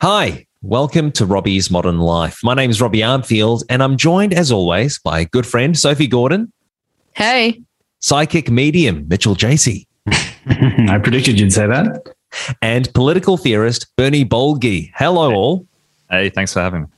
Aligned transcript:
Hi, 0.00 0.46
welcome 0.62 1.10
to 1.12 1.26
Robbie's 1.26 1.70
Modern 1.70 1.98
Life. 1.98 2.38
My 2.44 2.54
name 2.54 2.70
is 2.70 2.80
Robbie 2.80 3.00
Armfield, 3.00 3.62
and 3.68 3.82
I'm 3.82 3.96
joined, 3.96 4.32
as 4.32 4.52
always, 4.52 4.98
by 5.00 5.24
good 5.24 5.46
friend 5.46 5.76
Sophie 5.78 6.06
Gordon, 6.06 6.52
Hey, 7.14 7.62
psychic 7.98 8.48
medium 8.50 9.06
Mitchell 9.08 9.34
Jacey, 9.34 9.88
I 10.06 11.00
predicted 11.02 11.40
you'd 11.40 11.52
say 11.52 11.66
that. 11.66 12.14
and 12.62 12.92
political 12.94 13.36
theorist 13.36 13.88
Bernie 13.96 14.24
Bolgi. 14.24 14.92
Hello, 14.94 15.32
all. 15.32 15.66
Hey, 16.10 16.30
thanks 16.30 16.52
for 16.52 16.60
having 16.60 16.82
me. 16.82 16.88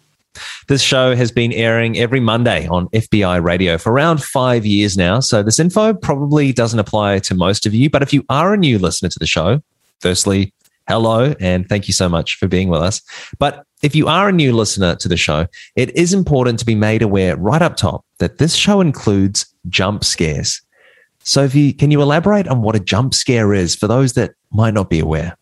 This 0.68 0.82
show 0.82 1.16
has 1.16 1.32
been 1.32 1.52
airing 1.52 1.98
every 1.98 2.20
Monday 2.20 2.66
on 2.68 2.88
FBI 2.88 3.42
radio 3.42 3.78
for 3.78 3.92
around 3.92 4.22
five 4.22 4.64
years 4.64 4.96
now. 4.96 5.18
So 5.20 5.42
this 5.42 5.58
info 5.58 5.92
probably 5.94 6.52
doesn't 6.52 6.78
apply 6.78 7.18
to 7.20 7.34
most 7.34 7.66
of 7.66 7.74
you. 7.74 7.90
But 7.90 8.02
if 8.02 8.12
you 8.12 8.24
are 8.28 8.52
a 8.54 8.56
new 8.56 8.78
listener 8.78 9.08
to 9.08 9.18
the 9.18 9.26
show, 9.26 9.60
firstly, 10.00 10.52
hello 10.90 11.34
and 11.38 11.68
thank 11.68 11.86
you 11.86 11.94
so 11.94 12.08
much 12.08 12.34
for 12.34 12.48
being 12.48 12.68
with 12.68 12.80
us. 12.80 13.00
But 13.38 13.64
if 13.80 13.94
you 13.94 14.08
are 14.08 14.28
a 14.28 14.32
new 14.32 14.52
listener 14.52 14.96
to 14.96 15.08
the 15.08 15.16
show, 15.16 15.46
it 15.76 15.94
is 15.96 16.12
important 16.12 16.58
to 16.58 16.66
be 16.66 16.74
made 16.74 17.00
aware 17.00 17.36
right 17.36 17.62
up 17.62 17.76
top 17.76 18.04
that 18.18 18.38
this 18.38 18.56
show 18.56 18.80
includes 18.80 19.46
jump 19.68 20.02
scares. 20.02 20.60
Sophie, 21.22 21.72
can 21.72 21.92
you 21.92 22.02
elaborate 22.02 22.48
on 22.48 22.62
what 22.62 22.74
a 22.74 22.80
jump 22.80 23.14
scare 23.14 23.54
is 23.54 23.76
for 23.76 23.86
those 23.86 24.14
that 24.14 24.32
might 24.50 24.74
not 24.74 24.90
be 24.90 24.98
aware? 24.98 25.36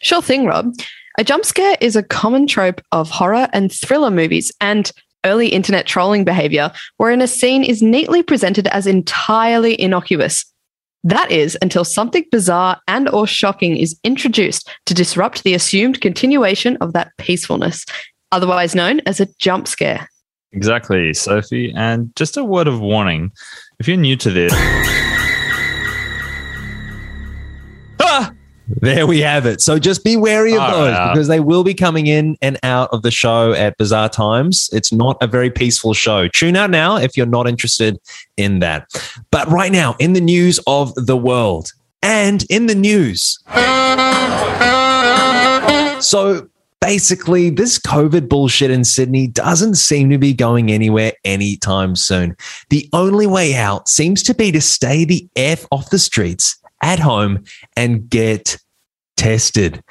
sure 0.00 0.22
thing, 0.22 0.46
Rob. 0.46 0.72
A 1.18 1.24
jump 1.24 1.44
scare 1.44 1.76
is 1.80 1.96
a 1.96 2.02
common 2.04 2.46
trope 2.46 2.80
of 2.92 3.10
horror 3.10 3.48
and 3.52 3.72
thriller 3.72 4.10
movies 4.10 4.52
and 4.60 4.92
early 5.26 5.48
internet 5.48 5.84
trolling 5.84 6.22
behavior 6.22 6.70
wherein 6.98 7.20
a 7.20 7.26
scene 7.26 7.64
is 7.64 7.82
neatly 7.82 8.22
presented 8.22 8.68
as 8.68 8.86
entirely 8.86 9.78
innocuous. 9.80 10.44
That 11.04 11.30
is 11.30 11.56
until 11.62 11.84
something 11.84 12.24
bizarre 12.30 12.80
and 12.88 13.08
or 13.10 13.26
shocking 13.26 13.76
is 13.76 13.98
introduced 14.04 14.68
to 14.86 14.94
disrupt 14.94 15.44
the 15.44 15.54
assumed 15.54 16.00
continuation 16.00 16.76
of 16.80 16.92
that 16.92 17.12
peacefulness, 17.18 17.84
otherwise 18.32 18.74
known 18.74 19.00
as 19.06 19.20
a 19.20 19.28
jump 19.38 19.68
scare. 19.68 20.08
Exactly, 20.52 21.14
Sophie. 21.14 21.72
And 21.76 22.14
just 22.16 22.36
a 22.36 22.44
word 22.44 22.68
of 22.68 22.80
warning 22.80 23.30
if 23.78 23.86
you're 23.86 23.96
new 23.96 24.16
to 24.16 24.30
this, 24.30 24.52
There 28.68 29.06
we 29.06 29.20
have 29.20 29.46
it. 29.46 29.60
So 29.60 29.78
just 29.78 30.04
be 30.04 30.16
wary 30.16 30.52
of 30.52 30.60
All 30.60 30.70
those 30.70 31.10
because 31.10 31.28
they 31.28 31.40
will 31.40 31.64
be 31.64 31.74
coming 31.74 32.06
in 32.06 32.36
and 32.42 32.58
out 32.62 32.90
of 32.92 33.02
the 33.02 33.10
show 33.10 33.52
at 33.52 33.76
bizarre 33.78 34.08
times. 34.08 34.68
It's 34.72 34.92
not 34.92 35.16
a 35.22 35.26
very 35.26 35.50
peaceful 35.50 35.94
show. 35.94 36.28
Tune 36.28 36.54
out 36.54 36.70
now 36.70 36.96
if 36.96 37.16
you're 37.16 37.26
not 37.26 37.48
interested 37.48 37.98
in 38.36 38.58
that. 38.60 38.86
But 39.30 39.48
right 39.48 39.72
now, 39.72 39.96
in 39.98 40.12
the 40.12 40.20
news 40.20 40.60
of 40.66 40.94
the 40.94 41.16
world 41.16 41.72
and 42.02 42.44
in 42.50 42.66
the 42.66 42.74
news. 42.74 43.38
So 46.00 46.48
basically, 46.80 47.50
this 47.50 47.78
COVID 47.78 48.28
bullshit 48.28 48.70
in 48.70 48.84
Sydney 48.84 49.28
doesn't 49.28 49.76
seem 49.76 50.10
to 50.10 50.18
be 50.18 50.34
going 50.34 50.70
anywhere 50.70 51.12
anytime 51.24 51.96
soon. 51.96 52.36
The 52.68 52.88
only 52.92 53.26
way 53.26 53.54
out 53.54 53.88
seems 53.88 54.22
to 54.24 54.34
be 54.34 54.52
to 54.52 54.60
stay 54.60 55.04
the 55.04 55.26
F 55.36 55.66
off 55.72 55.90
the 55.90 55.98
streets 55.98 56.56
at 56.82 56.98
home 56.98 57.44
and 57.76 58.08
get 58.08 58.56
tested. 59.16 59.82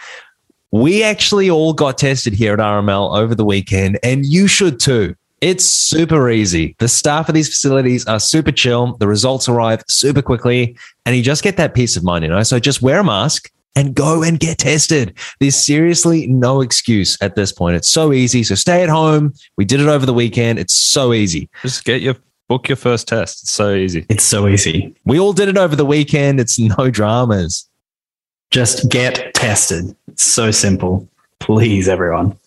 We 0.71 1.03
actually 1.03 1.49
all 1.49 1.73
got 1.73 1.97
tested 1.97 2.33
here 2.33 2.53
at 2.53 2.59
RML 2.59 3.17
over 3.17 3.33
the 3.33 3.45
weekend, 3.45 3.99
and 4.03 4.25
you 4.25 4.47
should 4.47 4.79
too. 4.79 5.15
It's 5.39 5.63
super 5.63 6.29
easy. 6.29 6.75
The 6.79 6.87
staff 6.87 7.29
of 7.29 7.35
these 7.35 7.47
facilities 7.47 8.05
are 8.07 8.19
super 8.19 8.51
chill. 8.51 8.97
The 8.97 9.07
results 9.07 9.47
arrive 9.47 9.83
super 9.87 10.21
quickly, 10.21 10.77
and 11.05 11.15
you 11.15 11.21
just 11.21 11.43
get 11.43 11.57
that 11.57 11.75
peace 11.75 11.95
of 11.95 12.03
mind, 12.03 12.23
you 12.23 12.29
know? 12.29 12.41
So 12.43 12.59
just 12.59 12.81
wear 12.81 12.99
a 12.99 13.03
mask 13.03 13.51
and 13.75 13.93
go 13.93 14.23
and 14.23 14.39
get 14.39 14.57
tested. 14.57 15.13
There's 15.39 15.55
seriously 15.55 16.25
no 16.25 16.61
excuse 16.61 17.17
at 17.21 17.35
this 17.35 17.51
point. 17.51 17.75
It's 17.75 17.87
so 17.87 18.11
easy. 18.11 18.41
So 18.43 18.55
stay 18.55 18.81
at 18.81 18.89
home. 18.89 19.33
We 19.55 19.65
did 19.65 19.79
it 19.79 19.87
over 19.87 20.07
the 20.07 20.13
weekend. 20.13 20.57
It's 20.57 20.73
so 20.73 21.13
easy. 21.13 21.47
just 21.61 21.85
get 21.85 22.01
your 22.01 22.15
book 22.47 22.69
your 22.69 22.75
first 22.75 23.07
test. 23.07 23.43
It's 23.43 23.51
so 23.51 23.73
easy. 23.73 24.05
It's 24.09 24.23
so 24.23 24.47
easy. 24.47 24.95
We 25.05 25.19
all 25.19 25.33
did 25.33 25.49
it 25.49 25.57
over 25.57 25.75
the 25.75 25.85
weekend. 25.85 26.39
It's 26.39 26.57
no 26.57 26.89
dramas. 26.89 27.67
Just 28.49 28.89
get 28.89 29.33
tested. 29.33 29.95
It's 30.07 30.23
so 30.23 30.51
simple. 30.51 31.07
Please, 31.39 31.89
everyone. 31.89 32.37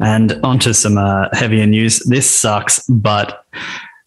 And 0.00 0.40
onto 0.42 0.72
some 0.72 0.98
uh, 0.98 1.28
heavier 1.32 1.66
news. 1.66 2.00
This 2.00 2.28
sucks, 2.30 2.86
but 2.88 3.44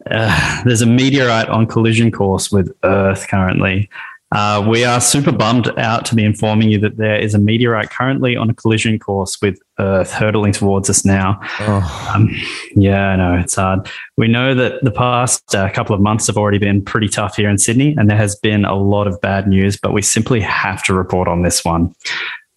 uh, 0.09 0.63
there's 0.63 0.81
a 0.81 0.85
meteorite 0.85 1.49
on 1.49 1.65
collision 1.65 2.11
course 2.11 2.51
with 2.51 2.75
Earth 2.83 3.27
currently. 3.27 3.89
Uh, 4.33 4.65
we 4.69 4.83
are 4.83 4.99
super 4.99 5.31
bummed 5.31 5.69
out 5.79 6.05
to 6.05 6.13
be 6.13 6.25
informing 6.25 6.69
you 6.69 6.77
that 6.79 6.97
there 6.97 7.17
is 7.17 7.33
a 7.33 7.39
meteorite 7.39 7.89
currently 7.89 8.35
on 8.35 8.49
a 8.49 8.53
collision 8.53 8.99
course 8.99 9.41
with 9.41 9.57
Earth 9.79 10.11
hurtling 10.11 10.51
towards 10.51 10.89
us 10.89 11.05
now. 11.05 11.39
Oh, 11.61 12.11
Um, 12.13 12.29
yeah, 12.75 13.09
I 13.09 13.15
know 13.15 13.35
it's 13.35 13.55
hard. 13.55 13.89
We 14.17 14.27
know 14.27 14.53
that 14.53 14.83
the 14.83 14.91
past 14.91 15.55
uh, 15.55 15.69
couple 15.71 15.95
of 15.95 16.01
months 16.01 16.27
have 16.27 16.35
already 16.35 16.57
been 16.57 16.83
pretty 16.83 17.07
tough 17.07 17.37
here 17.37 17.47
in 17.49 17.57
Sydney, 17.57 17.95
and 17.97 18.09
there 18.09 18.17
has 18.17 18.35
been 18.35 18.65
a 18.65 18.75
lot 18.75 19.07
of 19.07 19.19
bad 19.21 19.47
news, 19.47 19.77
but 19.77 19.93
we 19.93 20.01
simply 20.01 20.41
have 20.41 20.83
to 20.85 20.93
report 20.93 21.29
on 21.29 21.43
this 21.43 21.63
one. 21.63 21.95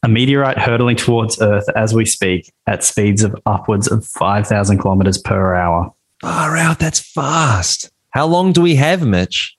A 0.03 0.09
meteorite 0.09 0.59
hurtling 0.59 0.97
towards 0.97 1.41
Earth 1.41 1.69
as 1.77 1.95
we 1.95 2.05
speak 2.05 2.53
at 2.67 2.83
speeds 2.83 3.23
of 3.23 3.37
upwards 3.47 3.87
of 3.87 4.05
5,000 4.07 4.79
kilometers 4.79 5.19
per 5.19 5.55
hour. 5.55 5.95
far 6.21 6.57
out. 6.57 6.79
That's 6.81 6.99
fast. 7.01 7.91
How 8.11 8.27
long 8.27 8.53
do 8.53 8.61
we 8.63 8.75
have, 8.77 9.07
Mitch? 9.07 9.57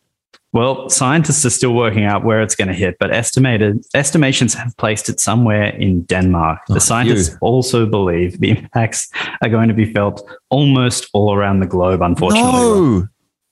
Well, 0.53 0.89
scientists 0.89 1.45
are 1.45 1.49
still 1.49 1.73
working 1.73 2.03
out 2.03 2.25
where 2.25 2.41
it's 2.41 2.55
going 2.55 2.67
to 2.67 2.73
hit, 2.73 2.97
but 2.99 3.13
estimated 3.13 3.85
estimations 3.93 4.53
have 4.53 4.75
placed 4.75 5.07
it 5.07 5.19
somewhere 5.19 5.67
in 5.75 6.03
Denmark. 6.03 6.59
Oh, 6.69 6.73
the 6.73 6.81
scientists 6.81 7.29
phew. 7.29 7.37
also 7.41 7.85
believe 7.85 8.39
the 8.39 8.49
impacts 8.51 9.09
are 9.41 9.47
going 9.49 9.69
to 9.69 9.73
be 9.73 9.91
felt 9.93 10.29
almost 10.49 11.09
all 11.13 11.33
around 11.33 11.61
the 11.61 11.67
globe, 11.67 12.01
unfortunately. 12.01 12.51
No. 12.51 13.07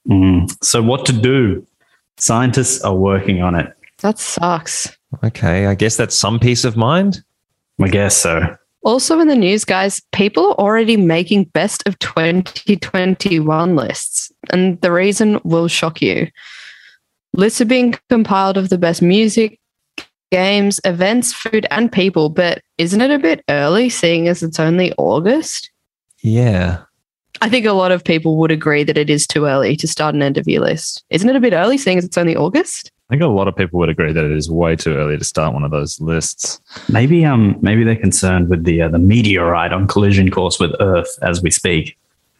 Mm. 0.10 0.58
So, 0.64 0.82
what 0.82 1.06
to 1.06 1.14
do? 1.14 1.66
Scientists 2.18 2.82
are 2.82 2.96
working 2.96 3.42
on 3.42 3.56
it. 3.56 3.74
That 4.00 4.20
sucks. 4.20 4.98
Okay, 5.24 5.68
I 5.68 5.76
guess 5.76 5.96
that's 5.96 6.16
some 6.16 6.38
peace 6.38 6.66
of 6.66 6.76
mind. 6.76 7.24
I 7.82 7.88
guess 7.88 8.18
so. 8.18 8.58
Also 8.84 9.20
in 9.20 9.28
the 9.28 9.36
news, 9.36 9.66
guys, 9.66 10.02
people 10.12 10.52
are 10.52 10.66
already 10.66 10.98
making 10.98 11.46
best 11.46 11.84
of 11.86 12.00
2021 12.00 13.76
lists. 13.76 14.32
And 14.52 14.80
the 14.82 14.92
reason 14.92 15.40
will 15.44 15.68
shock 15.68 16.02
you. 16.02 16.28
Lists 17.34 17.62
are 17.62 17.66
being 17.66 17.96
compiled 18.10 18.58
of 18.58 18.70
the 18.70 18.78
best 18.78 19.02
music, 19.02 19.60
games, 20.32 20.80
events, 20.84 21.34
food, 21.34 21.68
and 21.72 21.92
people. 21.92 22.30
But 22.30 22.62
isn't 22.78 23.02
it 23.02 23.12
a 23.12 23.20
bit 23.20 23.44
early 23.50 23.90
seeing 23.90 24.28
as 24.28 24.44
it's 24.44 24.60
only 24.60 24.94
August? 24.98 25.72
Yeah. 26.22 26.84
I 27.42 27.50
think 27.50 27.66
a 27.66 27.74
lot 27.74 27.92
of 27.92 28.04
people 28.04 28.38
would 28.38 28.52
agree 28.52 28.84
that 28.84 28.98
it 28.98 29.10
is 29.10 29.26
too 29.26 29.46
early 29.46 29.76
to 29.78 29.88
start 29.88 30.16
an 30.16 30.22
end 30.22 30.38
of 30.38 30.48
year 30.48 30.60
list. 30.60 31.04
Isn't 31.10 31.30
it 31.30 31.36
a 31.36 31.40
bit 31.40 31.54
early 31.54 31.78
seeing 31.78 31.98
as 31.98 32.04
it's 32.04 32.18
only 32.18 32.36
August? 32.36 32.92
I 33.10 33.14
think 33.14 33.24
a 33.24 33.28
lot 33.28 33.48
of 33.48 33.56
people 33.56 33.80
would 33.80 33.90
agree 33.90 34.14
that 34.14 34.26
it 34.26 34.32
is 34.32 34.52
way 34.52 34.76
too 34.76 34.96
early 34.96 35.18
to 35.18 35.24
start 35.24 35.54
one 35.54 35.64
of 35.64 35.72
those 35.72 36.00
lists. 36.00 36.60
Maybe 36.90 37.26
um 37.26 37.58
maybe 37.62 37.84
they're 37.84 37.96
concerned 37.96 38.50
with 38.50 38.66
the 38.66 38.84
uh, 38.84 38.90
the 38.90 39.00
meteorite 39.00 39.74
on 39.74 39.88
collision 39.88 40.30
course 40.30 40.60
with 40.60 40.72
Earth 40.80 41.18
as 41.24 41.42
we 41.42 41.50
speak. 41.50 41.98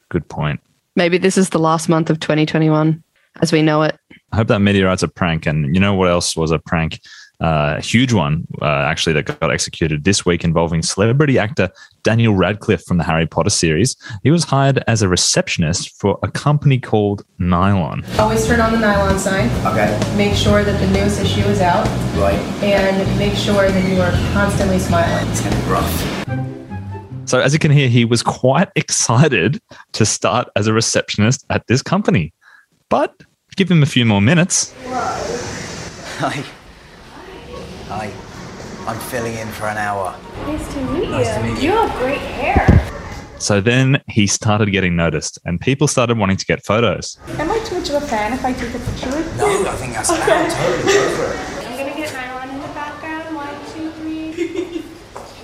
Good 0.10 0.28
point. 0.28 0.60
Maybe 0.96 1.18
this 1.18 1.38
is 1.38 1.50
the 1.50 1.60
last 1.60 1.90
month 1.90 2.10
of 2.10 2.20
2021 2.20 3.04
as 3.42 3.52
we 3.52 3.62
know 3.62 3.82
it. 3.84 3.98
I 4.32 4.36
hope 4.38 4.48
that 4.48 4.60
meteorite's 4.60 5.04
a 5.04 5.08
prank. 5.08 5.46
And 5.46 5.74
you 5.74 5.82
know 5.82 5.94
what 5.94 6.10
else 6.10 6.36
was 6.36 6.52
a 6.52 6.60
prank? 6.60 7.00
Uh, 7.42 7.76
a 7.78 7.82
huge 7.82 8.12
one, 8.12 8.46
uh, 8.62 8.66
actually, 8.66 9.14
that 9.14 9.24
got 9.40 9.50
executed 9.50 10.04
this 10.04 10.26
week 10.26 10.44
involving 10.44 10.82
celebrity 10.82 11.40
actor 11.40 11.70
Daniel 12.04 12.36
Radcliffe 12.36 12.84
from 12.84 12.98
the 12.98 13.04
Harry 13.06 13.26
Potter 13.26 13.50
series. 13.50 13.96
He 14.24 14.30
was 14.30 14.44
hired 14.44 14.84
as 14.88 15.02
a 15.02 15.08
receptionist 15.08 15.98
for 16.02 16.20
a 16.22 16.30
company 16.30 16.80
called 16.80 17.24
Nylon. 17.38 18.04
Always 18.18 18.46
turn 18.46 18.60
on 18.60 18.74
the 18.74 18.80
nylon 18.80 19.18
sign. 19.18 19.50
Okay, 19.66 19.98
Make 20.18 20.36
sure 20.36 20.66
that 20.66 20.78
the 20.82 20.88
newest 20.88 21.22
issue 21.22 21.48
is 21.48 21.62
out. 21.62 21.86
right. 22.18 22.36
And 22.62 23.18
make 23.18 23.36
sure 23.36 23.70
that 23.70 23.90
you 23.90 24.02
are 24.02 24.12
constantly 24.34 24.78
smiling. 24.80 25.26
It's 25.30 25.40
gonna 25.40 25.56
be 25.56 25.72
rough. 25.72 27.30
So, 27.30 27.40
as 27.40 27.54
you 27.54 27.60
can 27.60 27.72
hear, 27.72 27.88
he 27.88 28.04
was 28.04 28.22
quite 28.22 28.68
excited 28.76 29.62
to 29.94 30.06
start 30.06 30.50
as 30.58 30.68
a 30.68 30.74
receptionist 30.74 31.46
at 31.50 31.66
this 31.68 31.82
company. 31.82 32.34
But 32.90 33.24
give 33.56 33.70
him 33.70 33.84
a 33.84 33.86
few 33.86 34.06
more 34.06 34.22
minutes. 34.22 34.74
Hi. 34.88 36.44
Hi. 37.88 38.12
I'm 38.88 39.00
filling 39.00 39.36
in 39.36 39.48
for 39.50 39.66
an 39.68 39.78
hour. 39.78 40.16
Nice 40.48 40.74
to 40.74 40.82
meet 40.92 41.10
Nice 41.10 41.28
you. 41.28 41.34
to 41.34 41.44
meet 41.44 41.64
You 41.64 41.72
you. 41.72 41.78
have 41.78 42.00
great 42.00 42.18
hair. 42.18 42.86
So 43.40 43.62
then 43.62 44.02
he 44.08 44.28
started 44.28 44.72
getting 44.72 44.96
noticed, 44.96 45.38
and 45.46 45.62
people 45.62 45.88
started 45.88 46.18
wanting 46.18 46.38
to 46.38 46.46
get 46.46 46.66
photos. 46.66 47.18
Am 47.38 47.50
I 47.50 47.60
too 47.60 47.80
much 47.80 47.90
of 47.90 47.96
a 48.04 48.08
fan 48.08 48.34
if 48.34 48.44
I 48.44 48.52
take 48.54 48.70
a 48.76 48.80
picture 48.80 49.10
with 49.16 49.32
you? 49.34 49.38
No, 49.38 49.70
I 49.70 49.76
think 49.76 49.94
that's 49.94 50.10
allowed. 50.10 50.50
Totally 50.50 50.94
go 50.94 51.10
for 51.16 51.34
it. 51.34 51.68
I'm 51.68 51.78
gonna 51.78 51.96
get 51.96 52.12
nylon 52.14 52.50
in 52.50 52.60
the 52.60 52.68
background. 52.70 53.36
One, 53.36 53.54
two, 53.74 53.92
three. 53.92 54.84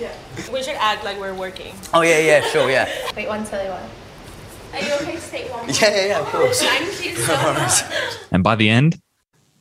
yeah. 0.00 0.12
We 0.52 0.62
should 0.62 0.74
act 0.76 1.04
like 1.04 1.18
we're 1.18 1.32
working. 1.34 1.74
Oh 1.94 2.02
yeah, 2.02 2.18
yeah, 2.18 2.40
sure, 2.42 2.68
yeah. 2.70 2.88
Wait, 3.16 3.28
one 3.28 3.46
silly 3.46 3.68
one. 3.70 3.88
Are 4.76 4.82
you 4.84 4.92
okay 4.94 5.14
to 5.14 5.20
stay 5.20 5.50
one 5.50 5.66
more? 5.66 5.74
Yeah, 5.80 5.96
yeah, 5.96 6.06
yeah, 6.06 6.20
of 6.20 6.26
course. 6.26 6.60
Thank 6.62 7.04
you 7.04 7.16
so 7.16 7.32
much. 7.54 7.82
And 8.30 8.42
by 8.44 8.56
the 8.56 8.68
end, 8.68 9.00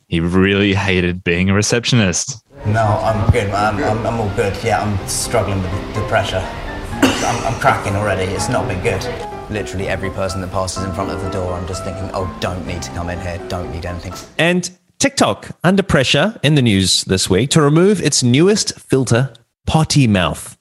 he 0.08 0.20
really 0.20 0.74
hated 0.74 1.24
being 1.24 1.50
a 1.50 1.54
receptionist. 1.54 2.44
No, 2.66 2.82
I'm 2.84 3.32
good. 3.32 3.50
I'm, 3.52 3.82
I'm, 3.84 4.06
I'm 4.06 4.20
all 4.20 4.36
good. 4.36 4.58
Yeah, 4.64 4.82
I'm 4.82 5.08
struggling 5.08 5.62
with 5.62 5.72
the, 5.94 6.02
the 6.02 6.08
pressure. 6.08 6.44
I'm, 6.44 7.54
I'm 7.54 7.60
cracking 7.60 7.96
already. 7.96 8.24
It's 8.34 8.50
not 8.50 8.68
been 8.68 8.82
good. 8.84 9.04
Literally 9.50 9.88
every 9.88 10.10
person 10.10 10.42
that 10.42 10.52
passes 10.52 10.84
in 10.84 10.92
front 10.94 11.12
of 11.12 11.22
the 11.22 11.30
door, 11.30 11.54
I'm 11.54 11.68
just 11.68 11.84
thinking, 11.84 12.10
oh, 12.14 12.36
don't 12.42 12.66
need 12.68 12.82
to 12.82 12.92
come 12.92 13.10
in 13.10 13.20
here. 13.22 13.40
Don't 13.48 13.72
need 13.72 13.86
anything. 13.86 14.14
And 14.38 14.70
TikTok 15.00 15.50
under 15.64 15.84
pressure 15.84 16.38
in 16.44 16.56
the 16.56 16.62
news 16.62 17.04
this 17.06 17.30
week 17.30 17.52
to 17.52 17.62
remove 17.62 18.02
its 18.02 18.22
newest 18.22 18.80
filter, 18.80 19.34
Potty 19.66 20.08
Mouth. 20.08 20.58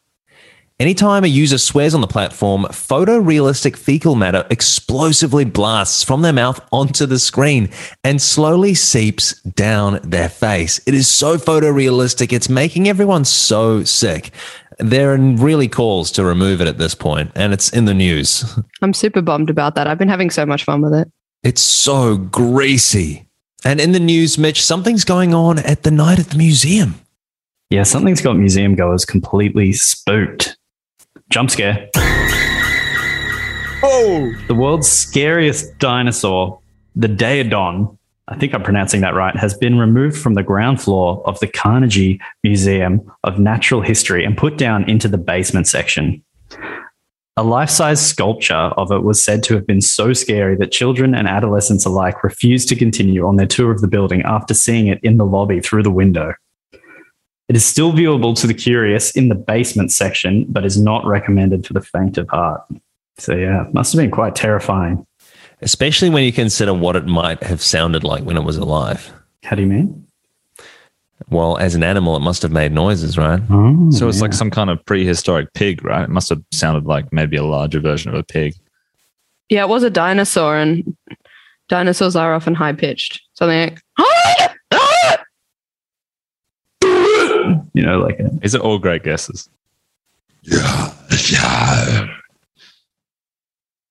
Anytime 0.80 1.22
a 1.22 1.28
user 1.28 1.58
swears 1.58 1.94
on 1.94 2.00
the 2.00 2.08
platform, 2.08 2.64
photorealistic 2.64 3.76
fecal 3.76 4.16
matter 4.16 4.44
explosively 4.50 5.44
blasts 5.44 6.02
from 6.02 6.22
their 6.22 6.32
mouth 6.32 6.60
onto 6.72 7.06
the 7.06 7.20
screen 7.20 7.70
and 8.02 8.20
slowly 8.20 8.74
seeps 8.74 9.40
down 9.42 10.00
their 10.02 10.28
face. 10.28 10.80
It 10.84 10.94
is 10.94 11.06
so 11.06 11.36
photorealistic, 11.36 12.32
it's 12.32 12.48
making 12.48 12.88
everyone 12.88 13.24
so 13.24 13.84
sick. 13.84 14.32
There 14.80 15.14
are 15.14 15.16
really 15.16 15.68
calls 15.68 16.10
to 16.10 16.24
remove 16.24 16.60
it 16.60 16.66
at 16.66 16.78
this 16.78 16.96
point, 16.96 17.30
and 17.36 17.52
it's 17.52 17.72
in 17.72 17.84
the 17.84 17.94
news. 17.94 18.44
I'm 18.82 18.94
super 18.94 19.22
bummed 19.22 19.50
about 19.50 19.76
that. 19.76 19.86
I've 19.86 19.98
been 19.98 20.08
having 20.08 20.30
so 20.30 20.44
much 20.44 20.64
fun 20.64 20.82
with 20.82 20.92
it. 20.92 21.08
It's 21.44 21.62
so 21.62 22.16
greasy. 22.16 23.28
And 23.64 23.80
in 23.80 23.92
the 23.92 24.00
news, 24.00 24.38
Mitch, 24.38 24.60
something's 24.60 25.04
going 25.04 25.34
on 25.34 25.60
at 25.60 25.84
the 25.84 25.92
night 25.92 26.18
at 26.18 26.30
the 26.30 26.36
museum. 26.36 26.96
Yeah, 27.70 27.84
something's 27.84 28.20
got 28.20 28.36
museum 28.36 28.74
goers 28.74 29.04
completely 29.04 29.72
spooked. 29.72 30.56
Jump 31.34 31.50
scare. 31.50 31.90
Oh! 33.82 34.32
The 34.46 34.54
world's 34.54 34.88
scariest 34.88 35.76
dinosaur, 35.80 36.60
the 36.94 37.08
Daeodon, 37.08 37.98
I 38.28 38.36
think 38.36 38.54
I'm 38.54 38.62
pronouncing 38.62 39.00
that 39.00 39.16
right, 39.16 39.34
has 39.34 39.52
been 39.52 39.76
removed 39.76 40.16
from 40.16 40.34
the 40.34 40.44
ground 40.44 40.80
floor 40.80 41.26
of 41.26 41.40
the 41.40 41.48
Carnegie 41.48 42.20
Museum 42.44 43.02
of 43.24 43.40
Natural 43.40 43.80
History 43.80 44.24
and 44.24 44.38
put 44.38 44.58
down 44.58 44.88
into 44.88 45.08
the 45.08 45.18
basement 45.18 45.66
section. 45.66 46.22
A 47.36 47.42
life 47.42 47.70
size 47.70 48.00
sculpture 48.00 48.54
of 48.54 48.92
it 48.92 49.02
was 49.02 49.20
said 49.20 49.42
to 49.42 49.54
have 49.54 49.66
been 49.66 49.80
so 49.80 50.12
scary 50.12 50.54
that 50.58 50.70
children 50.70 51.16
and 51.16 51.26
adolescents 51.26 51.84
alike 51.84 52.22
refused 52.22 52.68
to 52.68 52.76
continue 52.76 53.26
on 53.26 53.34
their 53.34 53.48
tour 53.48 53.72
of 53.72 53.80
the 53.80 53.88
building 53.88 54.22
after 54.22 54.54
seeing 54.54 54.86
it 54.86 55.00
in 55.02 55.16
the 55.16 55.26
lobby 55.26 55.58
through 55.58 55.82
the 55.82 55.90
window. 55.90 56.34
It 57.48 57.56
is 57.56 57.64
still 57.64 57.92
viewable 57.92 58.34
to 58.40 58.46
the 58.46 58.54
curious 58.54 59.10
in 59.10 59.28
the 59.28 59.34
basement 59.34 59.92
section, 59.92 60.46
but 60.48 60.64
is 60.64 60.80
not 60.80 61.04
recommended 61.04 61.66
for 61.66 61.74
the 61.74 61.82
faint 61.82 62.16
of 62.16 62.28
heart. 62.28 62.62
So, 63.18 63.34
yeah, 63.34 63.66
must 63.72 63.92
have 63.92 64.00
been 64.00 64.10
quite 64.10 64.34
terrifying. 64.34 65.06
Especially 65.60 66.10
when 66.10 66.24
you 66.24 66.32
consider 66.32 66.74
what 66.74 66.96
it 66.96 67.06
might 67.06 67.42
have 67.42 67.62
sounded 67.62 68.02
like 68.02 68.24
when 68.24 68.36
it 68.36 68.44
was 68.44 68.56
alive. 68.56 69.12
How 69.44 69.56
do 69.56 69.62
you 69.62 69.68
mean? 69.68 70.06
Well, 71.28 71.56
as 71.58 71.74
an 71.74 71.82
animal, 71.82 72.16
it 72.16 72.20
must 72.20 72.42
have 72.42 72.50
made 72.50 72.72
noises, 72.72 73.16
right? 73.16 73.40
Oh, 73.50 73.90
So 73.90 74.08
it's 74.08 74.18
yeah. 74.18 74.22
like 74.22 74.32
some 74.32 74.50
kind 74.50 74.68
of 74.68 74.84
prehistoric 74.84 75.52
pig, 75.54 75.84
right? 75.84 76.02
It 76.04 76.10
must 76.10 76.28
have 76.28 76.42
sounded 76.50 76.86
like 76.86 77.12
maybe 77.12 77.36
a 77.36 77.44
larger 77.44 77.80
version 77.80 78.10
of 78.10 78.18
a 78.18 78.22
pig. 78.24 78.54
Yeah, 79.48 79.62
it 79.62 79.68
was 79.68 79.82
a 79.82 79.90
dinosaur, 79.90 80.56
and 80.58 80.96
dinosaurs 81.68 82.16
are 82.16 82.34
often 82.34 82.54
high 82.54 82.72
pitched. 82.72 83.20
Something 83.34 83.78
like, 83.98 84.50
you 87.74 87.82
know, 87.82 87.98
like 87.98 88.18
a, 88.20 88.30
Is 88.42 88.54
it 88.54 88.60
all 88.60 88.78
great 88.78 89.02
guesses? 89.02 89.48
Yeah, 90.42 90.94
yeah. 91.30 92.06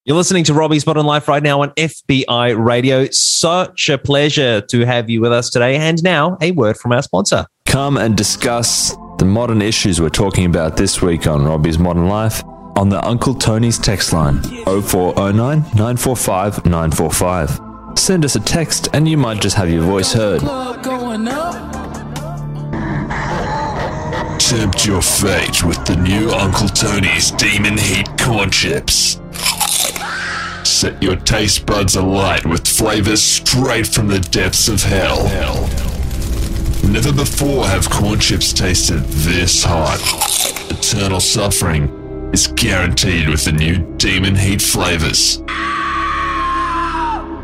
You're 0.06 0.18
listening 0.18 0.44
to 0.46 0.54
Robbie's 0.54 0.86
Modern 0.86 1.06
Life 1.06 1.30
right 1.30 1.42
now 1.42 1.62
on 1.62 1.70
FBI 1.72 2.58
Radio. 2.62 3.08
Such 3.12 3.90
a 3.90 3.98
pleasure 3.98 4.60
to 4.60 4.86
have 4.86 5.10
you 5.10 5.22
with 5.22 5.32
us 5.32 5.50
today. 5.50 5.78
And 5.78 6.04
now, 6.04 6.38
a 6.42 6.52
word 6.52 6.76
from 6.76 6.92
our 6.92 7.02
sponsor. 7.02 7.46
Come 7.66 7.98
and 7.98 8.18
discuss 8.18 8.98
the 9.18 9.26
modern 9.26 9.62
issues 9.62 10.02
we're 10.02 10.10
talking 10.10 10.46
about 10.46 10.76
this 10.76 11.02
week 11.02 11.26
on 11.26 11.46
Robbie's 11.46 11.80
Modern 11.80 12.10
Life 12.10 12.44
on 12.76 12.90
the 12.90 13.02
Uncle 13.06 13.34
Tony's 13.34 13.78
text 13.80 14.12
line 14.12 14.42
0409 14.44 15.60
945 15.60 16.66
945. 16.66 17.60
Send 17.96 18.26
us 18.26 18.36
a 18.36 18.42
text 18.42 18.90
and 18.94 19.08
you 19.08 19.18
might 19.18 19.42
just 19.42 19.56
have 19.56 19.70
your 19.70 19.84
voice 19.84 20.12
heard. 20.12 20.42
Tempt 24.56 24.86
your 24.86 25.02
fate 25.02 25.64
with 25.64 25.84
the 25.84 25.96
new 25.96 26.30
Uncle 26.30 26.68
Tony's 26.70 27.32
Demon 27.32 27.76
Heat 27.76 28.08
Corn 28.20 28.52
Chips. 28.52 29.20
Set 30.64 31.02
your 31.02 31.16
taste 31.16 31.66
buds 31.66 31.96
alight 31.96 32.46
with 32.46 32.68
flavors 32.68 33.20
straight 33.20 33.88
from 33.88 34.08
the 34.10 34.20
depths 34.20 34.68
of 34.68 34.84
hell. 34.84 35.24
Never 36.88 37.12
before 37.12 37.66
have 37.66 37.90
corn 37.90 38.20
chips 38.20 38.54
tasted 38.54 39.00
this 39.06 39.64
hot. 39.64 40.00
Eternal 40.70 41.20
suffering 41.20 42.30
is 42.32 42.46
guaranteed 42.46 43.30
with 43.30 43.46
the 43.46 43.54
new 43.54 43.80
Demon 43.98 44.36
Heat 44.36 44.62
flavors. 44.62 45.40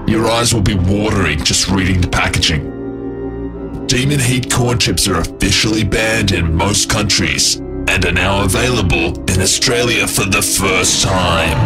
Your 0.08 0.30
eyes 0.30 0.54
will 0.54 0.62
be 0.62 0.76
watering 0.76 1.44
just 1.44 1.70
reading 1.70 2.02
the 2.02 2.08
packaging. 2.08 2.79
Demon 3.90 4.20
Heat 4.20 4.52
corn 4.52 4.78
chips 4.78 5.08
are 5.08 5.20
officially 5.20 5.84
banned 5.84 6.32
in 6.32 6.54
most 6.54 6.92
countries 6.92 7.56
and 7.56 8.06
are 8.06 8.12
now 8.12 8.44
available 8.44 9.20
in 9.28 9.42
Australia 9.42 10.06
for 10.06 10.26
the 10.26 10.44
first 10.44 11.04
time. 11.04 11.58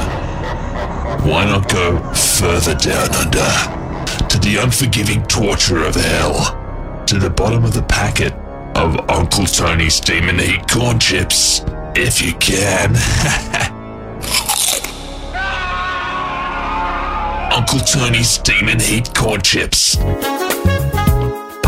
Why 1.27 1.43
not 1.43 1.67
go 1.67 1.97
further 2.13 2.75
down 2.75 3.13
under 3.13 4.29
to 4.29 4.39
the 4.39 4.57
unforgiving 4.63 5.23
torture 5.23 5.83
of 5.83 5.95
hell? 5.95 7.03
To 7.07 7.19
the 7.19 7.29
bottom 7.29 7.65
of 7.65 7.73
the 7.73 7.83
packet 7.83 8.31
of 8.73 9.09
Uncle 9.09 9.45
Tony's 9.45 9.99
Demon 9.99 10.39
Heat 10.39 10.65
corn 10.69 10.99
chips, 10.99 11.65
if 11.93 12.21
you 12.21 12.33
can. 12.35 12.95
Uncle 17.53 17.79
Tony's 17.79 18.37
Demon 18.37 18.79
Heat 18.79 19.13
corn 19.13 19.41
chips. 19.41 19.97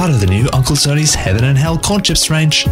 Part 0.06 0.14
of 0.14 0.22
the 0.22 0.28
new 0.28 0.48
Uncle 0.54 0.76
Tony's 0.76 1.16
Heaven 1.16 1.46
and 1.46 1.58
Hell 1.58 1.80
corn 1.80 2.04
chips 2.04 2.30
range. 2.30 2.68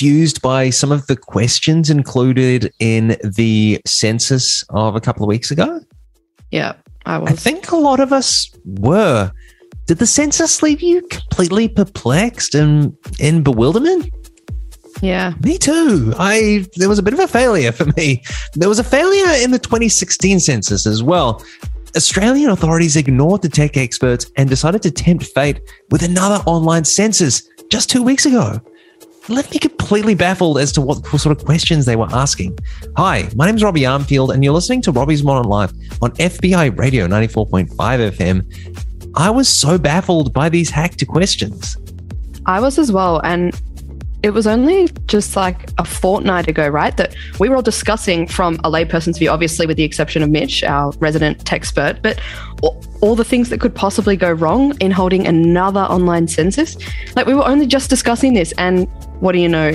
Confused 0.00 0.40
by 0.40 0.70
some 0.70 0.90
of 0.90 1.06
the 1.08 1.16
questions 1.16 1.90
included 1.90 2.72
in 2.78 3.18
the 3.22 3.78
census 3.86 4.64
of 4.70 4.96
a 4.96 5.00
couple 5.00 5.22
of 5.22 5.28
weeks 5.28 5.50
ago? 5.50 5.78
yeah, 6.50 6.72
I 7.04 7.18
was. 7.18 7.30
I 7.30 7.34
think 7.34 7.70
a 7.70 7.76
lot 7.76 8.00
of 8.00 8.10
us 8.10 8.50
were. 8.64 9.30
Did 9.84 9.98
the 9.98 10.06
census 10.06 10.62
leave 10.62 10.80
you 10.80 11.02
completely 11.08 11.68
perplexed 11.68 12.54
and 12.54 12.96
in 13.18 13.42
bewilderment? 13.42 14.08
Yeah. 15.02 15.34
Me 15.44 15.58
too. 15.58 16.14
I 16.18 16.64
there 16.76 16.88
was 16.88 16.98
a 16.98 17.02
bit 17.02 17.12
of 17.12 17.20
a 17.20 17.28
failure 17.28 17.70
for 17.70 17.84
me. 17.98 18.22
There 18.54 18.70
was 18.70 18.78
a 18.78 18.84
failure 18.84 19.44
in 19.44 19.50
the 19.50 19.58
2016 19.58 20.40
census 20.40 20.86
as 20.86 21.02
well. 21.02 21.44
Australian 21.94 22.48
authorities 22.48 22.96
ignored 22.96 23.42
the 23.42 23.50
tech 23.50 23.76
experts 23.76 24.30
and 24.38 24.48
decided 24.48 24.80
to 24.80 24.90
tempt 24.90 25.24
fate 25.34 25.60
with 25.90 26.02
another 26.02 26.42
online 26.46 26.84
census 26.84 27.46
just 27.70 27.90
two 27.90 28.02
weeks 28.02 28.24
ago. 28.24 28.62
Left 29.30 29.52
me 29.52 29.60
completely 29.60 30.16
baffled 30.16 30.58
as 30.58 30.72
to 30.72 30.80
what 30.80 31.06
sort 31.06 31.38
of 31.38 31.44
questions 31.44 31.86
they 31.86 31.94
were 31.94 32.08
asking. 32.10 32.58
Hi, 32.96 33.28
my 33.36 33.46
name 33.46 33.54
is 33.54 33.62
Robbie 33.62 33.82
Armfield, 33.82 34.34
and 34.34 34.42
you're 34.42 34.52
listening 34.52 34.82
to 34.82 34.90
Robbie's 34.90 35.22
Modern 35.22 35.48
Life 35.48 35.70
on 36.02 36.10
FBI 36.16 36.76
Radio 36.76 37.06
94.5 37.06 37.68
FM. 37.70 39.14
I 39.14 39.30
was 39.30 39.48
so 39.48 39.78
baffled 39.78 40.32
by 40.32 40.48
these 40.48 40.68
hacked 40.68 41.06
questions. 41.06 41.76
I 42.46 42.58
was 42.58 42.76
as 42.76 42.90
well. 42.90 43.20
And 43.20 43.54
it 44.22 44.30
was 44.30 44.46
only 44.46 44.88
just 45.06 45.36
like 45.36 45.70
a 45.78 45.84
fortnight 45.84 46.48
ago, 46.48 46.68
right? 46.68 46.96
That 46.96 47.14
we 47.38 47.48
were 47.48 47.56
all 47.56 47.62
discussing 47.62 48.26
from 48.26 48.56
a 48.64 48.70
layperson's 48.70 49.18
view, 49.18 49.30
obviously, 49.30 49.66
with 49.66 49.76
the 49.76 49.84
exception 49.84 50.22
of 50.22 50.30
Mitch, 50.30 50.64
our 50.64 50.92
resident 50.98 51.44
tech 51.46 51.60
expert, 51.60 52.00
but 52.00 52.18
all, 53.02 53.14
the 53.14 53.24
things 53.24 53.50
that 53.50 53.60
could 53.60 53.74
possibly 53.74 54.16
go 54.16 54.32
wrong 54.32 54.74
in 54.80 54.90
holding 54.90 55.26
another 55.26 55.80
online 55.80 56.26
census. 56.26 56.76
Like 57.14 57.26
we 57.26 57.34
were 57.34 57.46
only 57.46 57.66
just 57.66 57.90
discussing 57.90 58.32
this. 58.32 58.52
And 58.56 58.88
what 59.20 59.32
do 59.32 59.38
you 59.38 59.48
know? 59.48 59.72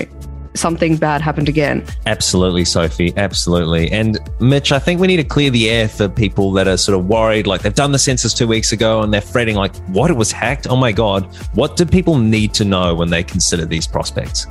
Something 0.55 0.97
bad 0.97 1.21
happened 1.21 1.50
again. 1.50 1.85
Absolutely, 2.05 2.65
Sophie. 2.65 3.13
Absolutely. 3.17 3.91
And 3.91 4.17
Mitch, 4.39 4.71
I 4.71 4.79
think 4.79 5.00
we 5.00 5.07
need 5.07 5.17
to 5.17 5.24
clear 5.24 5.50
the 5.50 5.69
air 5.69 5.88
for 5.88 6.07
people 6.07 6.51
that 6.53 6.67
are 6.67 6.77
sort 6.77 6.97
of 6.97 7.07
worried. 7.07 7.47
Like 7.47 7.62
they've 7.62 7.74
done 7.74 7.91
the 7.91 8.00
census 8.00 8.33
two 8.33 8.47
weeks 8.47 8.71
ago 8.71 9.01
and 9.01 9.13
they're 9.13 9.21
fretting, 9.21 9.55
like, 9.55 9.75
what? 9.88 10.09
It 10.09 10.15
was 10.15 10.31
hacked? 10.31 10.67
Oh 10.67 10.75
my 10.75 10.91
God. 10.91 11.25
What 11.53 11.77
do 11.77 11.85
people 11.85 12.17
need 12.17 12.53
to 12.55 12.65
know 12.65 12.95
when 12.95 13.09
they 13.09 13.24
consider 13.24 13.65
these 13.65 13.88
prospects? 13.88 14.47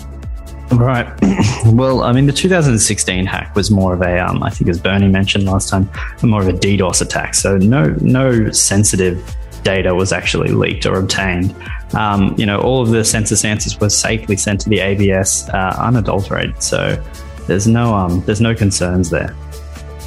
Right. 0.73 1.07
well, 1.67 2.03
I 2.03 2.13
mean, 2.13 2.27
the 2.27 2.33
2016 2.33 3.27
hack 3.27 3.55
was 3.55 3.71
more 3.71 3.95
of 3.95 4.03
a, 4.03 4.19
um, 4.19 4.43
I 4.43 4.51
think, 4.51 4.69
as 4.71 4.81
Bernie 4.81 5.09
mentioned 5.09 5.45
last 5.45 5.69
time, 5.69 5.89
more 6.23 6.41
of 6.41 6.49
a 6.49 6.53
DDoS 6.53 7.03
attack. 7.03 7.35
So 7.35 7.57
no, 7.59 7.95
no 8.01 8.51
sensitive 8.51 9.37
data 9.63 9.95
was 9.95 10.13
actually 10.13 10.51
leaked 10.51 10.87
or 10.87 10.97
obtained. 10.97 11.55
Um, 11.95 12.35
you 12.37 12.47
know, 12.47 12.61
all 12.61 12.83
of 12.83 12.91
the 12.91 13.05
census 13.05 13.45
answers 13.45 13.79
were 13.79 13.91
safely 13.91 14.37
sent 14.37 14.61
to 14.63 14.69
the 14.69 14.81
ABS 14.81 15.49
uh, 15.51 15.77
unadulterated. 15.79 16.63
So 16.63 17.03
there's 17.47 17.67
no, 17.67 17.95
um, 17.95 18.21
there's 18.23 18.41
no 18.41 18.55
concerns 18.55 19.11
there. 19.11 19.31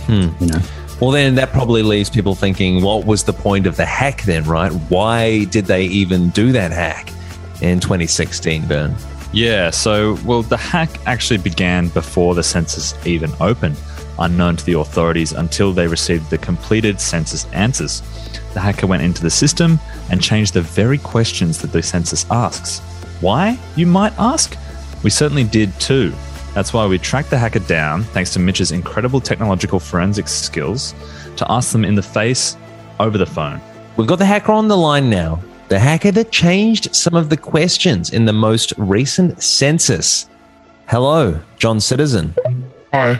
Hmm. 0.05 0.29
You 0.39 0.47
know. 0.47 0.59
Well, 0.99 1.11
then 1.11 1.35
that 1.35 1.51
probably 1.51 1.83
leaves 1.83 2.09
people 2.09 2.33
thinking, 2.33 2.81
what 2.81 3.05
was 3.05 3.23
the 3.23 3.33
point 3.33 3.67
of 3.67 3.77
the 3.77 3.85
hack 3.85 4.23
then, 4.23 4.43
right? 4.45 4.71
Why 4.89 5.43
did 5.45 5.65
they 5.65 5.83
even 5.83 6.29
do 6.31 6.51
that 6.53 6.71
hack 6.71 7.11
in 7.61 7.79
2016, 7.79 8.67
Bern? 8.67 8.95
Yeah, 9.31 9.69
so, 9.69 10.17
well, 10.25 10.41
the 10.41 10.57
hack 10.57 10.89
actually 11.05 11.37
began 11.37 11.89
before 11.89 12.33
the 12.33 12.41
census 12.41 12.95
even 13.05 13.31
opened, 13.39 13.79
unknown 14.17 14.55
to 14.55 14.65
the 14.65 14.73
authorities 14.73 15.33
until 15.33 15.71
they 15.71 15.87
received 15.87 16.31
the 16.31 16.39
completed 16.39 16.99
census 16.99 17.45
answers. 17.51 18.01
The 18.53 18.59
hacker 18.59 18.87
went 18.87 19.03
into 19.03 19.21
the 19.21 19.29
system 19.29 19.79
and 20.09 20.21
changed 20.21 20.53
the 20.53 20.61
very 20.61 20.97
questions 20.97 21.61
that 21.61 21.71
the 21.71 21.83
census 21.83 22.25
asks. 22.31 22.79
Why, 23.21 23.57
you 23.75 23.87
might 23.87 24.17
ask? 24.17 24.57
We 25.03 25.09
certainly 25.09 25.43
did 25.43 25.77
too. 25.79 26.13
That's 26.53 26.73
why 26.73 26.87
we 26.87 26.97
tracked 26.97 27.29
the 27.29 27.37
hacker 27.37 27.59
down, 27.59 28.03
thanks 28.03 28.33
to 28.33 28.39
Mitch's 28.39 28.71
incredible 28.71 29.21
technological 29.21 29.79
forensics 29.79 30.31
skills, 30.31 30.95
to 31.35 31.51
ask 31.51 31.71
them 31.71 31.85
in 31.85 31.93
the 31.93 32.01
face 32.01 32.57
over 32.99 33.17
the 33.17 33.25
phone. 33.25 33.61
We've 33.95 34.07
got 34.07 34.19
the 34.19 34.25
hacker 34.25 34.51
on 34.51 34.67
the 34.67 34.77
line 34.77 35.09
now. 35.09 35.39
The 35.67 35.79
hacker 35.79 36.11
that 36.11 36.31
changed 36.31 36.95
some 36.95 37.13
of 37.13 37.29
the 37.29 37.37
questions 37.37 38.11
in 38.11 38.25
the 38.25 38.33
most 38.33 38.73
recent 38.77 39.43
census. 39.43 40.29
Hello, 40.87 41.39
John 41.57 41.79
Citizen. 41.79 42.33
Hi. 42.93 43.19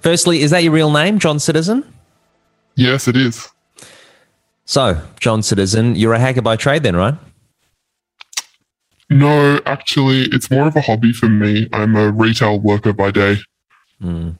Firstly, 0.00 0.40
is 0.40 0.50
that 0.50 0.62
your 0.64 0.72
real 0.72 0.90
name, 0.90 1.18
John 1.18 1.38
Citizen? 1.38 1.84
Yes, 2.80 3.06
it 3.08 3.14
is. 3.14 3.46
So, 4.64 5.02
John 5.20 5.42
Citizen, 5.42 5.96
you're 5.96 6.14
a 6.14 6.18
hacker 6.18 6.40
by 6.40 6.56
trade 6.56 6.82
then, 6.82 6.96
right? 6.96 7.14
No, 9.10 9.60
actually, 9.66 10.22
it's 10.32 10.50
more 10.50 10.66
of 10.66 10.74
a 10.74 10.80
hobby 10.80 11.12
for 11.12 11.28
me. 11.28 11.68
I'm 11.74 11.94
a 11.94 12.10
retail 12.10 12.58
worker 12.58 12.94
by 12.94 13.10
day. 13.10 13.36
Mm. 14.02 14.38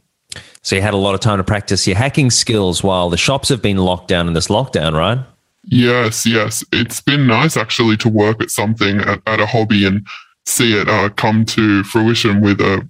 So, 0.62 0.74
you 0.74 0.80
had 0.80 0.94
a 0.94 0.96
lot 0.96 1.14
of 1.14 1.20
time 1.20 1.36
to 1.36 1.44
practice 1.44 1.86
your 1.86 1.98
hacking 1.98 2.30
skills 2.30 2.82
while 2.82 3.10
the 3.10 3.18
shops 3.18 3.50
have 3.50 3.60
been 3.60 3.76
locked 3.76 4.08
down 4.08 4.26
in 4.26 4.32
this 4.32 4.48
lockdown, 4.48 4.94
right? 4.94 5.18
Yes, 5.64 6.24
yes. 6.24 6.64
It's 6.72 7.02
been 7.02 7.26
nice 7.26 7.58
actually 7.58 7.98
to 7.98 8.08
work 8.08 8.42
at 8.42 8.50
something 8.50 9.00
at, 9.00 9.20
at 9.26 9.40
a 9.40 9.44
hobby 9.44 9.84
and 9.84 10.06
see 10.46 10.80
it 10.80 10.88
uh, 10.88 11.10
come 11.10 11.44
to 11.44 11.84
fruition 11.84 12.40
with 12.40 12.62
a 12.62 12.88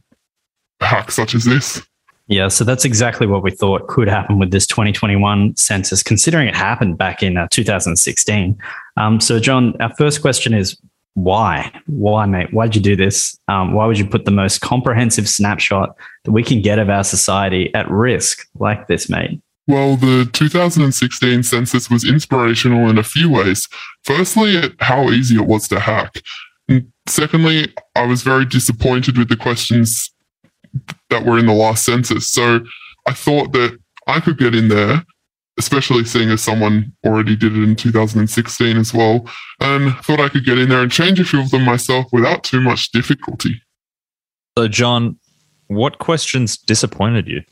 hack 0.80 1.10
such 1.10 1.34
as 1.34 1.44
this. 1.44 1.82
Yeah, 2.30 2.46
so 2.46 2.62
that's 2.62 2.84
exactly 2.84 3.26
what 3.26 3.42
we 3.42 3.50
thought 3.50 3.88
could 3.88 4.06
happen 4.06 4.38
with 4.38 4.52
this 4.52 4.64
2021 4.68 5.56
census, 5.56 6.00
considering 6.00 6.46
it 6.46 6.54
happened 6.54 6.96
back 6.96 7.24
in 7.24 7.36
uh, 7.36 7.48
2016. 7.50 8.56
Um, 8.96 9.20
so, 9.20 9.40
John, 9.40 9.74
our 9.80 9.92
first 9.96 10.22
question 10.22 10.54
is 10.54 10.80
why? 11.14 11.72
Why, 11.86 12.26
mate? 12.26 12.54
Why'd 12.54 12.76
you 12.76 12.80
do 12.80 12.94
this? 12.94 13.36
Um, 13.48 13.72
why 13.74 13.84
would 13.86 13.98
you 13.98 14.06
put 14.06 14.26
the 14.26 14.30
most 14.30 14.60
comprehensive 14.60 15.28
snapshot 15.28 15.96
that 16.24 16.30
we 16.30 16.44
can 16.44 16.62
get 16.62 16.78
of 16.78 16.88
our 16.88 17.02
society 17.02 17.74
at 17.74 17.90
risk 17.90 18.46
like 18.54 18.86
this, 18.86 19.10
mate? 19.10 19.40
Well, 19.66 19.96
the 19.96 20.30
2016 20.32 21.42
census 21.42 21.90
was 21.90 22.08
inspirational 22.08 22.88
in 22.88 22.96
a 22.96 23.02
few 23.02 23.28
ways. 23.28 23.68
Firstly, 24.04 24.56
at 24.56 24.72
how 24.78 25.10
easy 25.10 25.34
it 25.34 25.48
was 25.48 25.66
to 25.66 25.80
hack. 25.80 26.22
Secondly, 27.08 27.74
I 27.96 28.06
was 28.06 28.22
very 28.22 28.44
disappointed 28.44 29.18
with 29.18 29.28
the 29.28 29.36
questions 29.36 30.12
that 31.10 31.24
were 31.24 31.38
in 31.38 31.46
the 31.46 31.52
last 31.52 31.84
census. 31.84 32.30
So 32.30 32.60
I 33.06 33.12
thought 33.12 33.52
that 33.52 33.78
I 34.06 34.20
could 34.20 34.38
get 34.38 34.54
in 34.54 34.68
there, 34.68 35.04
especially 35.58 36.04
seeing 36.04 36.30
as 36.30 36.42
someone 36.42 36.92
already 37.04 37.36
did 37.36 37.56
it 37.56 37.62
in 37.62 37.76
2016 37.76 38.76
as 38.76 38.94
well, 38.94 39.28
and 39.60 39.94
thought 40.04 40.20
I 40.20 40.28
could 40.28 40.44
get 40.44 40.58
in 40.58 40.68
there 40.68 40.82
and 40.82 40.92
change 40.92 41.20
a 41.20 41.24
few 41.24 41.40
of 41.40 41.50
them 41.50 41.64
myself 41.64 42.06
without 42.12 42.44
too 42.44 42.60
much 42.60 42.92
difficulty. 42.92 43.62
So, 44.56 44.68
John, 44.68 45.18
what 45.68 45.98
questions 45.98 46.56
disappointed 46.58 47.28
you? 47.28 47.42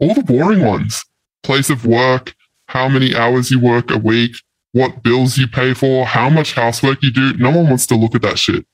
All 0.00 0.14
the 0.14 0.22
boring 0.22 0.64
ones 0.64 1.04
place 1.42 1.70
of 1.70 1.86
work, 1.86 2.34
how 2.66 2.88
many 2.88 3.14
hours 3.14 3.50
you 3.50 3.58
work 3.58 3.90
a 3.90 3.98
week, 3.98 4.32
what 4.72 5.02
bills 5.02 5.38
you 5.38 5.48
pay 5.48 5.74
for, 5.74 6.04
how 6.04 6.28
much 6.28 6.54
housework 6.54 7.02
you 7.02 7.10
do. 7.10 7.34
No 7.34 7.50
one 7.50 7.68
wants 7.68 7.86
to 7.86 7.96
look 7.96 8.14
at 8.14 8.22
that 8.22 8.38
shit. 8.38 8.66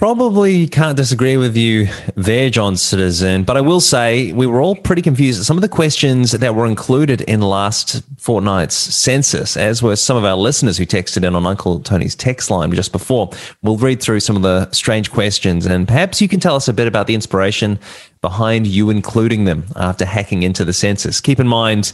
Probably 0.00 0.66
can't 0.66 0.96
disagree 0.96 1.36
with 1.36 1.58
you 1.58 1.86
there, 2.16 2.48
John 2.48 2.78
Citizen. 2.78 3.44
But 3.44 3.58
I 3.58 3.60
will 3.60 3.82
say 3.82 4.32
we 4.32 4.46
were 4.46 4.62
all 4.62 4.74
pretty 4.74 5.02
confused. 5.02 5.44
Some 5.44 5.58
of 5.58 5.60
the 5.60 5.68
questions 5.68 6.32
that 6.32 6.54
were 6.54 6.64
included 6.64 7.20
in 7.20 7.42
last 7.42 8.02
fortnight's 8.16 8.74
census, 8.74 9.58
as 9.58 9.82
were 9.82 9.96
some 9.96 10.16
of 10.16 10.24
our 10.24 10.36
listeners 10.36 10.78
who 10.78 10.86
texted 10.86 11.22
in 11.22 11.34
on 11.34 11.44
Uncle 11.44 11.80
Tony's 11.80 12.14
text 12.14 12.50
line 12.50 12.72
just 12.72 12.92
before. 12.92 13.30
We'll 13.60 13.76
read 13.76 14.00
through 14.00 14.20
some 14.20 14.36
of 14.36 14.42
the 14.42 14.70
strange 14.70 15.10
questions 15.10 15.66
and 15.66 15.86
perhaps 15.86 16.22
you 16.22 16.28
can 16.28 16.40
tell 16.40 16.56
us 16.56 16.66
a 16.66 16.72
bit 16.72 16.88
about 16.88 17.06
the 17.06 17.14
inspiration 17.14 17.78
behind 18.22 18.66
you 18.66 18.88
including 18.88 19.44
them 19.44 19.66
after 19.76 20.06
hacking 20.06 20.44
into 20.44 20.64
the 20.64 20.72
census. 20.72 21.20
Keep 21.20 21.40
in 21.40 21.46
mind, 21.46 21.92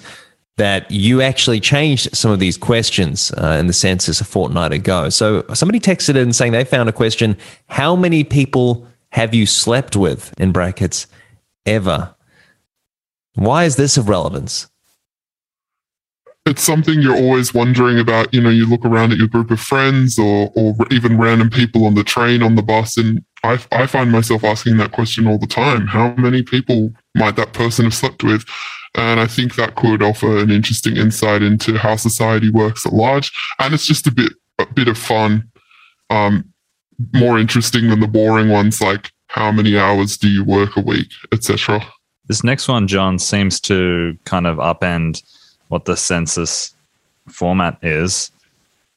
that 0.56 0.90
you 0.90 1.20
actually 1.20 1.60
changed 1.60 2.16
some 2.16 2.30
of 2.30 2.38
these 2.38 2.56
questions 2.56 3.30
uh, 3.32 3.56
in 3.60 3.66
the 3.66 3.72
census 3.72 4.20
a 4.20 4.24
fortnight 4.24 4.72
ago. 4.72 5.10
So 5.10 5.44
somebody 5.52 5.80
texted 5.80 6.16
in 6.16 6.32
saying 6.32 6.52
they 6.52 6.64
found 6.64 6.88
a 6.88 6.92
question: 6.92 7.36
How 7.68 7.94
many 7.94 8.24
people 8.24 8.86
have 9.10 9.34
you 9.34 9.46
slept 9.46 9.96
with? 9.96 10.32
In 10.40 10.52
brackets, 10.52 11.06
ever. 11.64 12.14
Why 13.34 13.64
is 13.64 13.76
this 13.76 13.96
of 13.96 14.08
relevance? 14.08 14.68
It's 16.46 16.62
something 16.62 17.00
you're 17.00 17.16
always 17.16 17.52
wondering 17.52 17.98
about. 17.98 18.32
You 18.32 18.40
know, 18.40 18.50
you 18.50 18.66
look 18.66 18.84
around 18.84 19.12
at 19.12 19.18
your 19.18 19.26
group 19.26 19.50
of 19.50 19.60
friends 19.60 20.16
or, 20.16 20.52
or 20.54 20.74
even 20.92 21.18
random 21.18 21.50
people 21.50 21.84
on 21.84 21.94
the 21.94 22.04
train, 22.04 22.40
on 22.40 22.54
the 22.54 22.62
bus, 22.62 22.96
and 22.96 23.22
I, 23.42 23.58
I 23.72 23.86
find 23.86 24.10
myself 24.10 24.44
asking 24.44 24.78
that 24.78 24.92
question 24.92 25.26
all 25.26 25.38
the 25.38 25.46
time. 25.46 25.86
How 25.86 26.14
many 26.14 26.42
people 26.42 26.92
might 27.14 27.36
that 27.36 27.52
person 27.52 27.84
have 27.84 27.94
slept 27.94 28.22
with? 28.22 28.44
And 28.94 29.20
I 29.20 29.26
think 29.26 29.54
that 29.54 29.76
could 29.76 30.02
offer 30.02 30.38
an 30.38 30.50
interesting 30.50 30.96
insight 30.96 31.42
into 31.42 31.76
how 31.76 31.96
society 31.96 32.50
works 32.50 32.86
at 32.86 32.92
large. 32.92 33.30
And 33.58 33.74
it's 33.74 33.86
just 33.86 34.06
a 34.06 34.12
bit 34.12 34.32
a 34.58 34.66
bit 34.66 34.88
of 34.88 34.96
fun, 34.96 35.50
um, 36.08 36.44
more 37.12 37.38
interesting 37.38 37.90
than 37.90 38.00
the 38.00 38.06
boring 38.06 38.48
ones 38.48 38.80
like 38.80 39.12
how 39.28 39.52
many 39.52 39.76
hours 39.76 40.16
do 40.16 40.28
you 40.28 40.42
work 40.42 40.76
a 40.76 40.80
week, 40.80 41.10
etc. 41.30 41.84
This 42.26 42.42
next 42.42 42.68
one, 42.68 42.88
John, 42.88 43.18
seems 43.18 43.60
to 43.60 44.16
kind 44.24 44.46
of 44.46 44.56
upend 44.56 45.22
what 45.68 45.84
the 45.84 45.96
census 45.96 46.74
format 47.28 47.78
is. 47.82 48.30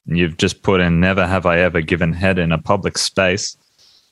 You've 0.06 0.38
just 0.38 0.64
put 0.64 0.82
in 0.82 1.00
"Never 1.00 1.28
have 1.28 1.46
I 1.46 1.60
ever 1.60 1.82
given 1.82 2.14
head 2.14 2.40
in 2.40 2.52
a 2.52 2.58
public 2.58 2.98
space." 2.98 3.58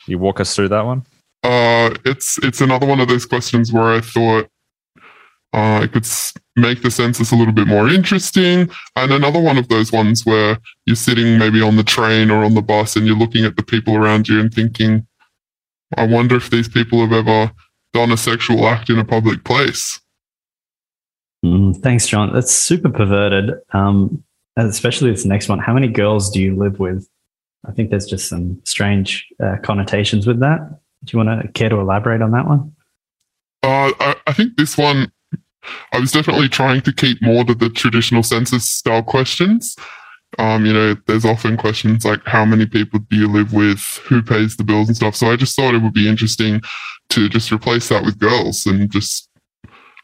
You 0.08 0.18
walk 0.18 0.40
us 0.40 0.56
through 0.56 0.70
that 0.70 0.86
one. 0.86 1.06
Uh, 1.44 1.94
it's 2.06 2.38
it's 2.44 2.62
another 2.62 2.88
one 2.88 3.00
of 3.00 3.08
those 3.08 3.26
questions 3.26 3.72
where 3.72 3.94
I 3.94 4.02
thought 4.02 4.50
uh, 5.54 5.82
it 5.84 5.92
could 5.92 6.08
make 6.56 6.82
the 6.82 6.92
census 6.92 7.32
a 7.32 7.36
little 7.36 7.54
bit 7.54 7.68
more 7.68 7.88
interesting. 7.90 8.70
And 8.96 9.12
another 9.12 9.40
one 9.40 9.58
of 9.58 9.70
those 9.70 9.92
ones 9.92 10.26
where 10.26 10.58
you're 10.86 10.96
sitting 10.96 11.38
maybe 11.38 11.62
on 11.62 11.78
the 11.78 11.84
train 11.84 12.30
or 12.30 12.44
on 12.44 12.54
the 12.54 12.62
bus 12.62 12.96
and 12.96 13.06
you're 13.06 13.16
looking 13.16 13.46
at 13.46 13.56
the 13.56 13.64
people 13.64 13.96
around 13.96 14.28
you 14.28 14.40
and 14.40 14.54
thinking, 14.54 15.08
I 15.96 16.06
wonder 16.06 16.36
if 16.36 16.50
these 16.50 16.68
people 16.68 17.00
have 17.00 17.14
ever 17.14 17.52
done 17.94 18.12
a 18.12 18.18
sexual 18.18 18.68
act 18.68 18.90
in 18.90 19.00
a 19.00 19.06
public 19.06 19.44
place. 19.44 20.02
Mm, 21.46 21.82
thanks, 21.82 22.08
John. 22.08 22.34
That's 22.34 22.52
super 22.52 22.90
perverted. 22.90 23.52
Um, 23.74 24.24
especially 24.58 25.12
this 25.12 25.26
next 25.26 25.50
one. 25.50 25.60
How 25.60 25.74
many 25.74 25.88
girls 25.88 26.30
do 26.30 26.42
you 26.42 26.56
live 26.56 26.80
with? 26.80 27.08
I 27.68 27.72
think 27.72 27.90
there's 27.90 28.06
just 28.06 28.30
some 28.30 28.62
strange 28.64 29.28
uh, 29.44 29.58
connotations 29.64 30.26
with 30.26 30.40
that. 30.40 30.80
Do 31.04 31.18
you 31.18 31.24
want 31.24 31.42
to 31.42 31.48
care 31.50 31.70
to 31.70 31.80
elaborate 31.80 32.22
on 32.22 32.32
that 32.32 32.48
one? 32.48 32.74
Uh, 33.64 33.92
I, 34.00 34.16
I 34.28 34.34
think 34.34 34.58
this 34.58 34.78
one 34.78 35.12
I 35.92 36.00
was 36.00 36.12
definitely 36.12 36.50
trying 36.50 36.82
to 36.82 36.94
keep 36.94 37.22
more 37.22 37.44
to 37.44 37.54
the 37.54 37.70
traditional 37.70 38.24
census 38.24 38.70
style 38.70 39.04
questions. 39.04 39.76
Um, 40.38 40.66
you 40.66 40.74
know, 40.74 40.96
there's 41.08 41.26
often 41.26 41.58
questions 41.58 42.04
like 42.06 42.22
how 42.26 42.46
many 42.46 42.66
people 42.66 43.00
do 43.10 43.16
you 43.16 43.32
live 43.32 43.54
with, 43.54 43.80
who 44.06 44.22
pays 44.22 44.58
the 44.58 44.64
bills 44.64 44.88
and 44.88 44.96
stuff. 44.96 45.16
So 45.16 45.32
I 45.32 45.36
just 45.36 45.56
thought 45.56 45.74
it 45.74 45.82
would 45.82 45.94
be 45.94 46.10
interesting 46.10 46.62
to 47.10 47.30
just 47.30 47.52
replace 47.52 47.90
that 47.90 48.04
with 48.04 48.20
girls 48.20 48.66
and 48.66 48.92
just 48.92 49.30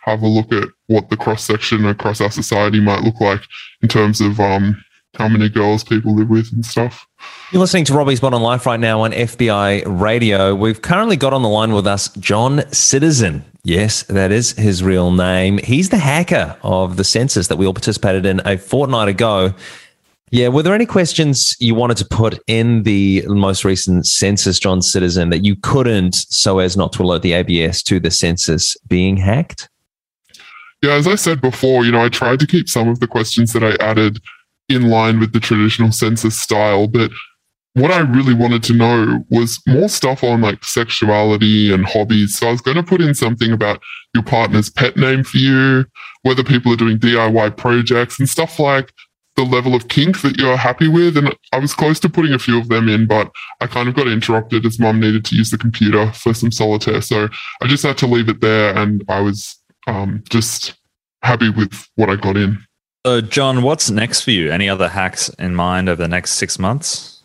have 0.01 0.21
a 0.21 0.27
look 0.27 0.51
at 0.51 0.69
what 0.87 1.09
the 1.09 1.17
cross 1.17 1.43
section 1.43 1.85
across 1.85 2.21
our 2.21 2.31
society 2.31 2.79
might 2.79 3.03
look 3.03 3.19
like 3.19 3.41
in 3.81 3.89
terms 3.89 4.21
of 4.21 4.39
um, 4.39 4.81
how 5.15 5.27
many 5.27 5.47
girls 5.47 5.83
people 5.83 6.15
live 6.15 6.29
with 6.29 6.51
and 6.51 6.65
stuff. 6.65 7.07
You're 7.51 7.61
listening 7.61 7.85
to 7.85 7.93
Robbie's 7.93 8.21
Modern 8.21 8.41
Life 8.41 8.65
right 8.65 8.79
now 8.79 9.01
on 9.01 9.11
FBI 9.11 9.83
Radio. 9.85 10.55
We've 10.55 10.81
currently 10.81 11.17
got 11.17 11.33
on 11.33 11.43
the 11.43 11.49
line 11.49 11.73
with 11.73 11.85
us 11.85 12.09
John 12.15 12.63
Citizen. 12.71 13.45
Yes, 13.63 14.03
that 14.03 14.31
is 14.31 14.53
his 14.53 14.83
real 14.83 15.11
name. 15.11 15.59
He's 15.59 15.89
the 15.89 15.97
hacker 15.97 16.57
of 16.63 16.97
the 16.97 17.03
census 17.03 17.47
that 17.47 17.57
we 17.57 17.65
all 17.65 17.73
participated 17.73 18.25
in 18.25 18.41
a 18.45 18.57
fortnight 18.57 19.07
ago. 19.07 19.53
Yeah, 20.31 20.47
were 20.47 20.63
there 20.63 20.73
any 20.73 20.87
questions 20.87 21.55
you 21.59 21.75
wanted 21.75 21.97
to 21.97 22.05
put 22.05 22.39
in 22.47 22.83
the 22.83 23.23
most 23.27 23.63
recent 23.63 24.07
census, 24.07 24.57
John 24.57 24.81
Citizen, 24.81 25.29
that 25.29 25.45
you 25.45 25.55
couldn't 25.55 26.15
so 26.15 26.57
as 26.57 26.75
not 26.75 26.91
to 26.93 27.03
alert 27.03 27.21
the 27.21 27.33
ABS 27.33 27.83
to 27.83 27.99
the 27.99 28.09
census 28.09 28.75
being 28.87 29.15
hacked? 29.15 29.69
Yeah, 30.81 30.93
as 30.93 31.07
I 31.07 31.15
said 31.15 31.39
before, 31.39 31.85
you 31.85 31.91
know, 31.91 32.03
I 32.03 32.09
tried 32.09 32.39
to 32.39 32.47
keep 32.47 32.67
some 32.67 32.89
of 32.89 32.99
the 32.99 33.07
questions 33.07 33.53
that 33.53 33.63
I 33.63 33.75
added 33.81 34.19
in 34.73 34.89
line 34.89 35.19
with 35.19 35.33
the 35.33 35.39
traditional 35.39 35.91
census 35.91 36.39
style, 36.39 36.87
but 36.87 37.11
what 37.75 37.91
I 37.91 37.99
really 37.99 38.35
wanted 38.35 38.61
to 38.63 38.73
know 38.73 39.25
was 39.29 39.59
more 39.67 39.89
stuff 39.89 40.23
on 40.23 40.41
like 40.41 40.63
sexuality 40.63 41.73
and 41.73 41.85
hobbies. 41.85 42.37
So 42.37 42.47
I 42.47 42.51
was 42.51 42.61
going 42.61 42.77
to 42.77 42.83
put 42.83 43.01
in 43.01 43.15
something 43.15 43.51
about 43.51 43.81
your 44.13 44.23
partner's 44.23 44.69
pet 44.69 44.95
name 44.95 45.23
for 45.23 45.37
you, 45.37 45.85
whether 46.21 46.43
people 46.43 46.71
are 46.71 46.77
doing 46.77 46.99
DIY 46.99 47.57
projects 47.57 48.19
and 48.19 48.29
stuff 48.29 48.59
like 48.59 48.93
the 49.35 49.43
level 49.43 49.73
of 49.73 49.87
kink 49.87 50.21
that 50.21 50.37
you're 50.37 50.55
happy 50.55 50.87
with. 50.87 51.17
And 51.17 51.35
I 51.51 51.57
was 51.57 51.73
close 51.73 51.99
to 52.01 52.09
putting 52.09 52.33
a 52.33 52.39
few 52.39 52.59
of 52.59 52.69
them 52.69 52.87
in, 52.87 53.07
but 53.07 53.31
I 53.59 53.65
kind 53.65 53.89
of 53.89 53.95
got 53.95 54.07
interrupted 54.07 54.65
as 54.67 54.79
mum 54.79 54.99
needed 54.99 55.25
to 55.25 55.35
use 55.35 55.49
the 55.49 55.57
computer 55.57 56.11
for 56.11 56.35
some 56.35 56.51
solitaire. 56.51 57.01
So 57.01 57.27
I 57.61 57.67
just 57.67 57.83
had 57.83 57.97
to 57.99 58.07
leave 58.07 58.29
it 58.29 58.41
there 58.41 58.77
and 58.77 59.03
I 59.09 59.19
was 59.19 59.59
um, 59.87 60.23
just 60.29 60.75
happy 61.23 61.49
with 61.49 61.73
what 61.95 62.11
I 62.11 62.17
got 62.17 62.37
in. 62.37 62.59
So, 63.05 63.19
John, 63.19 63.63
what's 63.63 63.89
next 63.89 64.21
for 64.21 64.31
you? 64.31 64.49
Any 64.49 64.69
other 64.69 64.87
hacks 64.87 65.27
in 65.37 65.55
mind 65.55 65.89
over 65.89 66.01
the 66.01 66.07
next 66.07 66.33
six 66.33 66.57
months? 66.57 67.21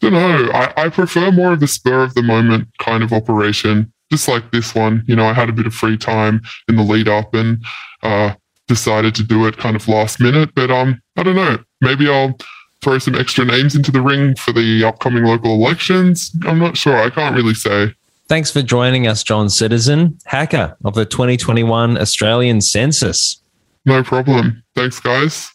Don't 0.00 0.12
know. 0.12 0.50
I, 0.52 0.72
I 0.76 0.88
prefer 0.90 1.32
more 1.32 1.54
of 1.54 1.60
the 1.60 1.66
spur 1.66 2.02
of 2.02 2.12
the 2.12 2.22
moment 2.22 2.68
kind 2.78 3.02
of 3.02 3.12
operation, 3.12 3.90
just 4.12 4.28
like 4.28 4.52
this 4.52 4.74
one. 4.74 5.02
You 5.06 5.16
know, 5.16 5.24
I 5.24 5.32
had 5.32 5.48
a 5.48 5.52
bit 5.52 5.66
of 5.66 5.74
free 5.74 5.96
time 5.96 6.42
in 6.68 6.76
the 6.76 6.82
lead 6.82 7.08
up 7.08 7.32
and 7.34 7.64
uh, 8.02 8.34
decided 8.66 9.14
to 9.14 9.24
do 9.24 9.46
it 9.46 9.56
kind 9.56 9.74
of 9.74 9.88
last 9.88 10.20
minute. 10.20 10.50
But 10.54 10.70
um, 10.70 11.00
I 11.16 11.22
don't 11.22 11.34
know. 11.34 11.58
Maybe 11.80 12.08
I'll 12.08 12.36
throw 12.82 12.98
some 12.98 13.14
extra 13.14 13.46
names 13.46 13.74
into 13.74 13.90
the 13.90 14.02
ring 14.02 14.36
for 14.36 14.52
the 14.52 14.84
upcoming 14.84 15.24
local 15.24 15.54
elections. 15.54 16.30
I'm 16.46 16.58
not 16.58 16.76
sure. 16.76 16.96
I 16.96 17.08
can't 17.08 17.34
really 17.34 17.54
say. 17.54 17.94
Thanks 18.28 18.50
for 18.50 18.60
joining 18.60 19.06
us, 19.06 19.22
John 19.22 19.48
Citizen, 19.48 20.18
hacker 20.26 20.76
of 20.84 20.94
the 20.94 21.06
2021 21.06 21.96
Australian 21.96 22.60
Census. 22.60 23.40
No 23.88 24.02
problem. 24.02 24.62
Thanks, 24.74 25.00
guys. 25.00 25.50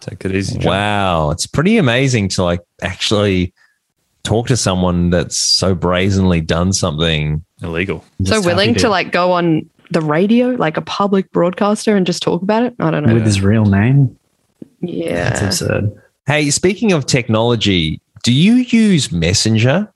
Take 0.00 0.24
it 0.24 0.34
easy. 0.34 0.58
John. 0.58 0.70
Wow, 0.70 1.30
it's 1.30 1.46
pretty 1.46 1.78
amazing 1.78 2.28
to 2.30 2.42
like 2.42 2.60
actually 2.82 3.54
talk 4.22 4.48
to 4.48 4.56
someone 4.56 5.10
that's 5.10 5.38
so 5.38 5.74
brazenly 5.74 6.40
done 6.40 6.72
something 6.72 7.44
illegal. 7.62 8.04
So 8.24 8.40
willing 8.40 8.74
to 8.76 8.88
like 8.88 9.12
go 9.12 9.32
on 9.32 9.68
the 9.90 10.00
radio, 10.00 10.48
like 10.48 10.76
a 10.76 10.82
public 10.82 11.30
broadcaster, 11.30 11.96
and 11.96 12.06
just 12.06 12.22
talk 12.22 12.42
about 12.42 12.64
it. 12.64 12.74
I 12.80 12.90
don't 12.90 13.06
know. 13.06 13.14
With 13.14 13.26
his 13.26 13.40
real 13.40 13.64
name? 13.64 14.18
Yeah. 14.80 15.30
That's 15.30 15.42
absurd. 15.62 16.02
Hey, 16.26 16.50
speaking 16.50 16.92
of 16.92 17.06
technology, 17.06 18.00
do 18.22 18.32
you 18.32 18.54
use 18.54 19.12
Messenger? 19.12 19.92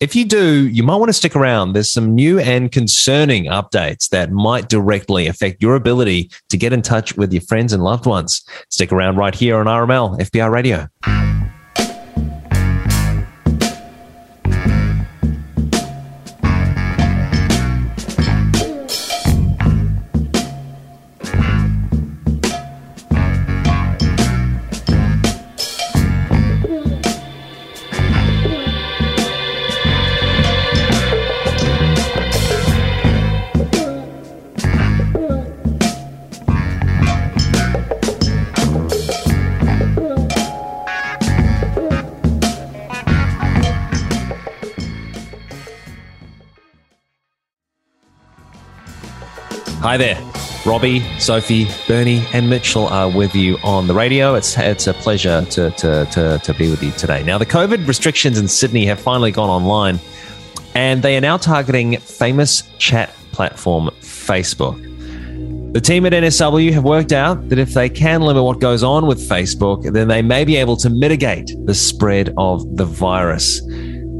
If 0.00 0.16
you 0.16 0.24
do, 0.24 0.66
you 0.68 0.82
might 0.82 0.96
want 0.96 1.10
to 1.10 1.12
stick 1.12 1.36
around. 1.36 1.74
There's 1.74 1.92
some 1.92 2.14
new 2.14 2.38
and 2.38 2.72
concerning 2.72 3.44
updates 3.44 4.08
that 4.08 4.32
might 4.32 4.70
directly 4.70 5.26
affect 5.26 5.60
your 5.60 5.74
ability 5.74 6.30
to 6.48 6.56
get 6.56 6.72
in 6.72 6.80
touch 6.80 7.18
with 7.18 7.34
your 7.34 7.42
friends 7.42 7.74
and 7.74 7.84
loved 7.84 8.06
ones. 8.06 8.42
Stick 8.70 8.92
around 8.92 9.16
right 9.16 9.34
here 9.34 9.58
on 9.58 9.66
RML 9.66 10.18
FBI 10.18 10.50
Radio. 10.50 11.39
Hi 49.80 49.96
there. 49.96 50.22
Robbie, 50.66 51.00
Sophie, 51.18 51.66
Bernie, 51.88 52.22
and 52.34 52.50
Mitchell 52.50 52.88
are 52.88 53.08
with 53.08 53.34
you 53.34 53.56
on 53.64 53.86
the 53.86 53.94
radio. 53.94 54.34
It's 54.34 54.58
it's 54.58 54.86
a 54.88 54.92
pleasure 54.92 55.42
to, 55.42 55.70
to, 55.70 56.04
to, 56.04 56.38
to 56.44 56.54
be 56.54 56.68
with 56.68 56.82
you 56.82 56.90
today. 56.90 57.22
Now, 57.22 57.38
the 57.38 57.46
COVID 57.46 57.88
restrictions 57.88 58.38
in 58.38 58.46
Sydney 58.46 58.84
have 58.84 59.00
finally 59.00 59.32
gone 59.32 59.48
online, 59.48 59.98
and 60.74 61.02
they 61.02 61.16
are 61.16 61.20
now 61.22 61.38
targeting 61.38 61.96
famous 61.96 62.64
chat 62.76 63.14
platform 63.32 63.88
Facebook. 64.02 64.76
The 65.72 65.80
team 65.80 66.04
at 66.04 66.12
NSW 66.12 66.72
have 66.72 66.84
worked 66.84 67.12
out 67.12 67.48
that 67.48 67.58
if 67.58 67.72
they 67.72 67.88
can 67.88 68.20
limit 68.20 68.44
what 68.44 68.60
goes 68.60 68.82
on 68.82 69.06
with 69.06 69.26
Facebook, 69.26 69.90
then 69.94 70.08
they 70.08 70.20
may 70.20 70.44
be 70.44 70.56
able 70.56 70.76
to 70.76 70.90
mitigate 70.90 71.50
the 71.64 71.74
spread 71.74 72.34
of 72.36 72.76
the 72.76 72.84
virus. 72.84 73.62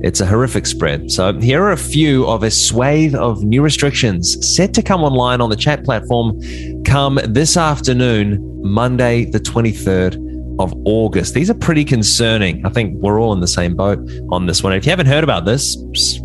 It's 0.02 0.20
a 0.20 0.26
horrific 0.26 0.66
spread. 0.66 1.10
So 1.10 1.38
here 1.38 1.62
are 1.62 1.72
a 1.72 1.76
few 1.76 2.26
of 2.26 2.42
a 2.42 2.50
swathe 2.50 3.14
of 3.14 3.42
new 3.44 3.62
restrictions 3.62 4.54
set 4.56 4.72
to 4.74 4.82
come 4.82 5.02
online 5.02 5.40
on 5.40 5.50
the 5.50 5.56
chat 5.56 5.84
platform 5.84 6.40
come 6.84 7.20
this 7.26 7.56
afternoon, 7.56 8.38
Monday, 8.62 9.26
the 9.26 9.40
23rd 9.40 10.58
of 10.58 10.72
August. 10.86 11.34
These 11.34 11.50
are 11.50 11.54
pretty 11.54 11.84
concerning. 11.84 12.64
I 12.64 12.70
think 12.70 12.94
we're 13.02 13.20
all 13.20 13.32
in 13.32 13.40
the 13.40 13.48
same 13.48 13.76
boat 13.76 13.98
on 14.30 14.46
this 14.46 14.62
one. 14.62 14.72
If 14.72 14.86
you 14.86 14.90
haven't 14.90 15.06
heard 15.06 15.24
about 15.24 15.44
this, 15.44 15.76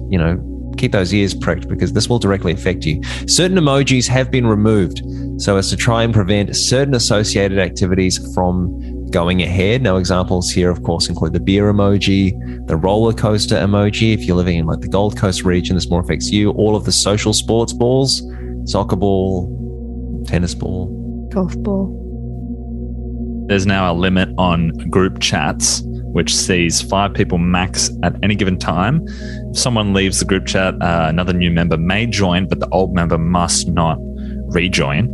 you 0.09 0.17
know, 0.17 0.41
keep 0.77 0.91
those 0.91 1.13
ears 1.13 1.33
pricked 1.33 1.67
because 1.67 1.93
this 1.93 2.07
will 2.07 2.19
directly 2.19 2.53
affect 2.53 2.85
you. 2.85 3.01
Certain 3.27 3.57
emojis 3.57 4.07
have 4.07 4.31
been 4.31 4.47
removed 4.47 5.01
so 5.37 5.57
as 5.57 5.69
to 5.69 5.75
try 5.75 6.03
and 6.03 6.13
prevent 6.13 6.55
certain 6.55 6.93
associated 6.93 7.59
activities 7.59 8.33
from 8.33 8.79
going 9.11 9.41
ahead. 9.41 9.81
Now, 9.81 9.97
examples 9.97 10.51
here, 10.51 10.69
of 10.69 10.83
course, 10.83 11.09
include 11.09 11.33
the 11.33 11.39
beer 11.39 11.71
emoji, 11.71 12.33
the 12.67 12.75
roller 12.75 13.13
coaster 13.13 13.55
emoji. 13.55 14.13
If 14.13 14.25
you're 14.25 14.37
living 14.37 14.57
in 14.57 14.65
like 14.65 14.81
the 14.81 14.87
Gold 14.87 15.17
Coast 15.17 15.43
region, 15.43 15.75
this 15.75 15.89
more 15.89 16.01
affects 16.01 16.31
you. 16.31 16.51
All 16.51 16.75
of 16.75 16.85
the 16.85 16.91
social 16.91 17.33
sports 17.33 17.73
balls, 17.73 18.21
soccer 18.65 18.95
ball, 18.95 20.23
tennis 20.27 20.55
ball, 20.55 21.29
golf 21.31 21.57
ball. 21.59 22.01
There's 23.47 23.67
now 23.67 23.91
a 23.91 23.93
limit 23.93 24.29
on 24.39 24.69
group 24.89 25.19
chats, 25.19 25.83
which 25.85 26.35
sees 26.35 26.81
five 26.81 27.13
people 27.13 27.37
max 27.37 27.91
at 28.01 28.15
any 28.23 28.33
given 28.33 28.57
time. 28.57 29.05
If 29.51 29.59
someone 29.59 29.93
leaves 29.93 30.19
the 30.19 30.25
group 30.25 30.47
chat, 30.47 30.73
uh, 30.81 31.05
another 31.09 31.33
new 31.33 31.51
member 31.51 31.77
may 31.77 32.07
join, 32.07 32.47
but 32.47 32.59
the 32.59 32.67
old 32.69 32.95
member 32.95 33.19
must 33.19 33.67
not 33.67 33.97
rejoin. 34.47 35.07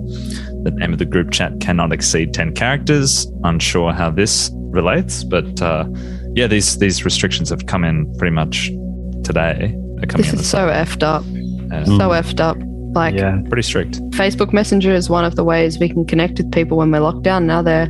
The 0.64 0.72
name 0.72 0.94
of 0.94 1.00
the 1.00 1.06
group 1.06 1.32
chat 1.32 1.60
cannot 1.60 1.92
exceed 1.92 2.34
10 2.34 2.54
characters. 2.54 3.26
Unsure 3.44 3.94
how 3.94 4.12
this 4.12 4.52
relates, 4.54 5.24
but 5.24 5.62
uh, 5.62 5.86
yeah, 6.34 6.48
these 6.48 6.78
these 6.78 7.04
restrictions 7.04 7.50
have 7.50 7.66
come 7.66 7.84
in 7.84 8.12
pretty 8.18 8.34
much 8.34 8.68
today. 9.24 9.76
This 10.18 10.34
is 10.34 10.50
so 10.50 10.68
effed 10.68 11.04
up. 11.04 11.24
Yeah. 11.28 11.84
So 11.86 12.10
effed 12.10 12.40
up. 12.40 12.58
Like 12.94 13.16
Yeah. 13.16 13.40
pretty 13.48 13.62
strict. 13.62 14.02
Facebook 14.12 14.52
Messenger 14.52 14.92
is 14.92 15.10
one 15.10 15.24
of 15.26 15.36
the 15.36 15.44
ways 15.44 15.80
we 15.80 15.88
can 15.90 16.06
connect 16.06 16.38
with 16.38 16.52
people 16.52 16.78
when 16.78 16.92
we're 16.92 17.00
locked 17.00 17.24
down. 17.24 17.48
Now 17.48 17.62
they're 17.62 17.90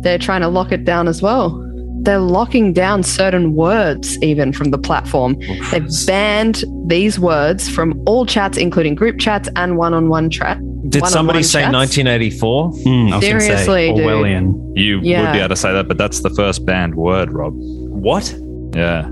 they're 0.00 0.18
trying 0.18 0.40
to 0.42 0.48
lock 0.48 0.72
it 0.72 0.84
down 0.84 1.08
as 1.08 1.22
well. 1.22 1.62
They're 2.02 2.18
locking 2.18 2.72
down 2.72 3.02
certain 3.02 3.54
words 3.54 4.16
even 4.22 4.52
from 4.52 4.70
the 4.70 4.78
platform. 4.78 5.36
They've 5.70 5.88
banned 6.06 6.64
these 6.86 7.18
words 7.18 7.68
from 7.68 8.00
all 8.06 8.26
chats, 8.26 8.56
including 8.56 8.94
group 8.94 9.18
chats 9.18 9.48
and 9.56 9.76
one-on-one 9.76 10.30
chat. 10.30 10.58
Did 10.88 11.06
somebody 11.06 11.42
say 11.42 11.62
chats. 11.62 11.72
1984? 11.74 12.70
Mm, 12.72 13.12
I 13.12 13.16
was 13.16 13.24
gonna 13.24 13.40
say 13.40 13.46
Seriously, 13.46 13.92
dude. 13.94 14.04
Orwellian. 14.06 14.72
You 14.76 14.96
would 14.96 15.02
be 15.04 15.10
able 15.38 15.48
to 15.48 15.56
say 15.56 15.72
that, 15.72 15.88
but 15.88 15.98
that's 15.98 16.20
the 16.20 16.30
first 16.30 16.64
banned 16.66 16.94
word, 16.94 17.30
Rob. 17.32 17.52
What? 17.56 18.30
Yeah, 18.74 19.04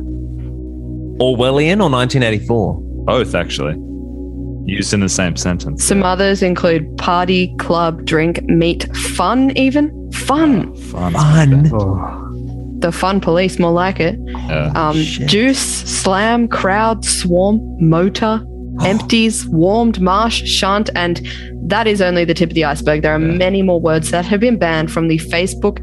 Orwellian 1.18 1.80
or 1.80 1.90
1984? 1.90 2.80
both 3.04 3.34
actually. 3.34 3.74
Used 4.66 4.94
in 4.94 5.00
the 5.00 5.10
same 5.10 5.36
sentence. 5.36 5.84
Some 5.84 6.02
others 6.02 6.42
include 6.42 6.96
party, 6.96 7.54
club, 7.58 8.06
drink, 8.06 8.42
meet, 8.44 8.84
fun, 8.96 9.50
even 9.58 10.10
fun. 10.10 10.74
Fun. 10.76 11.12
Fun. 11.12 11.70
Oh, 11.74 12.76
The 12.78 12.90
fun 12.90 13.20
police, 13.20 13.58
more 13.58 13.72
like 13.72 14.00
it. 14.00 14.18
Yeah. 14.26 14.72
Um, 14.74 14.96
juice, 14.96 15.58
slam, 15.58 16.48
crowd, 16.48 17.04
swarm, 17.04 17.60
motor, 17.78 18.42
empties, 18.84 19.46
warmed, 19.48 20.00
marsh, 20.00 20.42
shunt, 20.44 20.90
and 20.94 21.26
that 21.66 21.86
is 21.86 22.00
only 22.00 22.24
the 22.24 22.34
tip 22.34 22.50
of 22.50 22.54
the 22.54 22.64
iceberg. 22.64 23.02
There 23.02 23.14
are 23.14 23.18
many 23.18 23.62
more 23.62 23.80
words 23.80 24.10
that 24.10 24.24
have 24.24 24.40
been 24.40 24.58
banned 24.58 24.92
from 24.92 25.08
the 25.08 25.18
Facebook 25.18 25.78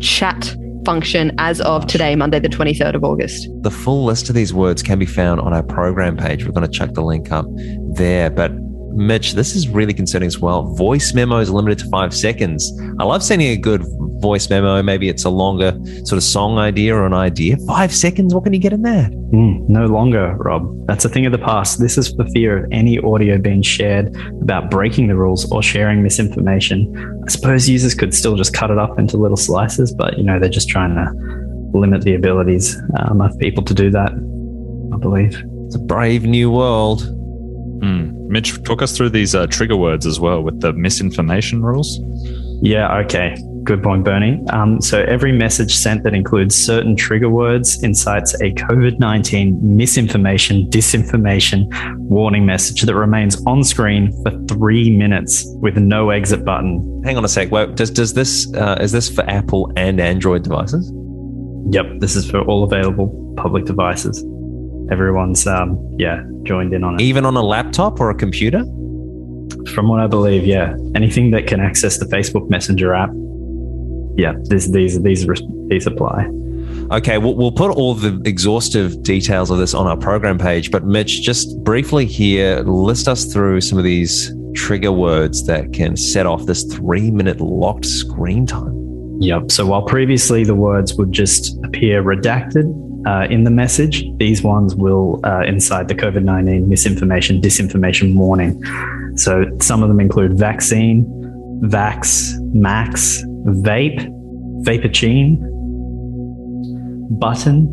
chat 0.00 0.54
function 0.84 1.32
as 1.38 1.60
of 1.62 1.86
today, 1.86 2.14
Monday, 2.14 2.38
the 2.38 2.48
23rd 2.48 2.94
of 2.94 3.04
August. 3.04 3.48
The 3.62 3.70
full 3.70 4.04
list 4.04 4.28
of 4.28 4.34
these 4.34 4.52
words 4.52 4.82
can 4.82 4.98
be 4.98 5.06
found 5.06 5.40
on 5.40 5.52
our 5.52 5.62
program 5.62 6.16
page. 6.16 6.44
We're 6.44 6.52
going 6.52 6.70
to 6.70 6.72
chuck 6.72 6.92
the 6.92 7.02
link 7.02 7.32
up 7.32 7.46
there. 7.94 8.30
But 8.30 8.52
Mitch, 8.94 9.32
this 9.32 9.56
is 9.56 9.68
really 9.68 9.94
concerning 9.94 10.26
as 10.28 10.38
well. 10.38 10.74
Voice 10.74 11.14
memos 11.14 11.50
limited 11.50 11.80
to 11.80 11.90
five 11.90 12.14
seconds. 12.14 12.72
I 13.00 13.04
love 13.04 13.22
sending 13.22 13.48
a 13.48 13.56
good 13.56 13.84
voice 14.24 14.48
memo. 14.48 14.82
Maybe 14.82 15.10
it's 15.10 15.24
a 15.24 15.30
longer 15.30 15.70
sort 16.04 16.16
of 16.16 16.22
song 16.22 16.56
idea 16.56 16.96
or 16.96 17.04
an 17.04 17.12
idea. 17.12 17.58
Five 17.66 17.94
seconds. 17.94 18.34
What 18.34 18.44
can 18.44 18.54
you 18.54 18.58
get 18.58 18.72
in 18.72 18.80
there? 18.80 19.10
Mm, 19.34 19.68
no 19.68 19.84
longer, 19.84 20.34
Rob. 20.36 20.64
That's 20.86 21.04
a 21.04 21.10
thing 21.10 21.26
of 21.26 21.32
the 21.32 21.44
past. 21.50 21.78
This 21.78 21.98
is 21.98 22.08
for 22.14 22.24
fear 22.32 22.64
of 22.64 22.72
any 22.72 22.98
audio 22.98 23.36
being 23.36 23.60
shared 23.60 24.16
about 24.40 24.70
breaking 24.70 25.08
the 25.08 25.14
rules 25.14 25.50
or 25.52 25.62
sharing 25.62 26.02
misinformation. 26.02 26.78
I 27.26 27.30
suppose 27.30 27.68
users 27.68 27.94
could 27.94 28.14
still 28.14 28.36
just 28.36 28.54
cut 28.54 28.70
it 28.70 28.78
up 28.78 28.98
into 28.98 29.18
little 29.18 29.36
slices, 29.36 29.94
but 29.94 30.16
you 30.16 30.24
know 30.24 30.40
they're 30.40 30.48
just 30.48 30.70
trying 30.70 30.94
to 30.94 31.78
limit 31.78 32.02
the 32.02 32.14
abilities 32.14 32.80
um, 32.98 33.20
of 33.20 33.38
people 33.38 33.62
to 33.64 33.74
do 33.74 33.90
that. 33.90 34.12
I 34.94 34.96
believe 34.96 35.42
it's 35.66 35.76
a 35.76 35.80
brave 35.80 36.24
new 36.24 36.50
world. 36.50 37.02
Mm. 37.82 38.14
Mitch, 38.28 38.62
talk 38.62 38.80
us 38.80 38.96
through 38.96 39.10
these 39.10 39.34
uh, 39.34 39.46
trigger 39.48 39.76
words 39.76 40.06
as 40.06 40.18
well 40.18 40.42
with 40.42 40.60
the 40.60 40.72
misinformation 40.72 41.62
rules. 41.62 42.00
Yeah, 42.62 42.96
okay. 43.04 43.36
Good 43.64 43.82
point, 43.82 44.04
Bernie. 44.04 44.42
Um, 44.50 44.82
so 44.82 45.02
every 45.04 45.32
message 45.32 45.74
sent 45.74 46.02
that 46.02 46.12
includes 46.12 46.54
certain 46.54 46.94
trigger 46.96 47.30
words 47.30 47.82
incites 47.82 48.34
a 48.34 48.52
COVID 48.52 48.98
19 48.98 49.58
misinformation, 49.62 50.68
disinformation 50.68 51.66
warning 51.98 52.44
message 52.44 52.82
that 52.82 52.94
remains 52.94 53.42
on 53.46 53.64
screen 53.64 54.12
for 54.22 54.32
three 54.48 54.94
minutes 54.94 55.46
with 55.62 55.78
no 55.78 56.10
exit 56.10 56.44
button. 56.44 57.02
Hang 57.04 57.16
on 57.16 57.24
a 57.24 57.28
sec. 57.28 57.50
Wait, 57.50 57.74
does, 57.74 57.90
does 57.90 58.12
this, 58.12 58.52
uh, 58.54 58.76
is 58.80 58.92
this 58.92 59.08
for 59.08 59.28
Apple 59.30 59.72
and 59.76 59.98
Android 59.98 60.44
devices? 60.44 60.92
Yep, 61.70 62.00
this 62.00 62.16
is 62.16 62.30
for 62.30 62.42
all 62.42 62.64
available 62.64 63.34
public 63.38 63.64
devices. 63.64 64.22
Everyone's, 64.92 65.46
um, 65.46 65.78
yeah, 65.98 66.22
joined 66.42 66.74
in 66.74 66.84
on 66.84 66.96
it. 66.96 67.00
Even 67.00 67.24
on 67.24 67.34
a 67.34 67.42
laptop 67.42 67.98
or 67.98 68.10
a 68.10 68.14
computer? 68.14 68.62
From 69.74 69.88
what 69.88 70.00
I 70.00 70.06
believe, 70.06 70.46
yeah. 70.46 70.76
Anything 70.94 71.30
that 71.30 71.46
can 71.46 71.60
access 71.60 71.96
the 71.96 72.04
Facebook 72.04 72.50
Messenger 72.50 72.92
app 72.92 73.10
yeah, 74.16 74.34
these 74.44 74.70
these 74.70 75.02
these 75.02 75.26
these 75.68 75.86
apply. 75.86 76.28
Okay, 76.90 77.18
we'll, 77.18 77.34
we'll 77.34 77.52
put 77.52 77.70
all 77.70 77.94
the 77.94 78.20
exhaustive 78.24 79.02
details 79.02 79.50
of 79.50 79.58
this 79.58 79.74
on 79.74 79.86
our 79.86 79.96
program 79.96 80.38
page. 80.38 80.70
But 80.70 80.84
Mitch, 80.84 81.22
just 81.22 81.58
briefly 81.64 82.04
here, 82.04 82.60
list 82.60 83.08
us 83.08 83.32
through 83.32 83.62
some 83.62 83.78
of 83.78 83.84
these 83.84 84.32
trigger 84.54 84.92
words 84.92 85.46
that 85.46 85.72
can 85.72 85.96
set 85.96 86.26
off 86.26 86.46
this 86.46 86.62
three-minute 86.64 87.40
locked 87.40 87.86
screen 87.86 88.46
time. 88.46 88.84
Yep. 89.20 89.50
So 89.50 89.66
while 89.66 89.82
previously 89.82 90.44
the 90.44 90.54
words 90.54 90.94
would 90.94 91.12
just 91.12 91.56
appear 91.64 92.02
redacted 92.02 92.66
uh, 93.06 93.26
in 93.30 93.44
the 93.44 93.50
message, 93.50 94.04
these 94.18 94.42
ones 94.42 94.74
will 94.74 95.20
uh, 95.24 95.42
inside 95.42 95.88
the 95.88 95.94
COVID 95.94 96.22
19 96.22 96.68
misinformation, 96.68 97.40
disinformation 97.40 98.14
warning. 98.14 98.62
So 99.16 99.44
some 99.60 99.82
of 99.82 99.88
them 99.88 100.00
include 100.00 100.38
vaccine, 100.38 101.04
vax, 101.62 102.34
max, 102.52 103.24
vape, 103.44 104.08
vaporcine, 104.64 105.38
button, 107.18 107.66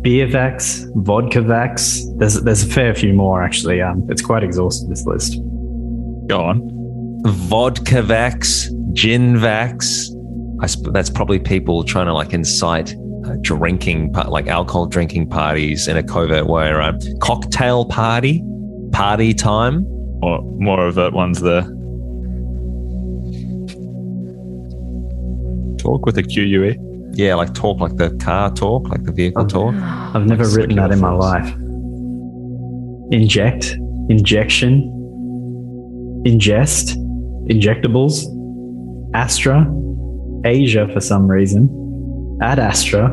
beer 0.00 0.26
beervax, 0.26 0.86
vodkavax. 0.94 2.18
There's 2.18 2.40
there's 2.42 2.62
a 2.62 2.66
fair 2.66 2.94
few 2.94 3.12
more 3.12 3.42
actually. 3.42 3.80
Um, 3.80 4.06
it's 4.08 4.22
quite 4.22 4.42
exhaustive 4.42 4.88
this 4.88 5.04
list. 5.06 5.38
Go 6.26 6.42
on. 6.42 6.60
Vodkavax, 7.24 8.70
ginvax. 8.92 10.10
I 10.62 10.66
sp- 10.68 10.92
that's 10.92 11.10
probably 11.10 11.38
people 11.38 11.84
trying 11.84 12.06
to 12.06 12.14
like 12.14 12.32
incite 12.32 12.94
uh, 13.26 13.36
drinking, 13.40 14.12
like 14.12 14.46
alcohol 14.46 14.86
drinking 14.86 15.28
parties 15.28 15.88
in 15.88 15.96
a 15.96 16.02
covert 16.02 16.46
way. 16.46 16.70
Right? 16.72 16.94
Cocktail 17.20 17.86
party, 17.86 18.42
party 18.92 19.34
time. 19.34 19.86
Or 20.22 20.40
more 20.58 20.80
overt 20.80 21.12
ones 21.12 21.40
there. 21.40 21.66
Talk 25.84 26.06
with 26.06 26.16
a 26.18 26.22
QUE? 26.22 26.74
Yeah, 27.12 27.34
like 27.34 27.54
talk, 27.54 27.78
like 27.78 27.96
the 27.96 28.10
car 28.16 28.52
talk, 28.52 28.88
like 28.88 29.04
the 29.04 29.12
vehicle 29.12 29.46
talk. 29.46 29.74
I've 29.74 30.26
never 30.26 30.44
like 30.44 30.56
written 30.56 30.76
that 30.76 30.90
in 30.90 31.00
my 31.00 31.12
life. 31.12 31.48
Inject, 33.12 33.76
injection, 34.08 34.90
ingest, 36.26 36.96
injectables, 37.48 38.24
Astra, 39.14 39.66
Asia 40.44 40.88
for 40.92 41.00
some 41.00 41.28
reason, 41.28 41.68
Ad 42.42 42.58
Astra, 42.58 43.10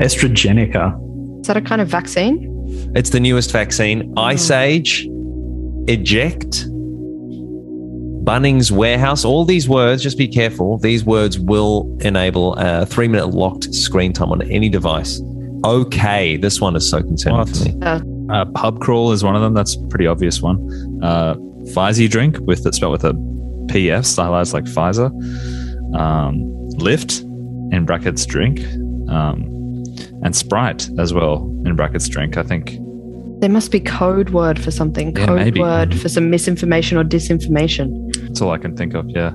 Estragenica. 0.00 0.96
Is 1.40 1.46
that 1.48 1.56
a 1.56 1.62
kind 1.62 1.80
of 1.80 1.88
vaccine? 1.88 2.46
It's 2.94 3.10
the 3.10 3.20
newest 3.20 3.50
vaccine. 3.50 4.02
Hmm. 4.02 4.18
Ice 4.18 4.50
Age, 4.50 5.08
eject, 5.88 6.66
Bunnings 8.24 8.70
Warehouse, 8.70 9.24
all 9.24 9.44
these 9.44 9.68
words, 9.68 10.02
just 10.02 10.18
be 10.18 10.28
careful. 10.28 10.78
These 10.78 11.04
words 11.04 11.38
will 11.38 11.96
enable 12.00 12.54
a 12.54 12.84
three 12.84 13.08
minute 13.08 13.28
locked 13.28 13.74
screen 13.74 14.12
time 14.12 14.30
on 14.30 14.42
any 14.42 14.68
device. 14.68 15.20
Okay, 15.64 16.36
this 16.36 16.60
one 16.60 16.76
is 16.76 16.88
so 16.88 17.02
concerning 17.02 17.38
what? 17.38 17.48
for 17.48 17.64
me. 17.64 17.74
Uh, 17.82 18.00
uh, 18.30 18.44
pub 18.54 18.80
crawl 18.80 19.12
is 19.12 19.24
one 19.24 19.34
of 19.34 19.42
them. 19.42 19.54
That's 19.54 19.74
a 19.74 19.86
pretty 19.88 20.06
obvious 20.06 20.40
one. 20.40 20.58
Uh, 21.02 21.34
Pfizer 21.74 22.08
drink 22.08 22.38
with 22.40 22.66
it 22.66 22.74
spelled 22.74 22.92
with 22.92 23.04
a 23.04 23.12
PF, 23.72 24.04
stylized 24.04 24.52
like 24.52 24.64
Pfizer. 24.64 25.10
Um, 25.94 26.38
lift 26.78 27.20
in 27.72 27.84
brackets 27.86 28.24
drink. 28.26 28.60
Um, 29.08 29.50
and 30.22 30.36
Sprite 30.36 30.88
as 30.98 31.12
well 31.12 31.42
in 31.64 31.74
brackets 31.76 32.08
drink. 32.08 32.36
I 32.36 32.42
think 32.42 32.78
there 33.40 33.50
must 33.50 33.72
be 33.72 33.80
code 33.80 34.30
word 34.30 34.60
for 34.60 34.70
something. 34.70 35.16
Yeah, 35.16 35.26
code 35.26 35.38
maybe. 35.38 35.60
word 35.60 35.98
for 35.98 36.08
some 36.08 36.30
misinformation 36.30 36.98
or 36.98 37.04
disinformation. 37.04 38.09
That's 38.30 38.40
all 38.40 38.52
I 38.52 38.58
can 38.58 38.76
think 38.76 38.94
of. 38.94 39.10
Yeah. 39.10 39.32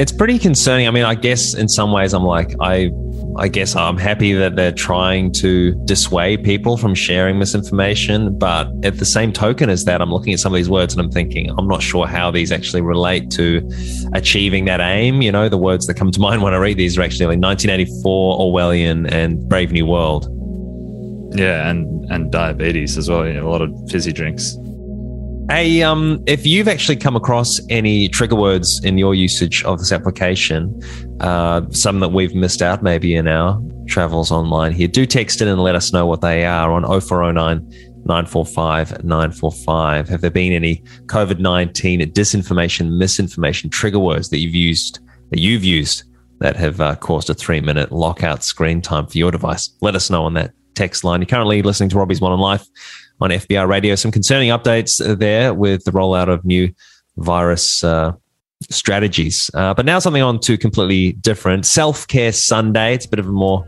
It's 0.00 0.10
pretty 0.10 0.40
concerning. 0.40 0.88
I 0.88 0.90
mean, 0.90 1.04
I 1.04 1.14
guess 1.14 1.54
in 1.54 1.68
some 1.68 1.92
ways 1.92 2.12
I'm 2.12 2.24
like, 2.24 2.52
I 2.60 2.90
I 3.36 3.48
guess 3.48 3.76
I'm 3.76 3.96
happy 3.96 4.32
that 4.32 4.56
they're 4.56 4.72
trying 4.72 5.32
to 5.34 5.74
dissuade 5.84 6.42
people 6.44 6.76
from 6.76 6.94
sharing 6.94 7.38
misinformation. 7.38 8.36
But 8.36 8.68
at 8.84 8.98
the 8.98 9.04
same 9.04 9.32
token 9.32 9.70
as 9.70 9.84
that, 9.84 10.00
I'm 10.00 10.12
looking 10.12 10.32
at 10.32 10.40
some 10.40 10.52
of 10.52 10.56
these 10.56 10.68
words 10.68 10.94
and 10.94 11.00
I'm 11.00 11.10
thinking, 11.10 11.50
I'm 11.56 11.66
not 11.68 11.82
sure 11.82 12.06
how 12.06 12.30
these 12.30 12.50
actually 12.50 12.82
relate 12.82 13.30
to 13.32 13.68
achieving 14.14 14.64
that 14.64 14.80
aim. 14.80 15.22
You 15.22 15.30
know, 15.30 15.48
the 15.48 15.58
words 15.58 15.86
that 15.86 15.94
come 15.94 16.10
to 16.10 16.20
mind 16.28 16.42
when 16.42 16.54
I 16.54 16.58
read 16.58 16.76
these 16.76 16.98
are 16.98 17.02
actually 17.02 17.26
like 17.26 17.38
1984, 17.38 18.38
Orwellian, 18.38 19.10
and 19.12 19.48
Brave 19.48 19.72
New 19.72 19.86
World. 19.86 20.28
Yeah, 21.36 21.68
and 21.68 22.10
and 22.12 22.30
diabetes 22.30 22.98
as 22.98 23.08
well. 23.08 23.26
You 23.26 23.34
know, 23.34 23.48
a 23.48 23.50
lot 23.50 23.62
of 23.62 23.72
fizzy 23.90 24.12
drinks. 24.12 24.56
Hey, 25.50 25.82
um, 25.82 26.24
if 26.26 26.46
you've 26.46 26.68
actually 26.68 26.96
come 26.96 27.16
across 27.16 27.60
any 27.68 28.08
trigger 28.08 28.34
words 28.34 28.82
in 28.82 28.96
your 28.96 29.14
usage 29.14 29.62
of 29.64 29.78
this 29.78 29.92
application, 29.92 30.80
uh, 31.20 31.60
some 31.68 32.00
that 32.00 32.12
we've 32.12 32.34
missed 32.34 32.62
out 32.62 32.82
maybe 32.82 33.14
in 33.14 33.28
our 33.28 33.60
travels 33.86 34.32
online 34.32 34.72
here, 34.72 34.88
do 34.88 35.04
text 35.04 35.42
in 35.42 35.48
and 35.48 35.62
let 35.62 35.74
us 35.74 35.92
know 35.92 36.06
what 36.06 36.22
they 36.22 36.46
are 36.46 36.72
on 36.72 36.82
0409 36.82 37.60
945 38.06 39.04
945. 39.04 40.08
Have 40.08 40.22
there 40.22 40.30
been 40.30 40.54
any 40.54 40.76
COVID 41.06 41.40
19 41.40 42.00
disinformation, 42.12 42.96
misinformation 42.96 43.68
trigger 43.68 43.98
words 43.98 44.30
that 44.30 44.38
you've 44.38 44.54
used, 44.54 44.98
that 45.30 45.40
you've 45.40 45.64
used 45.64 46.04
that 46.40 46.56
have 46.56 46.80
uh, 46.80 46.96
caused 46.96 47.28
a 47.28 47.34
three 47.34 47.60
minute 47.60 47.92
lockout 47.92 48.42
screen 48.42 48.80
time 48.80 49.06
for 49.06 49.18
your 49.18 49.30
device? 49.30 49.68
Let 49.82 49.94
us 49.94 50.08
know 50.08 50.24
on 50.24 50.32
that 50.34 50.52
text 50.74 51.04
line. 51.04 51.20
You're 51.20 51.26
currently 51.26 51.60
listening 51.60 51.90
to 51.90 51.98
Robbie's 51.98 52.22
Modern 52.22 52.40
Life 52.40 52.66
on 53.20 53.30
FBR 53.30 53.68
Radio. 53.68 53.94
Some 53.94 54.10
concerning 54.10 54.50
updates 54.50 55.18
there 55.18 55.54
with 55.54 55.84
the 55.84 55.90
rollout 55.90 56.28
of 56.28 56.44
new 56.44 56.72
virus 57.16 57.84
uh, 57.84 58.12
strategies. 58.70 59.50
Uh, 59.54 59.74
but 59.74 59.86
now 59.86 59.98
something 59.98 60.22
on 60.22 60.40
to 60.40 60.56
completely 60.56 61.12
different. 61.12 61.66
Self 61.66 62.06
Care 62.08 62.32
Sunday. 62.32 62.94
It's 62.94 63.06
a 63.06 63.08
bit 63.08 63.18
of 63.18 63.26
a 63.26 63.32
more 63.32 63.66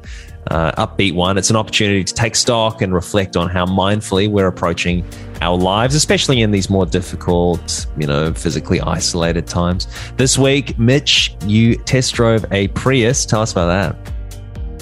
uh, 0.51 0.87
upbeat 0.87 1.15
one. 1.15 1.39
It's 1.39 1.51
an 1.51 1.57
opportunity 1.57 2.05
to 2.05 2.15
take 2.15 2.37
stock 2.37 2.83
and 2.83 2.95
reflect 2.95 3.37
on 3.37 3.49
how 3.49 3.67
mindfully 3.67 4.29
we're 4.29 4.47
approaching 4.47 5.05
our 5.41 5.57
lives, 5.57 5.95
especially 5.95 6.41
in 6.41 6.51
these 6.51 6.71
more 6.71 6.87
difficult, 6.87 7.87
you 7.99 8.07
know, 8.07 8.33
physically 8.33 8.81
isolated 8.81 9.47
times. 9.47 9.87
This 10.17 10.39
week, 10.39 10.79
Mitch, 10.79 11.37
you 11.47 11.77
test 11.77 12.15
drove 12.15 12.45
a 12.53 12.69
Prius. 12.69 13.27
Tell 13.27 13.43
us 13.43 13.53
about 13.53 13.67
that. 13.67 14.13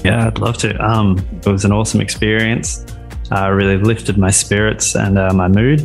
Yeah, 0.05 0.27
I'd 0.27 0.38
love 0.38 0.59
to. 0.59 0.77
Um, 0.85 1.18
it 1.33 1.46
was 1.46 1.64
an 1.64 1.72
awesome 1.72 2.00
experience. 2.00 2.85
Uh, 3.32 3.50
really 3.50 3.78
lifted 3.78 4.18
my 4.18 4.30
spirits 4.30 4.94
and 4.96 5.18
uh, 5.18 5.32
my 5.32 5.48
mood. 5.48 5.80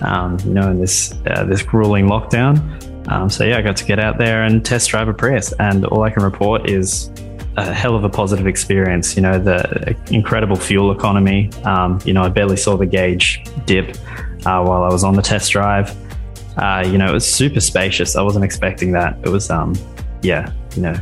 Um, 0.00 0.38
you 0.44 0.52
know, 0.52 0.70
in 0.70 0.80
this 0.80 1.12
uh, 1.26 1.44
this 1.44 1.62
grueling 1.62 2.06
lockdown. 2.06 2.58
Um, 3.08 3.28
so 3.28 3.44
yeah, 3.44 3.58
I 3.58 3.62
got 3.62 3.76
to 3.78 3.84
get 3.84 3.98
out 3.98 4.18
there 4.18 4.44
and 4.44 4.64
test 4.64 4.90
drive 4.90 5.08
a 5.08 5.14
Prius, 5.14 5.52
and 5.58 5.84
all 5.86 6.02
I 6.02 6.10
can 6.10 6.22
report 6.22 6.68
is 6.68 7.10
a 7.56 7.72
hell 7.72 7.96
of 7.96 8.04
a 8.04 8.08
positive 8.08 8.46
experience. 8.46 9.16
You 9.16 9.22
know, 9.22 9.38
the 9.38 9.96
incredible 10.10 10.56
fuel 10.56 10.92
economy. 10.92 11.50
Um, 11.64 11.98
you 12.04 12.12
know, 12.12 12.22
I 12.22 12.28
barely 12.28 12.56
saw 12.56 12.76
the 12.76 12.86
gauge 12.86 13.44
dip 13.66 13.96
uh, 14.46 14.62
while 14.62 14.82
I 14.82 14.88
was 14.88 15.04
on 15.04 15.14
the 15.14 15.22
test 15.22 15.50
drive. 15.52 15.94
Uh, 16.56 16.84
you 16.86 16.98
know, 16.98 17.08
it 17.08 17.12
was 17.12 17.26
super 17.26 17.60
spacious. 17.60 18.16
I 18.16 18.22
wasn't 18.22 18.44
expecting 18.44 18.92
that. 18.92 19.18
It 19.24 19.28
was, 19.28 19.50
um, 19.50 19.74
yeah, 20.22 20.52
you 20.76 20.82
know, 20.82 20.94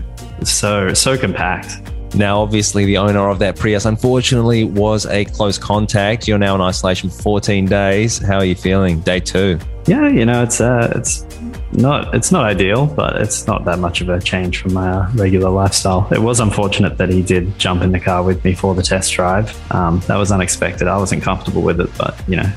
so 0.43 0.95
so 0.95 1.19
compact. 1.19 1.83
Now, 2.15 2.41
obviously, 2.41 2.85
the 2.85 2.97
owner 2.99 3.29
of 3.29 3.39
that 3.41 3.57
Prius 3.57 3.85
unfortunately 3.85 4.65
was 4.65 5.07
a 5.07 5.25
close 5.25 5.59
contact. 5.59 6.27
You're 6.27 6.39
now 6.39 6.55
in 6.55 6.61
isolation 6.61 7.11
for 7.11 7.23
14 7.23 7.67
days. 7.67 8.19
How 8.19 8.39
are 8.39 8.45
you 8.45 8.55
feeling? 8.55 9.01
Day 9.01 9.21
two. 9.21 9.59
Yeah, 9.87 10.09
you 10.09 10.25
know, 10.25 10.43
it's 10.43 10.61
uh, 10.61 10.93
it's 10.97 11.25
not 11.73 12.15
it's 12.15 12.33
not 12.33 12.45
ideal, 12.45 12.87
but 12.87 13.21
it's 13.21 13.47
not 13.47 13.65
that 13.67 13.79
much 13.79 14.01
of 14.01 14.09
a 14.09 14.21
change 14.21 14.59
from 14.59 14.75
my 14.75 14.89
uh, 14.89 15.13
regular 15.15 15.51
lifestyle. 15.51 16.09
It 16.11 16.21
was 16.21 16.41
unfortunate 16.41 16.99
that 16.99 17.09
he 17.09 17.23
did 17.23 17.59
jump 17.59 17.83
in 17.83 17.93
the 17.93 18.01
car 18.01 18.23
with 18.23 18.45
me 18.45 18.55
for 18.55 18.75
the 18.75 18.83
test 18.83 19.13
drive. 19.13 19.55
Um, 19.73 20.01
that 20.07 20.17
was 20.17 20.33
unexpected. 20.33 20.89
I 20.89 20.97
wasn't 20.97 21.23
comfortable 21.23 21.63
with 21.63 21.81
it, 21.81 21.91
but 21.99 22.21
you 22.29 22.37
know, 22.37 22.51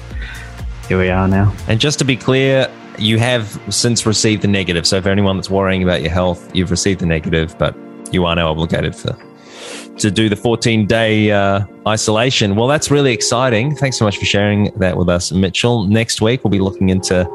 here 0.88 0.98
we 0.98 1.10
are 1.10 1.28
now. 1.28 1.54
And 1.68 1.80
just 1.80 2.00
to 2.00 2.06
be 2.06 2.16
clear, 2.16 2.72
you 2.98 3.20
have 3.20 3.62
since 3.70 4.06
received 4.06 4.42
the 4.42 4.48
negative. 4.48 4.88
So 4.88 5.02
for 5.02 5.10
anyone 5.10 5.38
that's 5.38 5.50
worrying 5.50 5.84
about 5.84 6.02
your 6.02 6.12
health, 6.12 6.50
you've 6.56 6.72
received 6.72 7.00
the 7.00 7.06
negative, 7.06 7.58
but 7.58 7.76
you 8.12 8.26
are 8.26 8.36
now 8.36 8.50
obligated 8.50 8.96
for 8.96 9.16
to 10.00 10.12
do 10.12 10.30
the 10.30 10.36
14 10.36 10.86
day 10.86 11.32
uh, 11.32 11.66
isolation. 11.88 12.56
Well, 12.56 12.68
that's 12.68 12.90
really 12.90 13.14
exciting. 13.14 13.76
Thanks 13.76 13.98
so 13.98 14.06
much 14.06 14.18
for 14.18 14.26
sharing 14.26 14.72
that 14.80 14.98
with 14.98 15.10
us, 15.10 15.32
Mitchell. 15.32 15.84
Next 15.84 16.22
week, 16.22 16.44
we'll 16.44 16.52
be 16.52 16.60
looking 16.60 16.90
into 16.90 17.30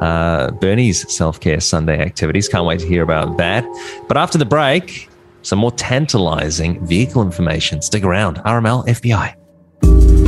uh, 0.00 0.50
Bernie's 0.52 1.10
self 1.12 1.40
care 1.40 1.60
Sunday 1.60 2.00
activities. 2.00 2.48
Can't 2.48 2.64
wait 2.64 2.80
to 2.80 2.86
hear 2.86 3.02
about 3.02 3.36
that. 3.38 3.64
But 4.08 4.16
after 4.16 4.38
the 4.38 4.46
break, 4.46 5.08
some 5.42 5.58
more 5.58 5.72
tantalizing 5.72 6.84
vehicle 6.86 7.22
information. 7.22 7.82
Stick 7.82 8.04
around. 8.04 8.38
RML 8.38 8.86
FBI. 8.86 10.23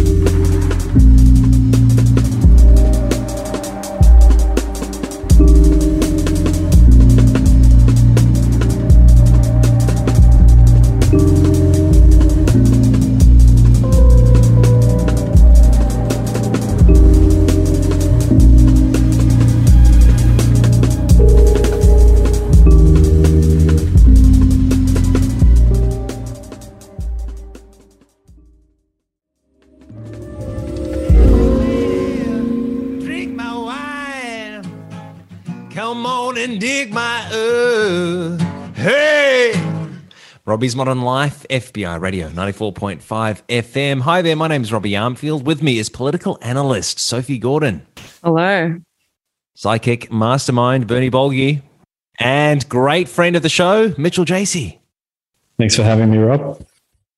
Robbie's 40.56 40.74
Modern 40.74 41.02
Life, 41.02 41.44
FBI 41.50 42.00
Radio 42.00 42.30
94.5 42.30 43.02
FM. 43.46 44.00
Hi 44.00 44.22
there, 44.22 44.34
my 44.36 44.48
name 44.48 44.62
is 44.62 44.72
Robbie 44.72 44.92
Armfield. 44.92 45.42
With 45.42 45.62
me 45.62 45.76
is 45.76 45.90
political 45.90 46.38
analyst 46.40 46.98
Sophie 46.98 47.36
Gordon, 47.36 47.86
Hello. 48.24 48.80
psychic 49.52 50.10
mastermind 50.10 50.86
Bernie 50.86 51.10
Bolgi, 51.10 51.60
and 52.18 52.66
great 52.70 53.06
friend 53.06 53.36
of 53.36 53.42
the 53.42 53.50
show, 53.50 53.94
Mitchell 53.98 54.24
Jacey. 54.24 54.80
Thanks 55.58 55.76
for 55.76 55.82
having 55.82 56.10
me, 56.10 56.16
Rob. 56.16 56.64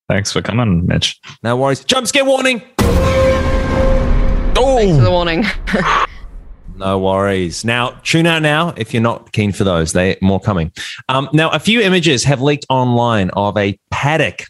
Thanks 0.08 0.32
for 0.32 0.42
coming, 0.42 0.84
Mitch. 0.84 1.20
No 1.44 1.56
worries. 1.56 1.84
Jump 1.84 2.08
scare 2.08 2.24
warning! 2.24 2.60
Oh. 2.80 4.78
Thanks 4.78 4.96
for 4.96 5.02
the 5.02 5.10
oh. 5.10 5.12
warning. 5.12 5.44
No 6.78 6.98
worries. 6.98 7.64
Now, 7.64 7.90
tune 8.04 8.26
out 8.26 8.42
now 8.42 8.72
if 8.76 8.94
you're 8.94 9.02
not 9.02 9.32
keen 9.32 9.52
for 9.52 9.64
those. 9.64 9.92
They 9.92 10.16
more 10.22 10.40
coming. 10.40 10.72
Um, 11.08 11.28
now, 11.32 11.50
a 11.50 11.58
few 11.58 11.80
images 11.80 12.22
have 12.24 12.40
leaked 12.40 12.66
online 12.68 13.30
of 13.30 13.56
a 13.56 13.78
paddock 13.90 14.46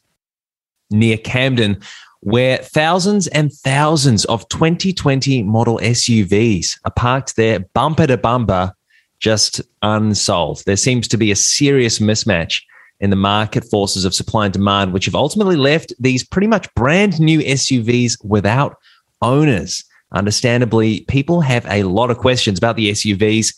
near 0.90 1.16
Camden 1.16 1.80
where 2.20 2.58
thousands 2.58 3.28
and 3.28 3.52
thousands 3.52 4.24
of 4.26 4.48
2020 4.48 5.42
model 5.44 5.78
SUVs 5.78 6.78
are 6.84 6.90
parked 6.90 7.36
there, 7.36 7.60
bumper 7.60 8.06
to 8.06 8.16
bumper, 8.16 8.72
just 9.20 9.60
unsold. 9.82 10.62
There 10.66 10.76
seems 10.76 11.08
to 11.08 11.16
be 11.16 11.30
a 11.30 11.36
serious 11.36 11.98
mismatch 11.98 12.62
in 13.00 13.10
the 13.10 13.16
market 13.16 13.64
forces 13.70 14.04
of 14.04 14.14
supply 14.14 14.46
and 14.46 14.52
demand, 14.52 14.92
which 14.92 15.04
have 15.04 15.14
ultimately 15.14 15.56
left 15.56 15.92
these 16.00 16.24
pretty 16.24 16.48
much 16.48 16.72
brand 16.74 17.20
new 17.20 17.40
SUVs 17.40 18.22
without 18.24 18.76
owners. 19.22 19.84
Understandably, 20.12 21.00
people 21.02 21.40
have 21.42 21.66
a 21.66 21.82
lot 21.82 22.10
of 22.10 22.18
questions 22.18 22.58
about 22.58 22.76
the 22.76 22.90
SUVs, 22.90 23.56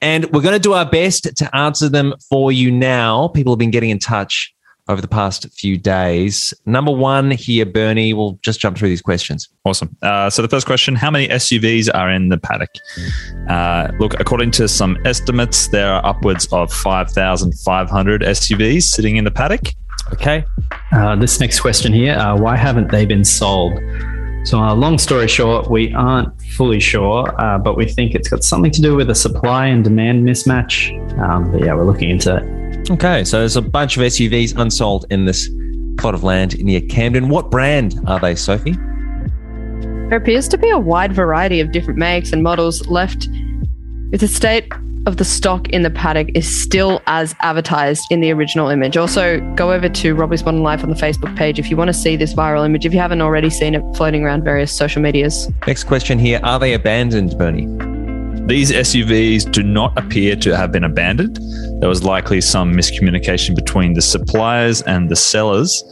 and 0.00 0.24
we're 0.32 0.40
going 0.40 0.54
to 0.54 0.58
do 0.58 0.72
our 0.72 0.88
best 0.88 1.36
to 1.36 1.56
answer 1.56 1.88
them 1.88 2.14
for 2.28 2.50
you 2.50 2.70
now. 2.70 3.28
People 3.28 3.52
have 3.52 3.58
been 3.58 3.70
getting 3.70 3.90
in 3.90 3.98
touch 3.98 4.54
over 4.90 5.00
the 5.00 5.08
past 5.08 5.46
few 5.52 5.78
days. 5.78 6.52
Number 6.66 6.90
one 6.90 7.30
here, 7.30 7.64
Bernie, 7.64 8.12
we'll 8.12 8.38
just 8.42 8.60
jump 8.60 8.76
through 8.76 8.88
these 8.88 9.00
questions. 9.00 9.48
Awesome. 9.64 9.96
Uh, 10.02 10.28
so 10.28 10.42
the 10.42 10.48
first 10.48 10.66
question: 10.66 10.96
How 10.96 11.10
many 11.10 11.28
SUVs 11.28 11.88
are 11.94 12.10
in 12.10 12.28
the 12.28 12.38
paddock? 12.38 12.70
Uh, 13.48 13.90
look, 13.98 14.18
according 14.18 14.50
to 14.52 14.68
some 14.68 14.98
estimates, 15.04 15.68
there 15.68 15.92
are 15.92 16.04
upwards 16.04 16.48
of 16.52 16.72
five 16.72 17.10
thousand 17.10 17.52
five 17.60 17.88
hundred 17.88 18.22
SUVs 18.22 18.82
sitting 18.82 19.16
in 19.16 19.24
the 19.24 19.30
paddock. 19.30 19.68
Okay. 20.12 20.44
Uh, 20.92 21.14
this 21.16 21.38
next 21.40 21.60
question 21.60 21.92
here: 21.92 22.14
uh, 22.14 22.36
Why 22.36 22.56
haven't 22.56 22.90
they 22.90 23.06
been 23.06 23.24
sold? 23.24 23.78
So, 24.44 24.58
uh, 24.58 24.74
long 24.74 24.98
story 24.98 25.28
short, 25.28 25.70
we 25.70 25.92
aren't 25.92 26.40
fully 26.42 26.80
sure, 26.80 27.34
uh, 27.40 27.58
but 27.58 27.76
we 27.76 27.86
think 27.86 28.14
it's 28.14 28.28
got 28.28 28.42
something 28.42 28.70
to 28.72 28.80
do 28.80 28.96
with 28.96 29.10
a 29.10 29.14
supply 29.14 29.66
and 29.66 29.84
demand 29.84 30.26
mismatch. 30.26 30.96
Um, 31.18 31.52
but 31.52 31.60
yeah, 31.60 31.74
we're 31.74 31.84
looking 31.84 32.10
into 32.10 32.36
it. 32.36 32.90
Okay, 32.90 33.22
so 33.24 33.38
there's 33.38 33.56
a 33.56 33.62
bunch 33.62 33.96
of 33.96 34.02
SUVs 34.02 34.58
unsold 34.58 35.04
in 35.10 35.26
this 35.26 35.50
plot 35.98 36.14
of 36.14 36.24
land 36.24 36.58
near 36.64 36.80
Camden. 36.80 37.28
What 37.28 37.50
brand 37.50 38.00
are 38.06 38.18
they, 38.18 38.34
Sophie? 38.34 38.72
There 40.08 40.16
appears 40.16 40.48
to 40.48 40.58
be 40.58 40.70
a 40.70 40.78
wide 40.78 41.12
variety 41.12 41.60
of 41.60 41.70
different 41.70 41.98
makes 41.98 42.32
and 42.32 42.42
models 42.42 42.86
left. 42.88 43.28
If 44.12 44.20
the 44.20 44.28
state 44.28 44.72
of 45.06 45.16
the 45.16 45.24
stock 45.24 45.68
in 45.70 45.82
the 45.82 45.90
paddock 45.90 46.28
is 46.34 46.62
still 46.62 47.00
as 47.06 47.34
advertised 47.40 48.04
in 48.10 48.20
the 48.20 48.30
original 48.30 48.68
image. 48.68 48.96
Also, 48.96 49.40
go 49.54 49.72
over 49.72 49.88
to 49.88 50.14
Robbie's 50.14 50.44
Modern 50.44 50.62
Life 50.62 50.82
on 50.82 50.90
the 50.90 50.96
Facebook 50.96 51.36
page 51.36 51.58
if 51.58 51.70
you 51.70 51.76
want 51.76 51.88
to 51.88 51.94
see 51.94 52.16
this 52.16 52.34
viral 52.34 52.64
image, 52.64 52.86
if 52.86 52.92
you 52.92 53.00
haven't 53.00 53.20
already 53.20 53.50
seen 53.50 53.74
it 53.74 53.82
floating 53.96 54.22
around 54.24 54.44
various 54.44 54.76
social 54.76 55.02
medias. 55.02 55.50
Next 55.66 55.84
question 55.84 56.18
here 56.18 56.40
Are 56.42 56.58
they 56.58 56.74
abandoned, 56.74 57.36
Bernie? 57.38 57.89
These 58.50 58.72
SUVs 58.72 59.52
do 59.52 59.62
not 59.62 59.96
appear 59.96 60.34
to 60.34 60.56
have 60.56 60.72
been 60.72 60.82
abandoned. 60.82 61.38
There 61.78 61.88
was 61.88 62.02
likely 62.02 62.40
some 62.40 62.74
miscommunication 62.74 63.54
between 63.54 63.92
the 63.92 64.02
suppliers 64.02 64.82
and 64.82 65.08
the 65.08 65.14
sellers 65.14 65.84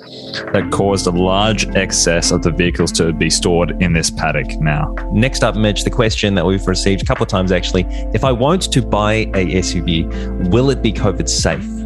that 0.53 0.69
caused 0.73 1.07
a 1.07 1.13
large 1.13 1.69
excess 1.77 2.33
of 2.33 2.43
the 2.43 2.51
vehicles 2.51 2.91
to 2.95 3.13
be 3.13 3.31
stored 3.31 3.81
in 3.81 3.93
this 3.93 4.11
paddock 4.11 4.61
now. 4.61 4.93
Next 5.13 5.45
up, 5.45 5.55
Mitch, 5.55 5.85
the 5.85 5.91
question 5.91 6.35
that 6.35 6.45
we've 6.45 6.67
received 6.67 7.03
a 7.03 7.05
couple 7.05 7.23
of 7.23 7.29
times 7.29 7.53
actually. 7.53 7.87
If 8.13 8.25
I 8.25 8.33
want 8.33 8.73
to 8.73 8.83
buy 8.83 9.13
a 9.13 9.47
SUV, 9.63 10.51
will 10.51 10.71
it 10.71 10.83
be 10.83 10.93
COVID 10.93 11.29
safe? 11.29 11.78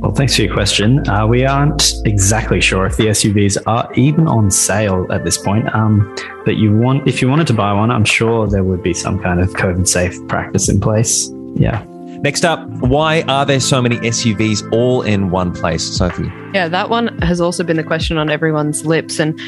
Well, 0.00 0.12
thanks 0.12 0.34
for 0.34 0.42
your 0.42 0.54
question. 0.54 1.06
Uh, 1.06 1.26
we 1.26 1.44
aren't 1.44 1.92
exactly 2.06 2.62
sure 2.62 2.86
if 2.86 2.96
the 2.96 3.08
SUVs 3.08 3.58
are 3.66 3.92
even 3.96 4.26
on 4.26 4.50
sale 4.50 5.06
at 5.12 5.24
this 5.24 5.36
point. 5.36 5.72
Um, 5.74 6.16
but 6.46 6.56
you 6.56 6.74
want, 6.74 7.06
if 7.06 7.20
you 7.20 7.28
wanted 7.28 7.46
to 7.48 7.52
buy 7.52 7.74
one, 7.74 7.90
I'm 7.90 8.06
sure 8.06 8.48
there 8.48 8.64
would 8.64 8.82
be 8.82 8.94
some 8.94 9.22
kind 9.22 9.40
of 9.40 9.50
COVID 9.50 9.86
safe 9.86 10.16
practice 10.26 10.70
in 10.70 10.80
place. 10.80 11.28
Yeah. 11.54 11.84
Next 12.22 12.46
up, 12.46 12.66
why 12.80 13.22
are 13.28 13.44
there 13.44 13.60
so 13.60 13.82
many 13.82 13.98
SUVs 13.98 14.66
all 14.72 15.02
in 15.02 15.30
one 15.30 15.52
place, 15.52 15.84
Sophie? 15.84 16.32
Yeah, 16.54 16.68
that 16.68 16.88
one 16.88 17.18
has 17.18 17.38
also 17.38 17.62
been 17.62 17.76
the 17.76 17.84
question 17.84 18.16
on 18.16 18.30
everyone's 18.30 18.86
lips. 18.86 19.18
And 19.20 19.38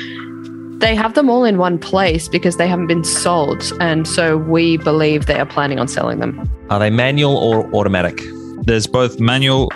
they 0.83 0.95
have 0.95 1.15
them 1.15 1.31
all 1.31 1.47
in 1.47 1.57
one 1.57 1.79
place 1.79 2.29
because 2.29 2.59
they 2.59 2.69
haven't 2.69 2.89
been 2.89 3.05
sold. 3.05 3.73
And 3.81 4.07
so 4.07 4.37
we 4.37 4.77
believe 4.77 5.25
they 5.25 5.41
are 5.41 5.47
planning 5.47 5.79
on 5.79 5.89
selling 5.89 6.19
them. 6.19 6.47
Are 6.69 6.79
they 6.79 6.91
manual 6.91 7.39
or 7.39 7.75
automatic? 7.75 8.21
There's 8.65 8.87
both 8.87 9.19
manual 9.19 9.71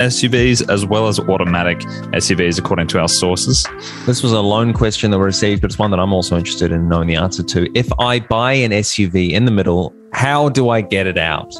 SUVs 0.00 0.68
as 0.68 0.84
well 0.84 1.08
as 1.08 1.20
automatic 1.20 1.78
SUVs, 2.12 2.58
according 2.58 2.88
to 2.88 3.00
our 3.00 3.08
sources. 3.08 3.66
This 4.06 4.22
was 4.22 4.32
a 4.32 4.40
loan 4.40 4.72
question 4.72 5.10
that 5.10 5.18
we 5.18 5.24
received, 5.24 5.60
but 5.62 5.70
it's 5.70 5.78
one 5.78 5.90
that 5.92 6.00
I'm 6.00 6.12
also 6.12 6.36
interested 6.36 6.72
in 6.72 6.88
knowing 6.88 7.08
the 7.08 7.16
answer 7.16 7.42
to. 7.42 7.70
If 7.78 7.88
I 7.98 8.20
buy 8.20 8.54
an 8.54 8.72
SUV 8.72 9.30
in 9.30 9.44
the 9.44 9.50
middle, 9.50 9.94
how 10.12 10.48
do 10.48 10.70
I 10.70 10.80
get 10.80 11.06
it 11.06 11.18
out? 11.18 11.54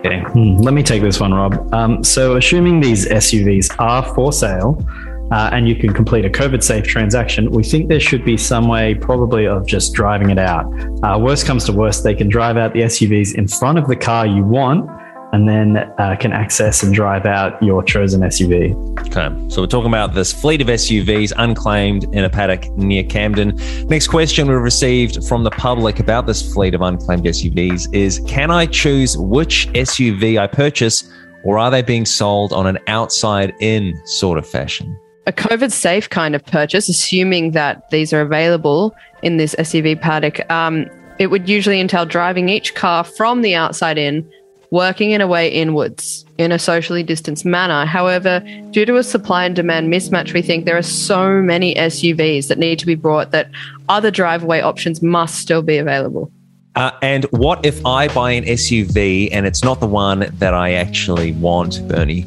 Okay, 0.00 0.20
hmm, 0.20 0.56
let 0.56 0.74
me 0.74 0.82
take 0.82 1.02
this 1.02 1.20
one, 1.20 1.32
Rob. 1.32 1.72
Um, 1.74 2.04
so, 2.04 2.36
assuming 2.36 2.80
these 2.80 3.06
SUVs 3.08 3.74
are 3.78 4.04
for 4.14 4.32
sale 4.32 4.84
uh, 5.32 5.50
and 5.52 5.68
you 5.68 5.74
can 5.74 5.92
complete 5.92 6.24
a 6.24 6.30
COVID 6.30 6.62
safe 6.62 6.84
transaction, 6.84 7.50
we 7.50 7.64
think 7.64 7.88
there 7.88 8.00
should 8.00 8.24
be 8.24 8.36
some 8.36 8.68
way, 8.68 8.94
probably, 8.94 9.46
of 9.46 9.66
just 9.66 9.94
driving 9.94 10.30
it 10.30 10.38
out. 10.38 10.64
Uh, 11.02 11.18
worst 11.18 11.46
comes 11.46 11.64
to 11.64 11.72
worst, 11.72 12.04
they 12.04 12.14
can 12.14 12.28
drive 12.28 12.56
out 12.56 12.72
the 12.72 12.80
SUVs 12.80 13.34
in 13.34 13.48
front 13.48 13.78
of 13.78 13.88
the 13.88 13.96
car 13.96 14.26
you 14.26 14.44
want 14.44 14.88
and 15.36 15.46
then 15.46 15.76
uh, 15.98 16.16
can 16.18 16.32
access 16.32 16.82
and 16.82 16.94
drive 16.94 17.26
out 17.26 17.62
your 17.62 17.82
chosen 17.82 18.22
SUV. 18.22 18.72
Okay, 19.00 19.50
so 19.50 19.60
we're 19.60 19.66
talking 19.66 19.90
about 19.90 20.14
this 20.14 20.32
fleet 20.32 20.62
of 20.62 20.68
SUVs 20.68 21.30
unclaimed 21.36 22.04
in 22.14 22.24
a 22.24 22.30
paddock 22.30 22.70
near 22.78 23.04
Camden. 23.04 23.54
Next 23.86 24.08
question 24.08 24.48
we've 24.48 24.56
received 24.56 25.28
from 25.28 25.44
the 25.44 25.50
public 25.50 26.00
about 26.00 26.26
this 26.26 26.54
fleet 26.54 26.74
of 26.74 26.80
unclaimed 26.80 27.24
SUVs 27.24 27.94
is 27.94 28.22
Can 28.26 28.50
I 28.50 28.64
choose 28.64 29.18
which 29.18 29.68
SUV 29.74 30.38
I 30.38 30.46
purchase, 30.46 31.04
or 31.44 31.58
are 31.58 31.70
they 31.70 31.82
being 31.82 32.06
sold 32.06 32.54
on 32.54 32.66
an 32.66 32.78
outside 32.86 33.52
in 33.60 33.94
sort 34.06 34.38
of 34.38 34.48
fashion? 34.48 34.98
A 35.26 35.32
COVID 35.32 35.70
safe 35.70 36.08
kind 36.08 36.34
of 36.34 36.42
purchase, 36.46 36.88
assuming 36.88 37.50
that 37.50 37.90
these 37.90 38.10
are 38.14 38.22
available 38.22 38.96
in 39.22 39.36
this 39.36 39.54
SUV 39.56 40.00
paddock, 40.00 40.50
um, 40.50 40.86
it 41.18 41.26
would 41.26 41.46
usually 41.46 41.78
entail 41.78 42.06
driving 42.06 42.48
each 42.48 42.74
car 42.74 43.04
from 43.04 43.42
the 43.42 43.54
outside 43.54 43.98
in, 43.98 44.30
working 44.70 45.10
in 45.10 45.20
a 45.20 45.26
way 45.26 45.48
inwards 45.48 46.24
in 46.38 46.52
a 46.52 46.58
socially 46.58 47.02
distanced 47.02 47.44
manner. 47.44 47.84
However, 47.86 48.40
due 48.70 48.84
to 48.84 48.96
a 48.96 49.02
supply 49.02 49.44
and 49.44 49.56
demand 49.56 49.92
mismatch, 49.92 50.32
we 50.32 50.42
think 50.42 50.64
there 50.64 50.76
are 50.76 50.82
so 50.82 51.40
many 51.40 51.74
SUVs 51.74 52.48
that 52.48 52.58
need 52.58 52.78
to 52.78 52.86
be 52.86 52.94
brought 52.94 53.30
that 53.30 53.50
other 53.88 54.10
driveway 54.10 54.60
options 54.60 55.02
must 55.02 55.36
still 55.36 55.62
be 55.62 55.78
available. 55.78 56.30
Uh, 56.74 56.90
and 57.00 57.24
what 57.26 57.64
if 57.64 57.84
I 57.86 58.08
buy 58.08 58.32
an 58.32 58.44
SUV 58.44 59.30
and 59.32 59.46
it's 59.46 59.64
not 59.64 59.80
the 59.80 59.86
one 59.86 60.30
that 60.38 60.52
I 60.52 60.72
actually 60.72 61.32
want, 61.32 61.86
Bernie? 61.88 62.26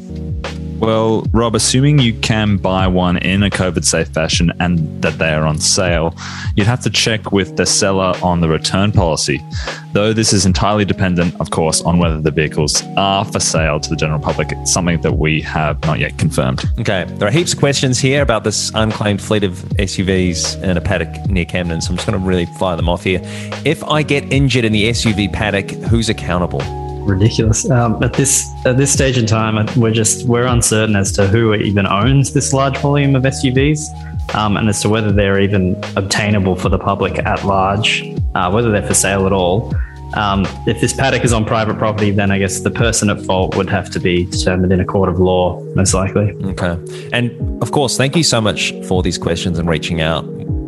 Well, 0.80 1.26
Rob, 1.32 1.54
assuming 1.54 1.98
you 1.98 2.14
can 2.14 2.56
buy 2.56 2.86
one 2.86 3.18
in 3.18 3.42
a 3.42 3.50
COVID 3.50 3.84
safe 3.84 4.08
fashion 4.08 4.50
and 4.60 5.02
that 5.02 5.18
they 5.18 5.28
are 5.34 5.44
on 5.44 5.58
sale, 5.58 6.16
you'd 6.56 6.66
have 6.66 6.80
to 6.80 6.90
check 6.90 7.32
with 7.32 7.58
the 7.58 7.66
seller 7.66 8.14
on 8.22 8.40
the 8.40 8.48
return 8.48 8.90
policy. 8.90 9.42
Though 9.92 10.14
this 10.14 10.32
is 10.32 10.46
entirely 10.46 10.86
dependent, 10.86 11.38
of 11.38 11.50
course, 11.50 11.82
on 11.82 11.98
whether 11.98 12.18
the 12.18 12.30
vehicles 12.30 12.82
are 12.96 13.26
for 13.26 13.40
sale 13.40 13.78
to 13.78 13.90
the 13.90 13.96
general 13.96 14.20
public. 14.20 14.52
It's 14.52 14.72
something 14.72 15.02
that 15.02 15.18
we 15.18 15.42
have 15.42 15.84
not 15.84 15.98
yet 15.98 16.16
confirmed. 16.16 16.64
Okay, 16.78 17.04
there 17.06 17.28
are 17.28 17.32
heaps 17.32 17.52
of 17.52 17.58
questions 17.58 17.98
here 17.98 18.22
about 18.22 18.44
this 18.44 18.72
unclaimed 18.74 19.20
fleet 19.20 19.44
of 19.44 19.52
SUVs 19.76 20.62
in 20.62 20.78
a 20.78 20.80
paddock 20.80 21.28
near 21.28 21.44
Camden, 21.44 21.82
so 21.82 21.90
I'm 21.90 21.96
just 21.96 22.08
going 22.08 22.18
to 22.18 22.26
really 22.26 22.46
fire 22.58 22.76
them 22.76 22.88
off 22.88 23.04
here. 23.04 23.20
If 23.66 23.84
I 23.84 24.02
get 24.02 24.32
injured 24.32 24.64
in 24.64 24.72
the 24.72 24.84
SUV 24.84 25.30
paddock, 25.30 25.70
who's 25.90 26.08
accountable? 26.08 26.62
Ridiculous. 27.00 27.68
Um, 27.70 28.02
at 28.02 28.12
this 28.12 28.48
at 28.64 28.76
this 28.76 28.92
stage 28.92 29.18
in 29.18 29.26
time, 29.26 29.66
we're 29.76 29.92
just 29.92 30.26
we're 30.26 30.46
uncertain 30.46 30.96
as 30.96 31.12
to 31.12 31.26
who 31.26 31.54
even 31.54 31.86
owns 31.86 32.32
this 32.32 32.52
large 32.52 32.76
volume 32.78 33.16
of 33.16 33.22
SUVs, 33.22 34.34
um, 34.34 34.56
and 34.56 34.68
as 34.68 34.80
to 34.82 34.88
whether 34.88 35.12
they're 35.12 35.40
even 35.40 35.76
obtainable 35.96 36.56
for 36.56 36.68
the 36.68 36.78
public 36.78 37.18
at 37.18 37.44
large, 37.44 38.02
uh, 38.34 38.50
whether 38.50 38.70
they're 38.70 38.86
for 38.86 38.94
sale 38.94 39.26
at 39.26 39.32
all. 39.32 39.74
Um, 40.14 40.44
if 40.66 40.80
this 40.80 40.92
paddock 40.92 41.24
is 41.24 41.32
on 41.32 41.44
private 41.44 41.78
property, 41.78 42.10
then 42.10 42.32
I 42.32 42.38
guess 42.38 42.60
the 42.60 42.70
person 42.70 43.10
at 43.10 43.20
fault 43.22 43.56
would 43.56 43.70
have 43.70 43.90
to 43.90 44.00
be 44.00 44.24
determined 44.24 44.72
in 44.72 44.80
a 44.80 44.84
court 44.84 45.08
of 45.08 45.20
law, 45.20 45.60
most 45.76 45.94
likely. 45.94 46.32
Okay. 46.46 46.76
And 47.12 47.62
of 47.62 47.70
course, 47.70 47.96
thank 47.96 48.16
you 48.16 48.24
so 48.24 48.40
much 48.40 48.72
for 48.86 49.04
these 49.04 49.18
questions 49.18 49.58
and 49.58 49.68
reaching 49.68 50.00
out 50.00 50.24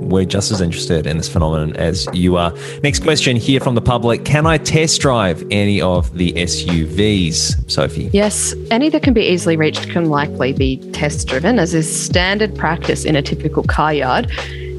we're 0.08 0.24
just 0.24 0.50
as 0.50 0.60
interested 0.60 1.06
in 1.06 1.16
this 1.16 1.28
phenomenon 1.28 1.76
as 1.76 2.08
you 2.12 2.36
are. 2.36 2.52
Next 2.82 3.02
question 3.02 3.36
here 3.36 3.60
from 3.60 3.74
the 3.74 3.80
public 3.80 4.24
Can 4.24 4.46
I 4.46 4.58
test 4.58 5.00
drive 5.00 5.44
any 5.50 5.80
of 5.80 6.12
the 6.16 6.32
SUVs, 6.32 7.70
Sophie? 7.70 8.10
Yes, 8.12 8.54
any 8.70 8.88
that 8.90 9.02
can 9.02 9.14
be 9.14 9.22
easily 9.22 9.56
reached 9.56 9.90
can 9.90 10.06
likely 10.10 10.52
be 10.52 10.76
test 10.92 11.28
driven, 11.28 11.58
as 11.58 11.74
is 11.74 12.04
standard 12.04 12.54
practice 12.56 13.04
in 13.04 13.16
a 13.16 13.22
typical 13.22 13.62
car 13.62 13.94
yard. 13.94 14.30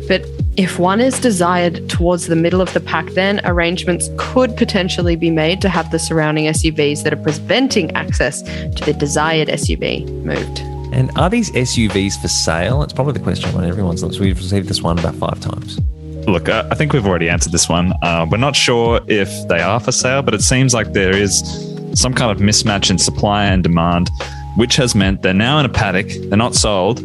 But 0.07 0.25
if 0.57 0.77
one 0.77 1.01
is 1.01 1.19
desired 1.19 1.89
towards 1.89 2.27
the 2.27 2.36
middle 2.36 2.62
of 2.62 2.73
the 2.73 2.79
pack, 2.79 3.07
then 3.12 3.41
arrangements 3.43 4.09
could 4.17 4.55
potentially 4.55 5.15
be 5.15 5.31
made 5.31 5.62
to 5.62 5.69
have 5.69 5.91
the 5.91 5.99
surrounding 5.99 6.45
SUVs 6.45 7.03
that 7.03 7.13
are 7.13 7.23
preventing 7.23 7.91
access 7.95 8.41
to 8.41 8.83
the 8.86 8.93
desired 8.93 9.47
SUV 9.47 10.07
moved. 10.23 10.72
And 10.93 11.10
are 11.17 11.27
these 11.27 11.49
SUVs 11.51 12.21
for 12.21 12.27
sale? 12.27 12.84
It's 12.84 12.93
probably 12.93 13.13
the 13.13 13.19
question 13.19 13.53
on 13.56 13.63
everyone's 13.65 14.03
lips. 14.03 14.19
We've 14.19 14.38
received 14.38 14.69
this 14.69 14.84
one 14.84 14.99
about 14.99 15.15
five 15.15 15.39
times. 15.39 15.79
Look, 16.27 16.49
I 16.49 16.75
think 16.75 16.93
we've 16.93 17.06
already 17.06 17.29
answered 17.29 17.51
this 17.51 17.67
one. 17.67 17.93
Uh, 18.03 18.27
we're 18.29 18.38
not 18.38 18.56
sure 18.56 19.01
if 19.08 19.29
they 19.47 19.60
are 19.60 19.79
for 19.79 19.91
sale, 19.91 20.21
but 20.21 20.36
it 20.36 20.43
seems 20.43 20.73
like 20.73 20.93
there 20.93 21.17
is 21.17 21.39
some 21.95 22.13
kind 22.13 22.32
of 22.32 22.38
mismatch 22.38 22.91
in 22.91 22.99
supply 22.99 23.45
and 23.45 23.63
demand, 23.63 24.12
which 24.56 24.75
has 24.75 24.93
meant 24.93 25.23
they're 25.23 25.34
now 25.34 25.60
in 25.60 25.65
a 25.65 25.69
paddock, 25.69 26.08
they're 26.10 26.38
not 26.38 26.53
sold, 26.53 26.99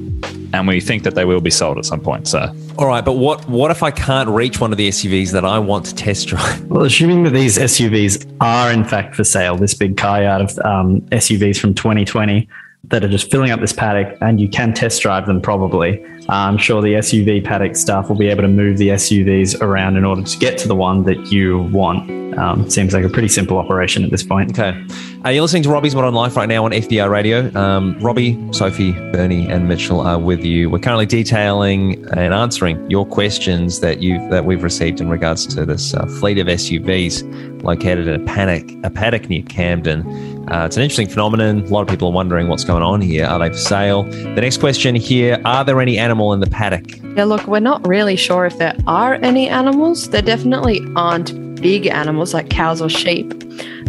and 0.52 0.68
we 0.68 0.80
think 0.80 1.02
that 1.02 1.14
they 1.14 1.24
will 1.24 1.40
be 1.40 1.50
sold 1.50 1.78
at 1.78 1.86
some 1.86 2.00
point. 2.00 2.28
So, 2.28 2.54
all 2.76 2.86
right, 2.86 3.04
but 3.04 3.14
what 3.14 3.48
what 3.48 3.70
if 3.70 3.82
I 3.82 3.90
can't 3.90 4.28
reach 4.28 4.60
one 4.60 4.70
of 4.70 4.78
the 4.78 4.88
SUVs 4.88 5.32
that 5.32 5.46
I 5.46 5.58
want 5.58 5.86
to 5.86 5.94
test 5.94 6.28
drive? 6.28 6.64
Well, 6.68 6.84
assuming 6.84 7.24
that 7.24 7.30
these 7.30 7.56
SUVs 7.56 8.36
are 8.40 8.70
in 8.70 8.84
fact 8.84 9.16
for 9.16 9.24
sale, 9.24 9.56
this 9.56 9.72
big 9.72 9.96
car 9.96 10.22
yard 10.22 10.42
of 10.42 10.58
um, 10.58 11.00
SUVs 11.10 11.58
from 11.58 11.74
2020 11.74 12.48
that 12.84 13.04
are 13.04 13.08
just 13.08 13.30
filling 13.30 13.50
up 13.50 13.60
this 13.60 13.72
paddock, 13.72 14.16
and 14.20 14.40
you 14.40 14.48
can 14.48 14.72
test 14.72 15.02
drive 15.02 15.26
them 15.26 15.40
probably. 15.40 16.02
Uh, 16.28 16.32
I'm 16.32 16.58
sure 16.58 16.80
the 16.80 16.94
SUV 16.94 17.44
paddock 17.44 17.76
staff 17.76 18.08
will 18.08 18.16
be 18.16 18.28
able 18.28 18.42
to 18.42 18.48
move 18.48 18.78
the 18.78 18.88
SUVs 18.88 19.60
around 19.60 19.96
in 19.96 20.04
order 20.04 20.22
to 20.22 20.38
get 20.38 20.58
to 20.58 20.68
the 20.68 20.76
one 20.76 21.04
that 21.04 21.32
you 21.32 21.58
want. 21.58 22.17
Um, 22.38 22.70
seems 22.70 22.94
like 22.94 23.04
a 23.04 23.08
pretty 23.08 23.28
simple 23.28 23.58
operation 23.58 24.04
at 24.04 24.10
this 24.10 24.22
point. 24.22 24.56
Okay. 24.56 24.80
Are 25.24 25.32
you 25.32 25.42
listening 25.42 25.64
to 25.64 25.68
Robbie's 25.70 25.96
Modern 25.96 26.14
Life 26.14 26.36
right 26.36 26.48
now 26.48 26.64
on 26.64 26.70
FBI 26.70 27.10
Radio? 27.10 27.52
Um, 27.58 27.98
Robbie, 27.98 28.38
Sophie, 28.52 28.92
Bernie, 29.10 29.48
and 29.48 29.66
Mitchell 29.66 30.00
are 30.00 30.18
with 30.18 30.44
you. 30.44 30.70
We're 30.70 30.78
currently 30.78 31.06
detailing 31.06 32.04
and 32.16 32.32
answering 32.32 32.88
your 32.88 33.04
questions 33.04 33.80
that 33.80 34.00
you 34.00 34.18
that 34.30 34.44
we've 34.44 34.62
received 34.62 35.00
in 35.00 35.08
regards 35.08 35.46
to 35.48 35.66
this 35.66 35.94
uh, 35.94 36.06
fleet 36.06 36.38
of 36.38 36.46
SUVs 36.46 37.62
located 37.64 38.06
in 38.06 38.22
a 38.22 38.24
paddock, 38.24 38.70
a 38.84 38.90
paddock 38.90 39.28
near 39.28 39.42
Camden. 39.42 40.06
Uh, 40.52 40.64
it's 40.64 40.76
an 40.76 40.82
interesting 40.84 41.08
phenomenon. 41.08 41.62
A 41.62 41.68
lot 41.68 41.82
of 41.82 41.88
people 41.88 42.08
are 42.08 42.14
wondering 42.14 42.46
what's 42.46 42.64
going 42.64 42.84
on 42.84 43.00
here. 43.00 43.26
Are 43.26 43.40
they 43.40 43.48
for 43.48 43.56
sale? 43.56 44.04
The 44.04 44.40
next 44.40 44.58
question 44.58 44.94
here: 44.94 45.40
Are 45.44 45.64
there 45.64 45.80
any 45.80 45.98
animal 45.98 46.32
in 46.32 46.38
the 46.38 46.48
paddock? 46.48 46.96
Yeah, 47.16 47.24
look, 47.24 47.48
we're 47.48 47.58
not 47.58 47.86
really 47.88 48.14
sure 48.14 48.46
if 48.46 48.56
there 48.58 48.76
are 48.86 49.14
any 49.14 49.48
animals. 49.48 50.08
There 50.10 50.22
definitely 50.22 50.80
aren't 50.94 51.47
big 51.60 51.86
animals 51.86 52.34
like 52.34 52.50
cows 52.50 52.80
or 52.80 52.88
sheep. 52.88 53.34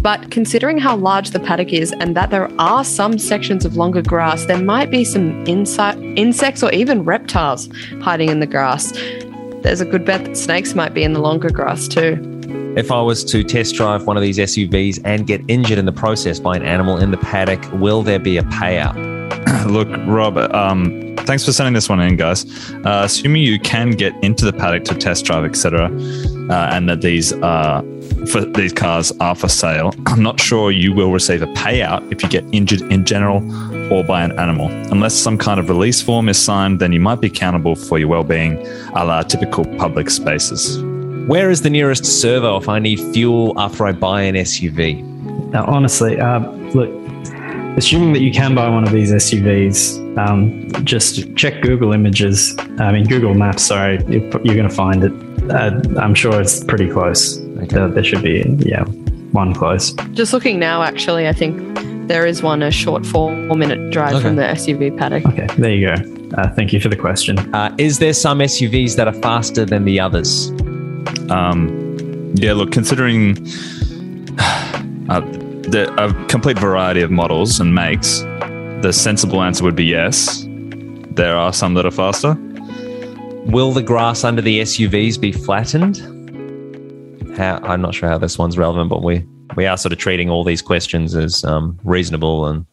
But 0.01 0.31
considering 0.31 0.77
how 0.77 0.95
large 0.95 1.31
the 1.31 1.39
paddock 1.39 1.73
is 1.73 1.91
and 1.99 2.15
that 2.15 2.29
there 2.29 2.49
are 2.59 2.83
some 2.83 3.17
sections 3.17 3.65
of 3.65 3.75
longer 3.75 4.01
grass, 4.01 4.45
there 4.45 4.61
might 4.61 4.89
be 4.89 5.03
some 5.03 5.45
insi- 5.45 6.17
insects 6.17 6.63
or 6.63 6.71
even 6.71 7.03
reptiles 7.03 7.69
hiding 8.01 8.29
in 8.29 8.39
the 8.39 8.47
grass. 8.47 8.91
There's 9.61 9.81
a 9.81 9.85
good 9.85 10.05
bet 10.05 10.23
that 10.23 10.37
snakes 10.37 10.73
might 10.73 10.93
be 10.93 11.03
in 11.03 11.13
the 11.13 11.19
longer 11.19 11.49
grass 11.49 11.87
too. 11.87 12.17
If 12.77 12.91
I 12.91 13.01
was 13.01 13.25
to 13.25 13.43
test 13.43 13.75
drive 13.75 14.07
one 14.07 14.15
of 14.15 14.23
these 14.23 14.37
SUVs 14.37 15.01
and 15.03 15.27
get 15.27 15.41
injured 15.47 15.79
in 15.79 15.85
the 15.85 15.91
process 15.91 16.39
by 16.39 16.55
an 16.55 16.63
animal 16.63 16.97
in 16.97 17.11
the 17.11 17.17
paddock, 17.17 17.61
will 17.73 18.03
there 18.03 18.19
be 18.19 18.37
a 18.37 18.43
payout? 18.43 18.95
Look, 19.69 19.89
Rob, 20.07 20.37
um, 20.55 21.08
thanks 21.29 21.45
for 21.45 21.51
sending 21.51 21.75
this 21.75 21.87
one 21.87 21.99
in, 21.99 22.15
guys. 22.15 22.43
Uh, 22.71 23.03
assuming 23.05 23.43
you 23.43 23.59
can 23.59 23.91
get 23.91 24.11
into 24.23 24.45
the 24.45 24.51
paddock 24.51 24.83
to 24.83 24.95
test 24.95 25.25
drive, 25.25 25.45
etc., 25.45 25.85
uh, 26.49 26.71
and 26.73 26.89
that 26.89 27.01
these 27.01 27.33
uh, 27.33 27.83
for 28.31 28.41
these 28.41 28.73
cars 28.73 29.11
are 29.19 29.35
for 29.35 29.47
sale, 29.47 29.93
I'm 30.07 30.23
not 30.23 30.39
sure 30.39 30.71
you 30.71 30.91
will 30.91 31.11
receive 31.11 31.43
a 31.43 31.47
payout 31.53 32.11
if 32.11 32.23
you 32.23 32.29
get 32.29 32.43
injured 32.51 32.81
in 32.91 33.05
general 33.05 33.43
or 33.93 34.03
by 34.03 34.23
an 34.23 34.31
animal. 34.39 34.69
Unless 34.91 35.13
some 35.13 35.37
kind 35.37 35.59
of 35.59 35.69
release 35.69 36.01
form 36.01 36.29
is 36.29 36.37
signed, 36.39 36.79
then 36.79 36.91
you 36.91 36.99
might 36.99 37.21
be 37.21 37.27
accountable 37.27 37.75
for 37.75 37.99
your 37.99 38.07
well-being, 38.07 38.57
a 38.95 39.05
la 39.05 39.21
typical 39.21 39.65
public 39.77 40.09
spaces. 40.09 40.81
Where 41.27 41.51
is 41.51 41.61
the 41.61 41.69
nearest 41.69 42.05
servo 42.05 42.57
if 42.57 42.67
I 42.67 42.79
need 42.79 42.99
fuel 43.13 43.53
after 43.55 43.85
I 43.85 43.91
buy 43.91 44.23
an 44.23 44.33
SUV? 44.33 45.03
Now, 45.51 45.65
honestly, 45.65 46.19
uh, 46.19 46.39
look, 46.73 46.89
assuming 47.77 48.13
that 48.13 48.21
you 48.21 48.31
can 48.31 48.55
buy 48.55 48.69
one 48.69 48.83
of 48.83 48.91
these 48.91 49.11
SUVs, 49.11 50.17
um, 50.17 50.69
just 50.85 51.35
check 51.35 51.61
Google 51.61 51.93
Images. 51.93 52.55
I 52.79 52.91
mean, 52.91 53.05
Google 53.05 53.33
Maps. 53.33 53.63
Sorry, 53.63 54.03
you're, 54.07 54.23
you're 54.43 54.55
going 54.55 54.69
to 54.69 54.75
find 54.75 55.03
it. 55.03 55.13
Uh, 55.51 55.81
I'm 55.99 56.13
sure 56.13 56.39
it's 56.39 56.63
pretty 56.63 56.89
close. 56.89 57.39
Okay. 57.39 57.77
Uh, 57.77 57.87
there 57.87 58.03
should 58.03 58.21
be, 58.21 58.43
yeah, 58.59 58.83
one 59.31 59.53
close. 59.53 59.93
Just 60.11 60.33
looking 60.33 60.59
now, 60.59 60.83
actually, 60.83 61.27
I 61.27 61.33
think 61.33 62.07
there 62.07 62.25
is 62.25 62.41
one 62.41 62.63
a 62.63 62.71
short 62.71 63.05
four-minute 63.05 63.91
drive 63.91 64.15
okay. 64.15 64.23
from 64.23 64.35
the 64.35 64.43
SUV 64.43 64.97
paddock. 64.97 65.25
Okay, 65.25 65.47
there 65.57 65.71
you 65.71 65.87
go. 65.87 66.19
Uh, 66.37 66.53
thank 66.55 66.73
you 66.73 66.79
for 66.79 66.89
the 66.89 66.95
question. 66.95 67.37
Uh, 67.53 67.73
is 67.77 67.99
there 67.99 68.13
some 68.13 68.39
SUVs 68.39 68.95
that 68.95 69.07
are 69.07 69.13
faster 69.13 69.65
than 69.65 69.85
the 69.85 69.99
others? 69.99 70.51
Um, 71.29 72.33
yeah, 72.35 72.53
look, 72.53 72.71
considering 72.71 73.37
uh, 75.09 75.21
the, 75.63 75.93
a 75.97 76.13
complete 76.25 76.57
variety 76.57 77.01
of 77.01 77.11
models 77.11 77.59
and 77.59 77.73
makes, 77.75 78.21
the 78.81 78.91
sensible 78.91 79.41
answer 79.41 79.63
would 79.63 79.75
be 79.75 79.85
yes. 79.85 80.45
There 81.11 81.35
are 81.35 81.51
some 81.53 81.73
that 81.73 81.85
are 81.85 81.91
faster. 81.91 82.35
Will 83.45 83.71
the 83.71 83.83
grass 83.83 84.23
under 84.23 84.41
the 84.41 84.61
SUVs 84.61 85.19
be 85.19 85.31
flattened? 85.31 85.97
How, 87.37 87.57
I'm 87.63 87.81
not 87.81 87.93
sure 87.95 88.09
how 88.09 88.17
this 88.17 88.37
one's 88.37 88.57
relevant, 88.57 88.89
but 88.89 89.03
we, 89.03 89.25
we 89.55 89.65
are 89.65 89.77
sort 89.77 89.91
of 89.91 89.99
treating 89.99 90.29
all 90.29 90.43
these 90.43 90.61
questions 90.61 91.15
as 91.15 91.43
um, 91.43 91.79
reasonable 91.83 92.45
and 92.47 92.65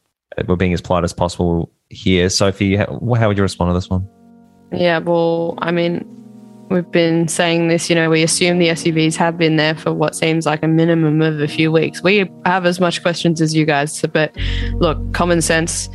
we're 0.47 0.57
being 0.57 0.72
as 0.72 0.80
polite 0.80 1.05
as 1.05 1.12
possible 1.12 1.72
here. 1.89 2.28
Sophie, 2.28 2.76
how, 2.76 2.87
how 3.16 3.28
would 3.28 3.37
you 3.37 3.43
respond 3.43 3.70
to 3.70 3.74
this 3.74 3.89
one? 3.89 4.09
Yeah, 4.72 4.99
well, 4.99 5.55
I 5.59 5.70
mean, 5.70 6.05
we've 6.71 6.91
been 6.91 7.29
saying 7.29 7.69
this, 7.69 7.89
you 7.89 7.97
know, 7.97 8.11
we 8.11 8.23
assume 8.23 8.59
the 8.59 8.69
SUVs 8.69 9.17
have 9.17 9.39
been 9.39 9.57
there 9.57 9.75
for 9.75 9.93
what 9.93 10.14
seems 10.14 10.47
like 10.47 10.62
a 10.62 10.69
minimum 10.69 11.23
of 11.23 11.41
a 11.41 11.49
few 11.49 11.71
weeks. 11.71 12.03
We 12.03 12.31
have 12.45 12.67
as 12.67 12.81
much 12.81 13.03
questions 13.03 13.41
as 13.41 13.55
you 13.55 13.64
guys, 13.64 14.01
but 14.12 14.37
look, 14.75 15.12
common 15.12 15.43
sense 15.43 15.89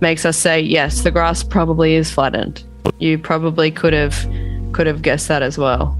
makes 0.00 0.24
us 0.24 0.36
say 0.36 0.60
yes, 0.60 1.02
the 1.02 1.10
grass 1.10 1.42
probably 1.42 1.94
is 1.94 2.10
flattened. 2.10 2.64
You 2.98 3.18
probably 3.18 3.70
could 3.70 3.92
have 3.92 4.26
could 4.72 4.86
have 4.86 5.02
guessed 5.02 5.28
that 5.28 5.42
as 5.42 5.56
well. 5.56 5.98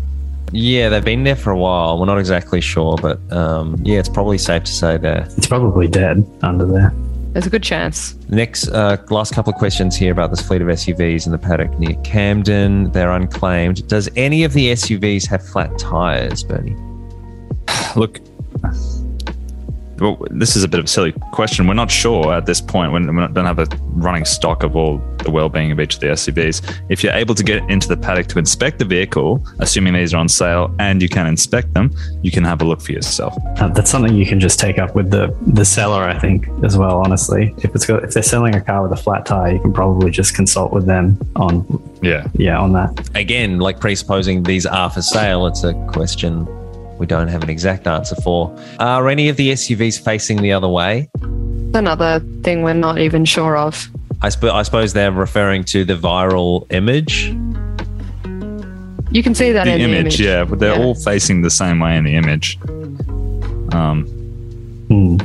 Yeah, 0.53 0.89
they've 0.89 1.05
been 1.05 1.25
there 1.25 1.37
for 1.37 1.51
a 1.51 1.59
while. 1.59 1.99
We're 1.99 2.07
not 2.07 2.19
exactly 2.19 2.61
sure, 2.61 2.97
but 2.97 3.21
um, 3.33 3.77
yeah, 3.83 3.99
it's 3.99 4.09
probably 4.09 4.39
safe 4.39 4.65
to 4.65 4.73
say 4.73 4.97
there. 4.99 5.27
It's 5.37 5.47
probably 5.47 5.89
dead 5.89 6.29
under 6.43 6.67
there. 6.67 6.93
There's 7.35 7.47
a 7.47 7.51
good 7.51 7.65
chance. 7.65 8.15
Next, 8.29 8.69
uh, 8.69 8.97
last 9.11 9.35
couple 9.35 9.53
of 9.53 9.59
questions 9.59 9.97
here 9.97 10.13
about 10.13 10.31
this 10.31 10.41
fleet 10.41 10.63
of 10.63 10.69
SUVs 10.69 11.27
in 11.27 11.33
the 11.33 11.39
paddock 11.39 11.77
near 11.81 11.97
Camden. 12.05 12.93
They're 12.93 13.11
unclaimed. 13.11 13.89
Does 13.89 14.09
any 14.15 14.45
of 14.45 14.53
the 14.53 14.69
SUVs 14.69 15.27
have 15.27 15.45
flat 15.45 15.77
tires, 15.77 16.45
Bernie? 16.45 16.77
Look, 17.97 18.21
well, 19.99 20.19
this 20.31 20.57
is 20.57 20.65
a 20.65 20.69
bit 20.69 20.81
of 20.81 20.87
a 20.87 20.89
silly 20.89 21.13
question. 21.33 21.67
We're 21.67 21.75
not 21.75 21.91
sure 21.91 22.33
at 22.33 22.47
this 22.47 22.61
point. 22.61 22.93
We 22.93 23.01
don't 23.01 23.37
have 23.37 23.59
a 23.59 23.67
running 23.93 24.25
stock 24.25 24.63
of 24.63 24.77
all 24.77 24.99
the 25.19 25.31
well-being 25.31 25.71
of 25.73 25.81
each 25.81 25.95
of 25.95 26.01
the 26.01 26.09
SUVs. 26.09 26.81
If 26.89 27.03
you're 27.03 27.13
able 27.13 27.35
to 27.35 27.43
get 27.43 27.69
into 27.71 27.89
the 27.89 27.97
paddock 27.97 28.27
to 28.29 28.39
inspect 28.39 28.79
the 28.79 28.85
vehicle, 28.85 29.45
assuming 29.59 29.95
these 29.95 30.13
are 30.13 30.19
on 30.19 30.29
sale 30.29 30.75
and 30.79 31.01
you 31.01 31.09
can 31.09 31.27
inspect 31.27 31.73
them, 31.75 31.91
you 32.23 32.31
can 32.31 32.45
have 32.45 32.61
a 32.63 32.65
look 32.65 32.81
for 32.81 32.93
yourself. 32.93 33.35
Uh, 33.59 33.69
that's 33.69 33.91
something 33.91 34.15
you 34.15 34.27
can 34.27 34.41
just 34.41 34.59
take 34.59 34.79
up 34.79 34.95
with 34.95 35.11
the 35.11 35.35
the 35.47 35.65
seller, 35.65 36.03
I 36.03 36.19
think, 36.19 36.49
as 36.63 36.77
well. 36.77 36.99
Honestly, 36.99 37.55
if 37.59 37.75
it's 37.75 37.87
got, 37.87 38.05
if 38.05 38.15
they're 38.15 38.23
selling 38.23 38.55
a 38.55 38.61
car 38.61 38.83
with 38.83 38.99
a 38.99 39.03
flat 39.03 39.27
tire, 39.27 39.53
you 39.53 39.61
can 39.61 39.73
probably 39.73 40.11
just 40.11 40.35
consult 40.35 40.73
with 40.73 40.87
them 40.87 41.19
on 41.37 41.65
yeah 42.03 42.27
yeah 42.35 42.59
on 42.59 42.73
that. 42.73 43.11
Again, 43.15 43.59
like 43.59 43.81
presupposing 43.81 44.43
these 44.43 44.67
are 44.67 44.91
for 44.91 45.03
sale, 45.03 45.47
it's 45.47 45.65
a 45.65 45.75
question 45.93 46.47
we 46.99 47.07
don't 47.07 47.29
have 47.29 47.43
an 47.43 47.51
exact 47.51 47.87
answer 47.87 48.17
for. 48.17 48.57
Are 48.79 49.09
any 49.09 49.29
of 49.29 49.37
the 49.37 49.51
SUVs 49.53 50.03
facing 50.03 50.41
the 50.43 50.53
other 50.53 50.69
way? 50.69 51.09
Another 51.75 52.21
thing 52.43 52.63
we're 52.63 52.75
not 52.75 52.99
even 52.99 53.25
sure 53.25 53.57
of. 53.57 53.89
I, 54.23 54.29
sp- 54.31 54.45
I 54.55 54.63
suppose 54.63 54.93
they're 54.93 55.11
referring 55.13 55.65
to 55.65 55.85
the 55.85 55.95
viral 55.97 56.71
image. 56.73 57.27
You 59.11 59.23
can 59.23 59.35
see 59.35 59.53
that 59.53 59.65
the 59.65 59.75
in 59.75 59.81
image, 59.81 59.91
the 59.93 59.99
image. 60.01 60.21
yeah, 60.21 60.45
but 60.45 60.59
they're 60.59 60.77
Yeah. 60.77 60.85
all 60.85 60.95
facing 60.95 61.43
the 61.43 61.51
same 61.51 61.79
way 61.81 61.97
in 61.97 62.05
the 62.05 62.15
image. 62.17 62.59
Um, 63.73 64.07
Hmm. 64.89 65.17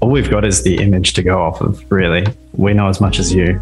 All 0.00 0.10
we've 0.10 0.30
got 0.30 0.44
is 0.44 0.62
the 0.62 0.76
image 0.76 1.14
to 1.14 1.22
go 1.22 1.40
off 1.42 1.60
of. 1.60 1.82
Really, 1.90 2.26
we 2.52 2.74
know 2.74 2.88
as 2.88 3.00
much 3.00 3.18
as 3.18 3.32
you 3.34 3.60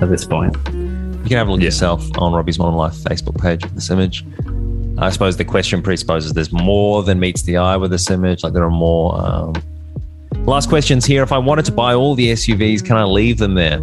at 0.00 0.08
this 0.10 0.24
point. 0.26 0.54
You 0.66 1.28
can 1.28 1.38
have 1.38 1.48
a 1.48 1.52
look 1.52 1.60
yourself 1.62 2.06
on 2.18 2.32
Robbie's 2.32 2.58
Modern 2.58 2.76
Life 2.76 2.94
Facebook 2.94 3.40
page 3.40 3.64
of 3.64 3.74
this 3.74 3.90
image. 3.90 4.24
I 5.00 5.10
suppose 5.10 5.36
the 5.36 5.44
question 5.44 5.82
presupposes 5.82 6.32
there's 6.32 6.52
more 6.52 7.02
than 7.02 7.20
meets 7.20 7.42
the 7.42 7.56
eye 7.56 7.76
with 7.76 7.90
this 7.90 8.10
image. 8.10 8.42
Like 8.42 8.52
there 8.52 8.64
are 8.64 8.70
more. 8.70 9.20
Um... 9.20 9.54
Last 10.44 10.68
questions 10.68 11.04
here. 11.04 11.22
If 11.22 11.32
I 11.32 11.38
wanted 11.38 11.64
to 11.66 11.72
buy 11.72 11.94
all 11.94 12.14
the 12.14 12.32
SUVs, 12.32 12.84
can 12.84 12.96
I 12.96 13.04
leave 13.04 13.38
them 13.38 13.54
there? 13.54 13.80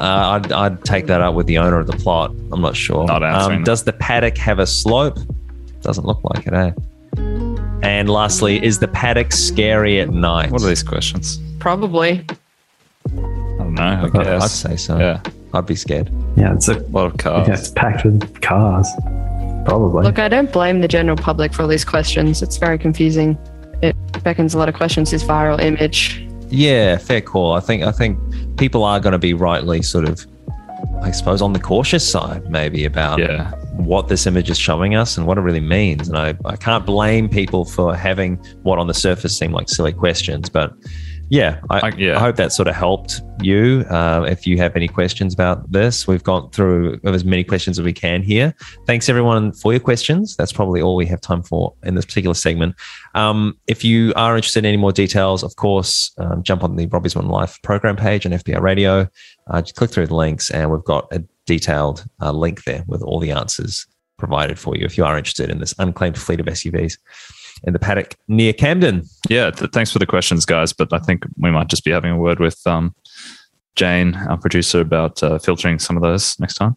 Uh, 0.00 0.40
I'd, 0.40 0.52
I'd 0.52 0.84
take 0.84 1.06
that 1.06 1.20
up 1.20 1.34
with 1.34 1.46
the 1.46 1.58
owner 1.58 1.78
of 1.78 1.86
the 1.86 1.96
plot. 1.96 2.30
I'm 2.50 2.60
not 2.60 2.76
sure. 2.76 3.06
Not 3.06 3.22
answering 3.22 3.58
um, 3.58 3.64
does 3.64 3.84
the 3.84 3.92
paddock 3.92 4.36
have 4.38 4.58
a 4.58 4.66
slope? 4.66 5.18
Doesn't 5.82 6.04
look 6.04 6.20
like 6.24 6.46
it, 6.46 6.52
eh? 6.52 6.72
And 7.82 8.10
lastly, 8.10 8.64
is 8.64 8.80
the 8.80 8.88
paddock 8.88 9.32
scary 9.32 10.00
at 10.00 10.10
night? 10.10 10.50
what 10.50 10.62
are 10.62 10.66
these 10.66 10.82
questions? 10.82 11.38
Probably. 11.60 12.24
I 13.06 13.10
don't 13.58 13.74
know. 13.74 14.10
I 14.14 14.36
I'd 14.36 14.50
say 14.50 14.76
so. 14.76 14.98
Yeah, 14.98 15.20
I'd 15.52 15.66
be 15.66 15.76
scared. 15.76 16.10
Yeah, 16.36 16.54
it's 16.54 16.68
a 16.68 16.78
a 16.78 16.88
lot 16.88 17.06
of 17.06 17.18
cars. 17.18 17.46
yeah, 17.46 17.54
it's 17.54 17.70
packed 17.70 18.04
with 18.04 18.40
cars. 18.40 18.88
Probably. 19.64 20.04
Look, 20.04 20.18
I 20.18 20.28
don't 20.28 20.52
blame 20.52 20.80
the 20.80 20.88
general 20.88 21.16
public 21.16 21.52
for 21.54 21.62
all 21.62 21.68
these 21.68 21.84
questions. 21.84 22.42
It's 22.42 22.56
very 22.56 22.78
confusing. 22.78 23.38
It 23.82 23.96
beckons 24.22 24.54
a 24.54 24.58
lot 24.58 24.68
of 24.68 24.74
questions. 24.74 25.10
This 25.10 25.24
viral 25.24 25.60
image. 25.60 26.26
Yeah, 26.48 26.98
fair 26.98 27.20
call. 27.20 27.54
I 27.54 27.60
think 27.60 27.82
I 27.82 27.90
think 27.92 28.18
people 28.58 28.84
are 28.84 29.00
going 29.00 29.12
to 29.12 29.18
be 29.18 29.34
rightly 29.34 29.82
sort 29.82 30.08
of, 30.08 30.24
I 31.02 31.10
suppose, 31.10 31.42
on 31.42 31.52
the 31.52 31.58
cautious 31.60 32.08
side, 32.08 32.48
maybe 32.50 32.84
about 32.84 33.18
Yeah. 33.18 33.50
what 33.76 34.08
this 34.08 34.26
image 34.26 34.50
is 34.50 34.58
showing 34.58 34.94
us 34.94 35.16
and 35.18 35.26
what 35.26 35.38
it 35.38 35.40
really 35.40 35.60
means. 35.60 36.08
And 36.08 36.16
I, 36.16 36.34
I 36.44 36.56
can't 36.56 36.86
blame 36.86 37.28
people 37.28 37.64
for 37.64 37.96
having 37.96 38.36
what 38.62 38.78
on 38.78 38.86
the 38.86 38.94
surface 38.94 39.36
seem 39.36 39.52
like 39.52 39.68
silly 39.68 39.92
questions, 39.92 40.48
but 40.48 40.72
yeah, 41.30 41.60
I, 41.70 41.80
I- 41.88 41.92
yeah. 41.96 42.16
I 42.16 42.20
hope 42.20 42.36
that 42.36 42.52
sort 42.52 42.68
of 42.68 42.74
helped 42.74 43.20
you. 43.42 43.84
Uh, 43.90 44.24
if 44.28 44.46
you 44.46 44.56
have 44.58 44.76
any 44.76 44.88
questions 44.88 45.34
about 45.34 45.70
this, 45.70 46.06
we've 46.06 46.22
gone 46.22 46.50
through 46.50 47.00
as 47.04 47.24
many 47.24 47.42
questions 47.44 47.78
as 47.78 47.84
we 47.84 47.92
can 47.92 48.22
here. 48.22 48.54
Thanks 48.86 49.08
everyone 49.08 49.52
for 49.52 49.72
your 49.72 49.80
questions. 49.80 50.36
That's 50.36 50.52
probably 50.52 50.80
all 50.80 50.96
we 50.96 51.06
have 51.06 51.20
time 51.20 51.42
for 51.42 51.74
in 51.82 51.94
this 51.94 52.04
particular 52.04 52.34
segment. 52.34 52.74
Um, 53.14 53.58
if 53.66 53.84
you 53.84 54.12
are 54.16 54.36
interested 54.36 54.60
in 54.60 54.66
any 54.68 54.76
more 54.76 54.92
details, 54.92 55.42
of 55.42 55.56
course, 55.56 56.12
um, 56.18 56.42
jump 56.42 56.62
on 56.62 56.76
the 56.76 56.86
Robbie's 56.86 57.16
One 57.16 57.28
Life 57.28 57.58
program 57.62 57.96
page 57.96 58.24
on 58.26 58.32
FBI 58.32 58.60
Radio. 58.60 59.08
Uh, 59.50 59.60
just 59.62 59.74
click 59.76 59.90
through 59.90 60.06
the 60.06 60.14
links, 60.16 60.50
and 60.50 60.70
we've 60.70 60.84
got 60.84 61.06
a 61.12 61.22
detailed 61.46 62.04
uh, 62.22 62.32
link 62.32 62.64
there 62.64 62.84
with 62.86 63.02
all 63.02 63.18
the 63.20 63.30
answers 63.30 63.86
provided 64.16 64.58
for 64.58 64.76
you 64.76 64.84
if 64.86 64.96
you 64.96 65.04
are 65.04 65.18
interested 65.18 65.50
in 65.50 65.58
this 65.58 65.74
unclaimed 65.80 66.16
fleet 66.16 66.38
of 66.40 66.46
SUVs 66.46 66.96
in 67.62 67.72
the 67.72 67.78
paddock 67.78 68.16
near 68.28 68.52
Camden. 68.52 69.04
Yeah, 69.28 69.50
th- 69.50 69.70
thanks 69.70 69.92
for 69.92 69.98
the 69.98 70.06
questions, 70.06 70.44
guys. 70.44 70.72
But 70.72 70.92
I 70.92 70.98
think 70.98 71.24
we 71.38 71.50
might 71.50 71.68
just 71.68 71.84
be 71.84 71.90
having 71.90 72.10
a 72.10 72.18
word 72.18 72.40
with 72.40 72.60
um, 72.66 72.94
Jane, 73.76 74.14
our 74.14 74.38
producer, 74.38 74.80
about 74.80 75.22
uh, 75.22 75.38
filtering 75.38 75.78
some 75.78 75.96
of 75.96 76.02
those 76.02 76.38
next 76.40 76.54
time. 76.54 76.76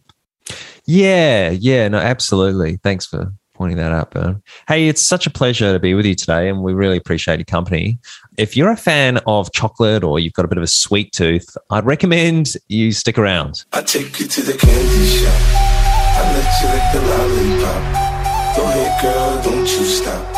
Yeah, 0.86 1.50
yeah, 1.50 1.88
no, 1.88 1.98
absolutely. 1.98 2.78
Thanks 2.82 3.04
for 3.04 3.32
pointing 3.58 3.76
that 3.76 3.92
out, 3.92 4.12
Bern. 4.12 4.42
Hey, 4.68 4.88
it's 4.88 5.02
such 5.02 5.26
a 5.26 5.30
pleasure 5.30 5.72
to 5.72 5.78
be 5.78 5.92
with 5.92 6.06
you 6.06 6.14
today, 6.14 6.48
and 6.48 6.62
we 6.62 6.72
really 6.72 6.96
appreciate 6.96 7.38
your 7.38 7.44
company. 7.44 7.98
If 8.38 8.56
you're 8.56 8.70
a 8.70 8.76
fan 8.76 9.18
of 9.26 9.52
chocolate 9.52 10.04
or 10.04 10.20
you've 10.20 10.32
got 10.32 10.44
a 10.44 10.48
bit 10.48 10.58
of 10.58 10.64
a 10.64 10.68
sweet 10.68 11.12
tooth, 11.12 11.56
I'd 11.70 11.84
recommend 11.84 12.54
you 12.68 12.92
stick 12.92 13.18
around. 13.18 13.64
I 13.72 13.82
take 13.82 14.20
you 14.20 14.28
to 14.28 14.42
the 14.42 14.56
candy 14.56 15.06
shop. 15.06 15.34
I 15.34 16.22
let 16.34 16.62
you 16.62 16.68
lick 16.72 16.86
the 16.94 17.00
lollipop. 17.10 18.56
Go 18.56 18.64
ahead, 18.64 19.02
girl, 19.02 19.42
don't 19.42 19.60
you 19.60 19.84
stop. 19.84 20.37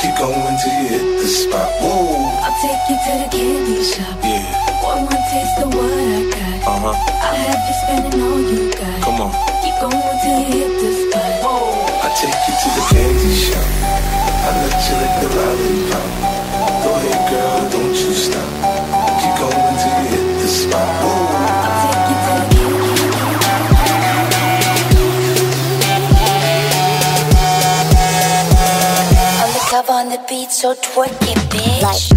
Keep 0.00 0.14
going 0.18 0.56
till 0.62 0.74
you 0.82 0.88
hit 0.92 1.06
the 1.20 1.26
spot. 1.28 1.68
Whoa, 1.80 2.16
I'll 2.44 2.56
take 2.60 2.82
you 2.88 2.96
to 3.04 3.12
the 3.22 3.28
candy 3.32 3.82
shop. 3.82 4.16
yeah, 4.22 4.44
One 4.84 5.02
more 5.08 5.22
taste 5.32 5.56
of 5.64 5.68
what 5.74 5.90
I 5.90 6.20
got. 6.30 6.58
uh 6.66 6.78
huh. 6.84 6.96
I'll 7.26 7.36
have 7.36 7.62
you 7.66 7.74
spending 7.82 8.20
all 8.22 8.40
you 8.40 8.62
got. 8.72 8.98
Come 9.02 9.20
on. 9.24 9.30
Keep 9.64 9.76
going 9.82 10.16
till 10.22 10.38
you 10.40 10.52
hit 10.52 10.72
the 10.80 10.90
spot. 11.00 11.32
I'll 12.04 12.14
take 12.16 12.40
you 12.46 12.54
to 12.62 12.68
the 12.76 12.82
candy 12.92 13.32
shop. 13.34 13.68
I 14.46 14.50
let 14.62 14.78
you 14.86 14.94
lick 15.00 15.14
the 15.22 15.28
lollipop. 15.36 16.08
Go 16.84 16.90
ahead, 16.94 17.22
girl, 17.30 17.60
don't 17.72 17.96
you 17.96 18.12
stop. 18.14 18.50
Keep 19.20 19.34
going 19.42 19.74
till 19.80 19.96
you 19.96 20.08
hit 20.12 20.26
the 20.42 20.48
spot. 20.48 21.05
The 30.16 30.22
cover 30.22 30.22
on 30.22 30.22
the 30.22 30.26
beat, 30.28 30.50
so 30.50 30.74
twerk 30.74 31.08
it, 31.22 31.38
bitch. 31.50 32.12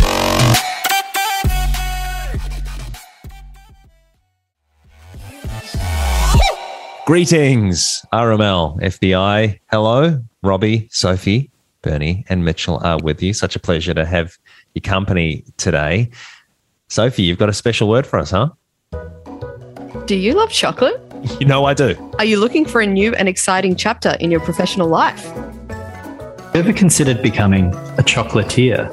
Greetings, 7.05 8.05
RML, 8.13 8.79
FBI. 8.81 9.59
Hello, 9.71 10.21
Robbie, 10.43 10.87
Sophie, 10.91 11.49
Bernie, 11.81 12.23
and 12.29 12.45
Mitchell 12.45 12.77
are 12.83 12.99
with 13.01 13.23
you. 13.23 13.33
Such 13.33 13.55
a 13.55 13.59
pleasure 13.59 13.93
to 13.95 14.05
have 14.05 14.37
your 14.75 14.81
company 14.81 15.43
today. 15.57 16.11
Sophie, 16.87 17.23
you've 17.23 17.39
got 17.39 17.49
a 17.49 17.53
special 17.53 17.89
word 17.89 18.05
for 18.05 18.19
us, 18.19 18.31
huh? 18.31 18.49
Do 20.05 20.15
you 20.15 20.33
love 20.33 20.51
chocolate? 20.51 21.01
You 21.41 21.45
know 21.45 21.65
I 21.65 21.73
do. 21.73 21.97
Are 22.17 22.23
you 22.23 22.39
looking 22.39 22.63
for 22.63 22.79
a 22.79 22.87
new 22.87 23.13
and 23.15 23.27
exciting 23.27 23.75
chapter 23.75 24.15
in 24.21 24.31
your 24.31 24.39
professional 24.39 24.87
life? 24.87 25.33
Ever 26.59 26.73
considered 26.73 27.21
becoming 27.21 27.67
a 27.97 28.03
chocolatier? 28.03 28.91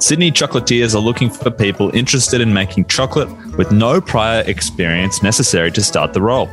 Sydney 0.00 0.30
chocolatiers 0.30 0.94
are 0.94 1.00
looking 1.00 1.30
for 1.30 1.50
people 1.50 1.90
interested 1.96 2.40
in 2.40 2.52
making 2.52 2.84
chocolate 2.84 3.28
with 3.56 3.72
no 3.72 4.00
prior 4.00 4.44
experience 4.46 5.20
necessary 5.20 5.72
to 5.72 5.82
start 5.82 6.12
the 6.12 6.22
role. 6.22 6.48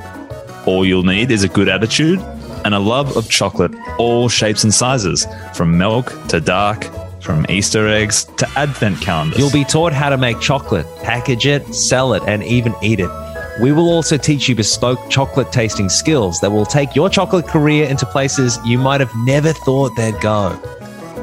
All 0.65 0.87
you'll 0.87 1.03
need 1.03 1.29
is 1.29 1.43
a 1.43 1.47
good 1.47 1.69
attitude 1.69 2.17
and 2.65 2.73
a 2.73 2.79
love 2.79 3.15
of 3.15 3.29
chocolate, 3.29 3.75
all 3.99 4.27
shapes 4.27 4.63
and 4.63 4.73
sizes, 4.73 5.27
from 5.53 5.77
milk 5.77 6.11
to 6.29 6.41
dark, 6.41 6.87
from 7.21 7.45
Easter 7.47 7.87
eggs 7.87 8.25
to 8.37 8.49
advent 8.55 8.99
calendars. 9.01 9.37
You'll 9.37 9.51
be 9.51 9.65
taught 9.65 9.93
how 9.93 10.09
to 10.09 10.17
make 10.17 10.39
chocolate, 10.39 10.87
package 11.03 11.45
it, 11.45 11.75
sell 11.75 12.15
it, 12.15 12.23
and 12.25 12.43
even 12.43 12.73
eat 12.81 12.99
it. 12.99 13.24
We 13.59 13.71
will 13.71 13.89
also 13.89 14.17
teach 14.17 14.49
you 14.49 14.55
bespoke 14.55 15.09
chocolate 15.09 15.51
tasting 15.51 15.87
skills 15.87 16.41
that 16.41 16.51
will 16.51 16.65
take 16.65 16.93
your 16.93 17.09
chocolate 17.09 17.47
career 17.47 17.87
into 17.87 18.05
places 18.05 18.59
you 18.65 18.77
might 18.77 18.99
have 18.99 19.15
never 19.15 19.53
thought 19.53 19.95
they'd 19.95 20.19
go. 20.19 20.59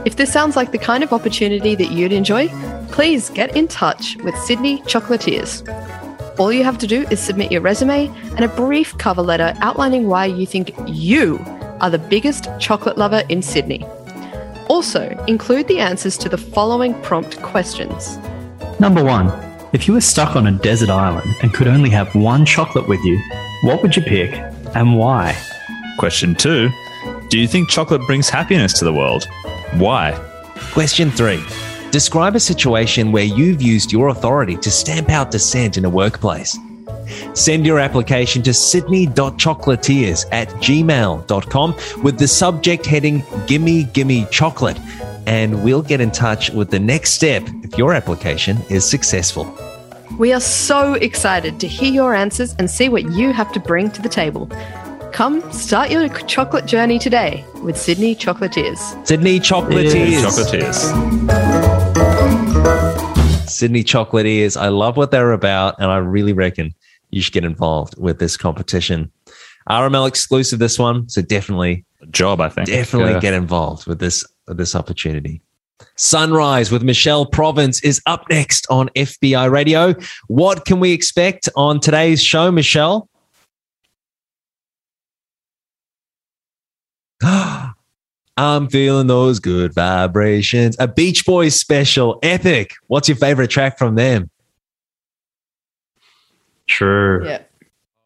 If 0.07 0.17
this 0.17 0.33
sounds 0.33 0.57
like 0.57 0.73
the 0.73 0.79
kind 0.79 1.05
of 1.05 1.13
opportunity 1.13 1.75
that 1.75 1.93
you'd 1.93 2.13
enjoy, 2.13 2.49
please 2.91 3.29
get 3.29 3.55
in 3.55 3.69
touch 3.69 4.17
with 4.25 4.35
Sydney 4.39 4.79
Chocolatiers. 4.83 5.69
All 6.39 6.51
you 6.51 6.65
have 6.65 6.79
to 6.79 6.87
do 6.87 7.07
is 7.11 7.21
submit 7.21 7.53
your 7.53 7.61
resume 7.61 8.07
and 8.37 8.41
a 8.41 8.49
brief 8.49 8.97
cover 8.97 9.23
letter 9.23 9.53
outlining 9.61 10.09
why 10.09 10.25
you 10.25 10.47
think 10.47 10.73
you 10.87 11.39
are 11.81 11.91
the 11.91 11.99
biggest 11.99 12.49
chocolate 12.59 12.97
lover 12.97 13.23
in 13.29 13.43
Sydney. 13.43 13.85
Also, 14.69 15.11
include 15.29 15.69
the 15.69 15.81
answers 15.81 16.17
to 16.17 16.31
the 16.31 16.39
following 16.39 16.95
prompt 17.03 17.41
questions. 17.43 18.17
Number 18.81 19.05
one, 19.05 19.29
if 19.73 19.89
you 19.89 19.95
were 19.95 20.01
stuck 20.01 20.37
on 20.37 20.47
a 20.47 20.53
desert 20.53 20.91
island 20.91 21.35
and 21.43 21.55
could 21.55 21.67
only 21.67 21.91
have 21.91 22.15
one 22.15 22.45
chocolate 22.45 22.87
with 22.89 23.03
you, 23.05 23.19
what 23.63 23.83
would 23.83 23.97
you 23.97 24.03
pick 24.03 24.33
and 24.75 24.99
why? 24.99 25.37
Question 25.99 26.35
two 26.35 26.69
Do 27.31 27.39
you 27.39 27.49
think 27.49 27.71
chocolate 27.71 28.03
brings 28.07 28.29
happiness 28.29 28.79
to 28.79 28.85
the 28.85 28.93
world? 28.93 29.27
Why? 29.75 30.13
Question 30.73 31.11
three 31.11 31.43
Describe 31.91 32.35
a 32.35 32.41
situation 32.41 33.13
where 33.13 33.25
you've 33.25 33.61
used 33.61 33.93
your 33.93 34.09
authority 34.09 34.57
to 34.59 34.71
stamp 34.71 35.11
out 35.11 35.31
dissent 35.31 35.77
in 35.77 35.85
a 35.85 35.91
workplace. 35.91 36.59
Send 37.35 37.67
your 37.67 37.79
application 37.79 38.43
to 38.43 38.55
sydney.chocolatiers 38.55 40.27
at 40.33 40.49
gmail.com 40.49 41.75
with 42.03 42.19
the 42.19 42.29
subject 42.29 42.87
heading 42.87 43.23
Gimme 43.47 43.85
Gimme 43.85 44.27
Chocolate, 44.31 44.79
and 45.27 45.63
we'll 45.65 45.83
get 45.83 46.01
in 46.01 46.11
touch 46.11 46.51
with 46.51 46.71
the 46.71 46.79
next 46.79 47.13
step 47.13 47.43
if 47.63 47.77
your 47.79 47.95
application 47.95 48.59
is 48.71 48.89
successful. 48.89 49.53
We 50.19 50.33
are 50.33 50.41
so 50.41 50.95
excited 50.95 51.59
to 51.61 51.67
hear 51.67 51.91
your 51.93 52.15
answers 52.15 52.55
and 52.59 52.71
see 52.71 52.89
what 52.89 53.11
you 53.13 53.33
have 53.33 53.53
to 53.53 53.61
bring 53.61 53.91
to 53.93 54.03
the 54.03 54.09
table. 54.09 54.47
Come 55.13 55.43
start 55.53 55.91
your 55.91 56.09
chocolate 56.09 56.67
journey 56.67 56.99
today 56.99 57.45
with 57.63 57.77
Sydney 57.77 58.15
Chocolatiers. 58.15 59.07
Sydney 59.07 59.41
Chocolatiers. 59.41 60.23
Chocolatiers. 60.23 61.93
Sydney 63.49 63.85
Chocolatiers. 63.85 64.61
I 64.61 64.69
love 64.69 64.97
what 64.97 65.11
they're 65.11 65.33
about, 65.33 65.77
and 65.79 65.91
I 65.91 65.99
really 65.99 66.33
reckon 66.33 66.75
you 67.11 67.21
should 67.21 67.35
get 67.35 67.45
involved 67.45 67.95
with 67.99 68.19
this 68.19 68.37
competition. 68.37 69.11
RML 69.69 70.09
exclusive, 70.09 70.59
this 70.59 70.79
one, 70.79 71.09
so 71.09 71.23
definitely, 71.23 71.85
Job, 72.11 72.41
I 72.41 72.49
think. 72.49 72.67
definitely 72.67 73.13
Yeah. 73.13 73.21
get 73.21 73.35
involved 73.35 73.87
with 73.87 74.01
this 74.01 74.25
with 74.25 74.32
this 74.47 74.75
opportunity. 74.75 75.43
Sunrise 75.97 76.71
with 76.71 76.83
Michelle 76.83 77.27
Province 77.27 77.83
is 77.83 78.01
up 78.07 78.25
next 78.31 78.67
on 78.71 78.89
FBI 78.91 79.51
Radio. 79.51 79.95
What 80.29 80.65
can 80.65 80.81
we 80.81 80.93
expect 80.93 81.49
on 81.57 81.81
today's 81.81 82.23
show, 82.23 82.51
Michelle? 82.53 83.09
I'm 88.37 88.69
feeling 88.69 89.07
those 89.09 89.39
good 89.39 89.75
vibrations. 89.75 90.77
A 90.79 90.89
Beach 90.89 91.27
Boys 91.27 91.55
special, 91.55 92.19
epic. 92.23 92.73
What's 92.87 93.09
your 93.09 93.17
favorite 93.17 93.51
track 93.51 93.79
from 93.79 93.95
them? 93.95 94.31
True. 96.67 97.27
Yeah. 97.27 97.43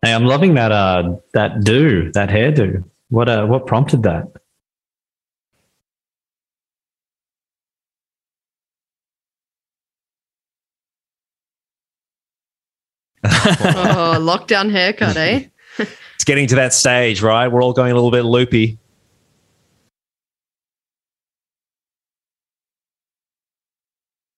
Hey, 0.03 0.12
I'm 0.12 0.24
loving 0.24 0.55
that 0.55 0.72
uh 0.72 1.16
that 1.32 1.62
do, 1.62 2.11
that 2.12 2.28
hairdo. 2.28 2.84
What 3.11 3.28
uh 3.28 3.47
what 3.47 3.66
prompted 3.66 4.03
that? 4.03 4.26
Oh, 13.31 14.16
lockdown 14.20 14.70
haircut, 14.70 15.16
eh? 15.16 15.45
It's 16.14 16.24
getting 16.24 16.47
to 16.49 16.55
that 16.55 16.72
stage, 16.72 17.20
right? 17.20 17.47
We're 17.49 17.62
all 17.62 17.74
going 17.74 17.93
a 17.93 17.95
little 17.95 18.11
bit 18.11 18.22
loopy. 18.22 18.79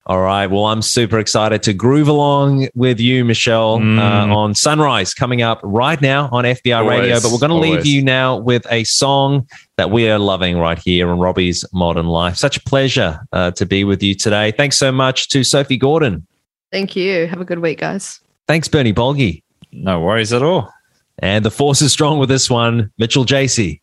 All 0.06 0.22
right. 0.22 0.46
Well, 0.46 0.64
I'm 0.64 0.80
super 0.80 1.18
excited 1.18 1.62
to 1.64 1.74
groove 1.74 2.08
along 2.08 2.68
with 2.74 2.98
you, 2.98 3.26
Michelle, 3.26 3.78
Mm. 3.78 3.98
uh, 3.98 4.34
on 4.34 4.54
Sunrise 4.54 5.12
coming 5.12 5.42
up 5.42 5.60
right 5.62 6.00
now 6.00 6.30
on 6.32 6.44
FBI 6.46 6.88
Radio. 6.88 7.20
But 7.20 7.30
we're 7.30 7.38
going 7.38 7.50
to 7.50 7.56
leave 7.56 7.84
you 7.84 8.02
now 8.02 8.38
with 8.38 8.66
a 8.70 8.84
song 8.84 9.46
that 9.76 9.90
we 9.90 10.08
are 10.08 10.18
loving 10.18 10.56
right 10.56 10.78
here 10.78 11.10
on 11.10 11.18
Robbie's 11.18 11.62
Modern 11.74 12.06
Life. 12.06 12.36
Such 12.38 12.56
a 12.56 12.60
pleasure 12.62 13.20
uh, 13.34 13.50
to 13.52 13.66
be 13.66 13.84
with 13.84 14.02
you 14.02 14.14
today. 14.14 14.50
Thanks 14.50 14.78
so 14.78 14.90
much 14.90 15.28
to 15.28 15.44
Sophie 15.44 15.76
Gordon. 15.76 16.26
Thank 16.72 16.96
you. 16.96 17.26
Have 17.26 17.42
a 17.42 17.44
good 17.44 17.58
week, 17.58 17.78
guys. 17.80 18.18
Thanks, 18.48 18.66
Bernie 18.66 18.94
Bolgi. 18.94 19.42
No 19.72 20.00
worries 20.00 20.32
at 20.32 20.42
all. 20.42 20.72
And 21.18 21.44
the 21.44 21.50
force 21.50 21.82
is 21.82 21.92
strong 21.92 22.18
with 22.18 22.30
this 22.30 22.48
one, 22.48 22.90
Mitchell 22.96 23.26
JC. 23.26 23.80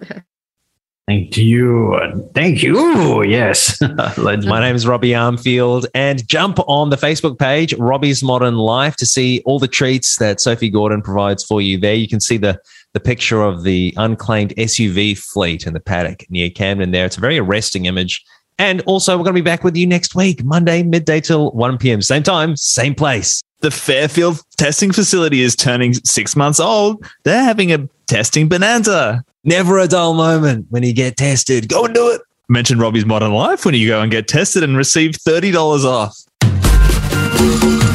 Thank 1.06 1.36
you. 1.36 2.30
Thank 2.34 2.64
you. 2.64 3.22
Yes. 3.22 3.80
My 4.16 4.60
name 4.60 4.74
is 4.74 4.88
Robbie 4.88 5.10
Armfield, 5.10 5.86
and 5.94 6.26
jump 6.26 6.58
on 6.66 6.90
the 6.90 6.96
Facebook 6.96 7.38
page, 7.38 7.74
Robbie's 7.74 8.24
Modern 8.24 8.56
Life, 8.56 8.96
to 8.96 9.06
see 9.06 9.40
all 9.44 9.60
the 9.60 9.68
treats 9.68 10.16
that 10.16 10.40
Sophie 10.40 10.70
Gordon 10.70 11.02
provides 11.02 11.44
for 11.44 11.60
you 11.60 11.78
there. 11.78 11.94
You 11.94 12.08
can 12.08 12.18
see 12.18 12.38
the, 12.38 12.58
the 12.92 12.98
picture 12.98 13.42
of 13.42 13.62
the 13.62 13.94
unclaimed 13.96 14.52
SUV 14.56 15.16
fleet 15.16 15.64
in 15.64 15.74
the 15.74 15.80
paddock 15.80 16.28
near 16.28 16.50
Camden 16.50 16.90
there. 16.90 17.06
It's 17.06 17.18
a 17.18 17.20
very 17.20 17.38
arresting 17.38 17.84
image. 17.84 18.24
And 18.58 18.80
also, 18.86 19.16
we're 19.16 19.24
going 19.24 19.36
to 19.36 19.42
be 19.42 19.44
back 19.44 19.62
with 19.62 19.76
you 19.76 19.86
next 19.86 20.16
week, 20.16 20.42
Monday, 20.42 20.82
midday 20.82 21.20
till 21.20 21.52
1 21.52 21.78
p.m. 21.78 22.02
Same 22.02 22.24
time, 22.24 22.56
same 22.56 22.94
place. 22.96 23.42
The 23.60 23.70
Fairfield 23.70 24.40
testing 24.56 24.92
facility 24.92 25.42
is 25.42 25.56
turning 25.56 25.94
six 25.94 26.36
months 26.36 26.60
old. 26.60 27.04
They're 27.24 27.42
having 27.42 27.72
a 27.72 27.88
testing 28.06 28.48
bonanza. 28.48 29.24
Never 29.44 29.78
a 29.78 29.88
dull 29.88 30.14
moment 30.14 30.66
when 30.70 30.82
you 30.82 30.92
get 30.92 31.16
tested. 31.16 31.68
Go 31.68 31.84
and 31.84 31.94
do 31.94 32.10
it. 32.10 32.20
Mention 32.48 32.78
Robbie's 32.78 33.06
Modern 33.06 33.32
Life 33.32 33.64
when 33.64 33.74
you 33.74 33.88
go 33.88 34.02
and 34.02 34.10
get 34.10 34.28
tested 34.28 34.62
and 34.62 34.76
receive 34.76 35.12
$30 35.12 35.84
off. 35.84 37.85